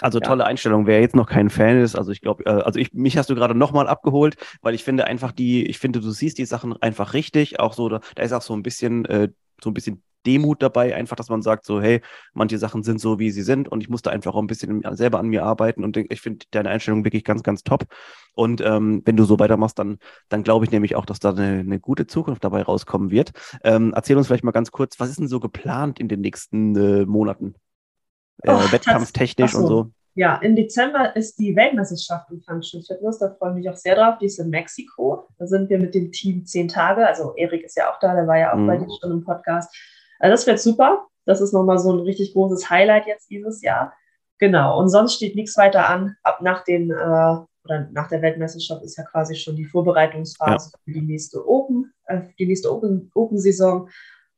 Also 0.00 0.18
ja. 0.18 0.26
tolle 0.26 0.44
Einstellung. 0.44 0.86
Wer 0.86 1.00
jetzt 1.00 1.14
noch 1.14 1.28
kein 1.28 1.50
Fan 1.50 1.78
ist, 1.80 1.94
also 1.94 2.10
ich 2.10 2.20
glaube, 2.20 2.44
äh, 2.46 2.62
also 2.62 2.78
ich, 2.78 2.92
mich 2.94 3.18
hast 3.18 3.28
du 3.28 3.34
gerade 3.34 3.54
nochmal 3.54 3.86
abgeholt, 3.86 4.36
weil 4.62 4.74
ich 4.74 4.84
finde 4.84 5.04
einfach 5.06 5.32
die, 5.32 5.66
ich 5.66 5.78
finde, 5.78 6.00
du 6.00 6.10
siehst 6.10 6.38
die 6.38 6.46
Sachen 6.46 6.80
einfach 6.80 7.12
richtig. 7.12 7.60
Auch 7.60 7.72
so, 7.72 7.88
da, 7.88 8.00
da 8.14 8.22
ist 8.22 8.32
auch 8.32 8.42
so 8.42 8.54
ein 8.54 8.62
bisschen, 8.62 9.04
äh, 9.06 9.28
so 9.62 9.70
ein 9.70 9.74
bisschen 9.74 10.02
Demut 10.26 10.62
dabei, 10.62 10.94
einfach, 10.94 11.16
dass 11.16 11.30
man 11.30 11.42
sagt, 11.42 11.64
so, 11.64 11.80
hey, 11.80 12.02
manche 12.34 12.58
Sachen 12.58 12.82
sind 12.82 13.00
so, 13.00 13.18
wie 13.18 13.30
sie 13.30 13.42
sind 13.42 13.68
und 13.68 13.82
ich 13.82 13.88
musste 13.88 14.10
einfach 14.10 14.34
auch 14.34 14.42
ein 14.42 14.46
bisschen 14.46 14.82
selber 14.94 15.18
an 15.18 15.28
mir 15.28 15.44
arbeiten 15.44 15.82
und 15.82 15.96
ich 15.96 16.20
finde 16.20 16.44
deine 16.50 16.68
Einstellung 16.68 17.04
wirklich 17.04 17.24
ganz, 17.24 17.42
ganz 17.42 17.62
top. 17.62 17.86
Und 18.34 18.60
ähm, 18.60 19.02
wenn 19.04 19.16
du 19.16 19.24
so 19.24 19.38
weitermachst, 19.38 19.78
dann, 19.78 19.98
dann 20.28 20.42
glaube 20.42 20.64
ich 20.64 20.70
nämlich 20.70 20.94
auch, 20.94 21.06
dass 21.06 21.20
da 21.20 21.30
eine, 21.30 21.60
eine 21.60 21.80
gute 21.80 22.06
Zukunft 22.06 22.44
dabei 22.44 22.62
rauskommen 22.62 23.10
wird. 23.10 23.32
Ähm, 23.64 23.92
erzähl 23.94 24.16
uns 24.16 24.26
vielleicht 24.26 24.44
mal 24.44 24.50
ganz 24.52 24.70
kurz, 24.70 25.00
was 25.00 25.08
ist 25.08 25.18
denn 25.18 25.28
so 25.28 25.40
geplant 25.40 25.98
in 25.98 26.08
den 26.08 26.20
nächsten 26.20 26.76
äh, 26.76 27.06
Monaten? 27.06 27.54
Äh, 28.42 28.52
oh, 28.52 28.72
Wettkampftechnisch 28.72 29.54
und 29.54 29.66
so. 29.66 29.90
Ja, 30.14 30.36
im 30.36 30.56
Dezember 30.56 31.14
ist 31.14 31.38
die 31.38 31.54
Weltmeisterschaft 31.54 32.30
im 32.30 32.40
Functional 32.40 32.84
Fitness. 32.84 33.18
Da 33.18 33.30
freue 33.30 33.50
ich 33.50 33.56
mich 33.56 33.70
auch 33.70 33.76
sehr 33.76 33.94
drauf. 33.94 34.18
Die 34.18 34.26
ist 34.26 34.38
in 34.38 34.50
Mexiko. 34.50 35.28
Da 35.38 35.46
sind 35.46 35.70
wir 35.70 35.78
mit 35.78 35.94
dem 35.94 36.10
Team 36.10 36.44
zehn 36.44 36.68
Tage. 36.68 37.06
Also 37.06 37.34
Erik 37.36 37.62
ist 37.62 37.76
ja 37.76 37.90
auch 37.90 37.98
da, 38.00 38.14
der 38.14 38.26
war 38.26 38.38
ja 38.38 38.52
auch 38.52 38.56
mhm. 38.56 38.66
bei 38.66 38.76
dir 38.76 38.88
schon 39.00 39.12
im 39.12 39.24
Podcast. 39.24 39.74
Also 40.18 40.32
das 40.32 40.46
wird 40.46 40.60
super. 40.60 41.06
Das 41.26 41.40
ist 41.40 41.52
nochmal 41.52 41.78
so 41.78 41.92
ein 41.92 42.00
richtig 42.00 42.32
großes 42.32 42.68
Highlight 42.70 43.06
jetzt 43.06 43.30
dieses 43.30 43.62
Jahr. 43.62 43.92
Genau. 44.38 44.78
Und 44.80 44.88
sonst 44.88 45.14
steht 45.14 45.36
nichts 45.36 45.56
weiter 45.56 45.88
an. 45.88 46.16
Ab 46.22 46.40
nach 46.42 46.64
den 46.64 46.90
äh, 46.90 47.36
oder 47.64 47.88
nach 47.92 48.08
der 48.08 48.22
Weltmeisterschaft 48.22 48.82
ist 48.82 48.96
ja 48.96 49.04
quasi 49.04 49.36
schon 49.36 49.54
die 49.54 49.64
Vorbereitungsphase 49.64 50.70
ja. 50.72 50.78
für 50.84 50.92
die 50.92 51.06
nächste 51.06 51.46
Open, 51.46 51.92
äh, 52.06 52.22
die 52.38 52.46
nächste 52.46 52.72
Open, 52.72 53.10
Open 53.14 53.38
Saison. 53.38 53.88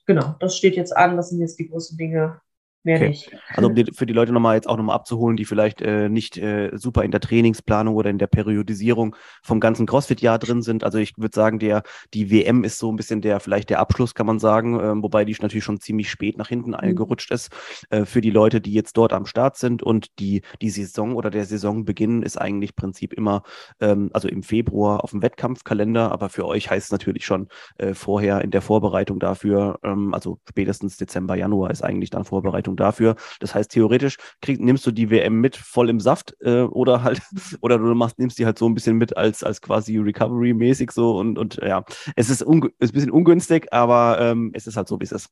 Genau, 0.06 0.34
das 0.40 0.56
steht 0.56 0.76
jetzt 0.76 0.94
an. 0.96 1.16
Das 1.16 1.30
sind 1.30 1.40
jetzt 1.40 1.58
die 1.58 1.68
großen 1.68 1.96
Dinge, 1.96 2.40
Mehr 2.84 2.96
okay. 2.96 3.08
nicht. 3.10 3.30
Also 3.48 3.68
um 3.68 3.74
die, 3.74 3.84
für 3.92 4.06
die 4.06 4.12
Leute 4.12 4.32
nochmal 4.32 4.56
jetzt 4.56 4.68
auch 4.68 4.76
nochmal 4.76 4.96
abzuholen, 4.96 5.36
die 5.36 5.44
vielleicht 5.44 5.82
äh, 5.82 6.08
nicht 6.08 6.38
äh, 6.38 6.70
super 6.74 7.04
in 7.04 7.10
der 7.10 7.20
Trainingsplanung 7.20 7.94
oder 7.94 8.10
in 8.10 8.18
der 8.18 8.26
Periodisierung 8.26 9.16
vom 9.42 9.60
ganzen 9.60 9.86
CrossFit-Jahr 9.86 10.38
drin 10.38 10.62
sind. 10.62 10.82
Also 10.82 10.98
ich 10.98 11.16
würde 11.16 11.34
sagen, 11.34 11.58
der, 11.58 11.82
die 12.14 12.30
WM 12.30 12.64
ist 12.64 12.78
so 12.78 12.90
ein 12.90 12.96
bisschen 12.96 13.20
der, 13.20 13.40
vielleicht 13.40 13.70
der 13.70 13.78
Abschluss, 13.78 14.14
kann 14.14 14.26
man 14.26 14.38
sagen, 14.38 14.80
äh, 14.80 15.02
wobei 15.02 15.24
die 15.24 15.32
natürlich 15.42 15.64
schon 15.64 15.80
ziemlich 15.80 16.10
spät 16.10 16.38
nach 16.38 16.48
hinten 16.48 16.70
mhm. 16.70 16.76
eingerutscht 16.76 17.30
ist. 17.30 17.50
Äh, 17.90 18.04
für 18.04 18.20
die 18.20 18.30
Leute, 18.30 18.60
die 18.60 18.72
jetzt 18.72 18.96
dort 18.96 19.12
am 19.12 19.26
Start 19.26 19.56
sind 19.56 19.82
und 19.82 20.18
die, 20.18 20.42
die 20.60 20.70
Saison 20.70 21.14
oder 21.14 21.30
der 21.30 21.44
Saisonbeginn 21.44 22.22
ist 22.22 22.36
eigentlich 22.36 22.76
Prinzip 22.76 23.12
immer, 23.12 23.42
ähm, 23.80 24.10
also 24.12 24.28
im 24.28 24.42
Februar 24.42 25.04
auf 25.04 25.10
dem 25.10 25.22
Wettkampfkalender, 25.22 26.10
aber 26.10 26.28
für 26.28 26.46
euch 26.46 26.70
heißt 26.70 26.86
es 26.86 26.92
natürlich 26.92 27.24
schon 27.24 27.48
äh, 27.78 27.94
vorher 27.94 28.42
in 28.42 28.50
der 28.50 28.62
Vorbereitung 28.62 29.18
dafür, 29.18 29.78
ähm, 29.82 30.14
also 30.14 30.38
spätestens 30.48 30.96
Dezember, 30.96 31.34
Januar 31.34 31.70
ist 31.70 31.82
eigentlich 31.82 32.10
dann 32.10 32.24
Vorbereitung 32.24 32.71
Vorbereitung 32.72 32.76
dafür. 32.76 33.16
Das 33.40 33.54
heißt, 33.54 33.70
theoretisch 33.70 34.16
krieg, 34.40 34.60
nimmst 34.60 34.86
du 34.86 34.90
die 34.90 35.10
WM 35.10 35.40
mit 35.40 35.56
voll 35.56 35.90
im 35.90 36.00
Saft 36.00 36.36
äh, 36.40 36.62
oder 36.62 37.02
halt, 37.02 37.20
oder 37.60 37.78
du 37.78 37.94
machst, 37.94 38.18
nimmst 38.18 38.38
die 38.38 38.46
halt 38.46 38.58
so 38.58 38.68
ein 38.68 38.74
bisschen 38.74 38.96
mit 38.96 39.16
als, 39.16 39.42
als 39.42 39.60
quasi 39.60 39.98
Recovery-mäßig 39.98 40.90
so 40.90 41.16
und, 41.16 41.38
und 41.38 41.56
ja, 41.62 41.84
es 42.16 42.30
ist, 42.30 42.42
ist 42.42 42.48
ein 42.48 42.70
bisschen 42.78 43.10
ungünstig, 43.10 43.72
aber 43.72 44.18
ähm, 44.20 44.50
es 44.54 44.66
ist 44.66 44.76
halt 44.76 44.88
so, 44.88 44.98
wie 45.00 45.04
es 45.04 45.12
ist. 45.12 45.28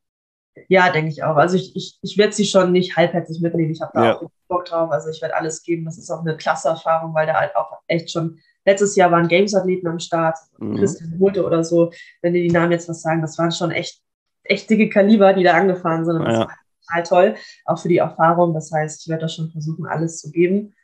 Ja, 0.68 0.90
denke 0.90 1.10
ich 1.10 1.22
auch. 1.22 1.36
Also 1.36 1.56
ich, 1.56 1.74
ich, 1.76 1.98
ich 2.02 2.18
werde 2.18 2.32
sie 2.32 2.44
schon 2.44 2.72
nicht 2.72 2.96
halbherzig 2.96 3.40
mitnehmen. 3.40 3.70
Ich 3.70 3.80
habe 3.80 3.92
da 3.94 4.04
ja. 4.04 4.16
auch 4.16 4.30
Bock 4.48 4.64
drauf. 4.64 4.90
Also 4.90 5.08
ich 5.08 5.22
werde 5.22 5.36
alles 5.36 5.62
geben. 5.62 5.84
Das 5.84 5.96
ist 5.96 6.10
auch 6.10 6.20
eine 6.20 6.36
klasse 6.36 6.68
Erfahrung, 6.68 7.14
weil 7.14 7.26
da 7.26 7.34
halt 7.34 7.54
auch 7.54 7.78
echt 7.86 8.10
schon 8.10 8.40
letztes 8.66 8.96
Jahr 8.96 9.10
waren 9.10 9.28
Games-Athleten 9.28 9.86
am 9.86 10.00
Start, 10.00 10.36
mhm. 10.58 10.76
Christian 10.76 11.18
Holte 11.20 11.46
oder 11.46 11.64
so, 11.64 11.92
wenn 12.20 12.34
dir 12.34 12.42
die 12.42 12.50
Namen 12.50 12.72
jetzt 12.72 12.88
was 12.88 13.00
sagen, 13.00 13.22
das 13.22 13.38
waren 13.38 13.52
schon 13.52 13.70
echt, 13.70 14.02
echt 14.42 14.68
dicke 14.68 14.88
Kaliber, 14.88 15.32
die 15.32 15.44
da 15.44 15.54
angefahren 15.54 16.04
sind. 16.04 16.16
Und 16.16 16.26
ja. 16.26 16.30
das 16.30 16.38
war 16.40 16.48
total 16.90 17.02
toll, 17.02 17.34
auch 17.64 17.78
für 17.78 17.88
die 17.88 17.98
Erfahrung. 17.98 18.54
Das 18.54 18.70
heißt, 18.72 19.02
ich 19.02 19.08
werde 19.08 19.22
da 19.22 19.28
schon 19.28 19.50
versuchen, 19.50 19.86
alles 19.86 20.20
zu 20.20 20.30
geben. 20.30 20.74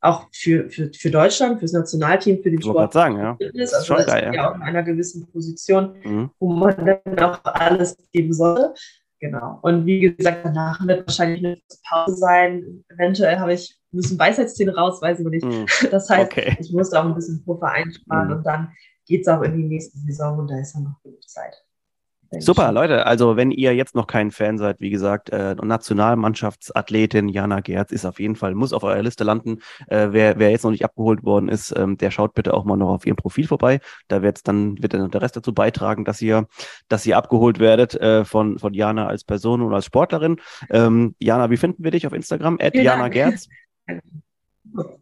Auch 0.00 0.26
für, 0.32 0.68
für, 0.68 0.90
für 0.92 1.10
Deutschland, 1.10 1.60
fürs 1.60 1.72
Nationalteam, 1.72 2.42
für 2.42 2.50
den 2.50 2.58
ich 2.58 2.64
Sport. 2.64 2.92
sagen, 2.92 3.18
ja. 3.18 3.36
Fitness. 3.36 3.70
Das 3.70 3.82
ist 3.84 3.90
also 3.90 4.02
schon 4.02 4.06
geil, 4.06 4.24
ja. 4.26 4.34
ja 4.34 4.50
auch 4.50 4.56
in 4.56 4.62
einer 4.62 4.82
gewissen 4.82 5.26
Position, 5.32 5.96
mhm. 6.04 6.30
wo 6.38 6.52
man 6.52 6.76
dann 6.76 7.18
auch 7.20 7.40
alles 7.44 7.96
geben 8.12 8.32
sollte. 8.32 8.74
Genau. 9.20 9.60
Und 9.62 9.86
wie 9.86 10.00
gesagt, 10.00 10.44
danach 10.44 10.86
wird 10.86 11.06
wahrscheinlich 11.06 11.42
eine 11.42 11.56
Pause 11.88 12.16
sein. 12.16 12.84
Eventuell 12.90 13.38
habe 13.38 13.54
ich 13.54 13.78
müssen 13.94 14.18
Weisheitszähne 14.18 14.74
raus, 14.74 15.00
weiß 15.00 15.20
ich 15.20 15.26
nicht. 15.26 15.46
Mm, 15.46 15.64
das 15.90 16.10
heißt, 16.10 16.32
okay. 16.32 16.56
ich 16.60 16.72
musste 16.72 17.00
auch 17.00 17.06
ein 17.06 17.14
bisschen 17.14 17.42
Puffer 17.44 17.70
einsparen 17.70 18.28
mm. 18.28 18.32
und 18.32 18.42
dann 18.44 18.72
geht 19.06 19.22
es 19.22 19.28
auch 19.28 19.40
in 19.42 19.56
die 19.56 19.64
nächste 19.64 19.96
Saison 19.98 20.40
und 20.40 20.50
da 20.50 20.58
ist 20.58 20.74
dann 20.74 20.84
noch 20.84 21.02
genug 21.02 21.26
Zeit. 21.28 21.63
Super, 22.40 22.72
Leute. 22.72 23.06
Also, 23.06 23.36
wenn 23.36 23.50
ihr 23.50 23.74
jetzt 23.74 23.94
noch 23.94 24.06
kein 24.06 24.30
Fan 24.30 24.58
seid, 24.58 24.80
wie 24.80 24.90
gesagt, 24.90 25.30
äh, 25.30 25.54
Nationalmannschaftsathletin 25.54 27.28
Jana 27.28 27.60
Gerz 27.60 27.92
ist 27.92 28.04
auf 28.04 28.20
jeden 28.20 28.36
Fall, 28.36 28.54
muss 28.54 28.72
auf 28.72 28.82
eurer 28.82 29.02
Liste 29.02 29.24
landen. 29.24 29.58
Äh, 29.88 30.08
wer, 30.10 30.38
wer 30.38 30.50
jetzt 30.50 30.64
noch 30.64 30.70
nicht 30.70 30.84
abgeholt 30.84 31.24
worden 31.24 31.48
ist, 31.48 31.74
ähm, 31.76 31.96
der 31.98 32.10
schaut 32.10 32.34
bitte 32.34 32.54
auch 32.54 32.64
mal 32.64 32.76
noch 32.76 32.90
auf 32.90 33.06
ihrem 33.06 33.16
Profil 33.16 33.46
vorbei. 33.46 33.80
Da 34.08 34.22
wird's 34.22 34.42
dann, 34.42 34.80
wird 34.82 34.94
dann 34.94 35.10
der 35.10 35.22
Rest 35.22 35.36
dazu 35.36 35.52
beitragen, 35.52 36.04
dass 36.04 36.20
ihr, 36.22 36.46
dass 36.88 37.06
ihr 37.06 37.16
abgeholt 37.16 37.58
werdet 37.58 37.94
äh, 37.94 38.24
von, 38.24 38.58
von 38.58 38.74
Jana 38.74 39.06
als 39.06 39.24
Person 39.24 39.62
und 39.62 39.74
als 39.74 39.86
Sportlerin. 39.86 40.40
Ähm, 40.70 41.14
Jana, 41.18 41.50
wie 41.50 41.56
finden 41.56 41.84
wir 41.84 41.90
dich 41.90 42.06
auf 42.06 42.12
Instagram? 42.12 42.58
At 42.60 42.74
Jana 42.74 43.08
Gerz. 43.08 43.48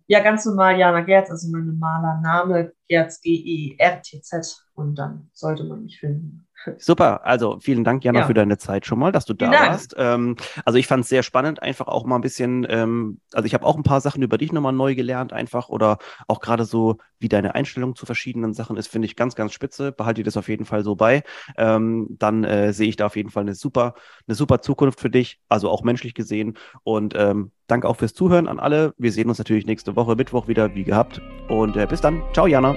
Ja, 0.07 0.21
ganz 0.21 0.45
normal 0.45 0.79
Jana 0.79 1.01
Gerz, 1.01 1.31
also 1.31 1.49
mein 1.51 1.67
normaler 1.67 2.21
Name, 2.21 2.73
Gerz 2.89 3.21
G-E-R-T-Z 3.21 4.67
und 4.75 4.97
dann 4.97 5.31
sollte 5.33 5.65
man 5.65 5.85
mich 5.85 6.01
finden. 6.01 6.47
Super, 6.79 7.25
also 7.25 7.59
vielen 7.61 7.85
Dank, 7.85 8.05
Jana, 8.05 8.21
ja. 8.21 8.27
für 8.27 8.35
deine 8.35 8.59
Zeit 8.59 8.87
schon 8.87 8.99
mal, 8.99 9.13
dass 9.13 9.25
du 9.25 9.35
da 9.35 9.51
warst. 9.51 9.95
Ähm, 9.99 10.37
also 10.65 10.79
ich 10.79 10.87
fand 10.87 11.05
es 11.05 11.09
sehr 11.09 11.23
spannend, 11.23 11.63
einfach 11.63 11.89
auch 11.89 12.05
mal 12.05 12.17
ein 12.17 12.21
bisschen, 12.21 12.67
ähm, 12.69 13.21
also 13.33 13.47
ich 13.47 13.55
habe 13.55 13.67
auch 13.67 13.77
ein 13.77 13.83
paar 13.83 14.01
Sachen 14.01 14.23
über 14.23 14.39
dich 14.39 14.53
nochmal 14.53 14.73
neu 14.73 14.95
gelernt, 14.95 15.33
einfach 15.33 15.69
oder 15.69 15.99
auch 16.29 16.41
gerade 16.41 16.65
so, 16.65 16.99
wie 17.19 17.29
deine 17.29 17.55
Einstellung 17.55 17.97
zu 17.97 18.07
verschiedenen 18.07 18.53
Sachen 18.53 18.77
ist, 18.77 18.89
finde 18.89 19.07
ich 19.07 19.17
ganz, 19.17 19.35
ganz 19.35 19.53
spitze. 19.53 19.93
Behalte 19.93 20.21
dir 20.21 20.25
das 20.25 20.37
auf 20.37 20.49
jeden 20.49 20.65
Fall 20.65 20.85
so 20.85 20.97
bei. 20.97 21.23
Ähm, 21.57 22.09
dann 22.11 22.45
äh, 22.45 22.73
sehe 22.73 22.89
ich 22.89 22.97
da 22.97 23.07
auf 23.07 23.17
jeden 23.17 23.31
Fall 23.31 23.43
eine 23.43 23.55
super, 23.55 23.95
eine 24.27 24.35
super 24.35 24.61
Zukunft 24.61 25.01
für 25.01 25.11
dich, 25.11 25.41
also 25.49 25.71
auch 25.71 25.83
menschlich 25.83 26.15
gesehen. 26.15 26.59
Und 26.83 27.15
ähm, 27.17 27.53
danke 27.67 27.89
auch 27.89 27.97
fürs 27.97 28.15
Zuhören 28.15 28.49
an 28.49 28.59
alle. 28.59 28.93
Wir 28.99 29.13
sehen 29.13 29.29
uns 29.29 29.39
natürlich 29.39 29.67
nächste 29.67 29.97
Woche 29.97 30.17
Mittwoch 30.17 30.49
wieder, 30.49 30.75
wie 30.75 30.85
gehabt. 30.85 31.21
Und 31.49 31.77
äh, 31.77 31.87
bis 31.87 32.01
dann. 32.01 32.23
Ciao, 32.33 32.47
Jana. 32.47 32.75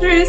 Tschüss. 0.00 0.28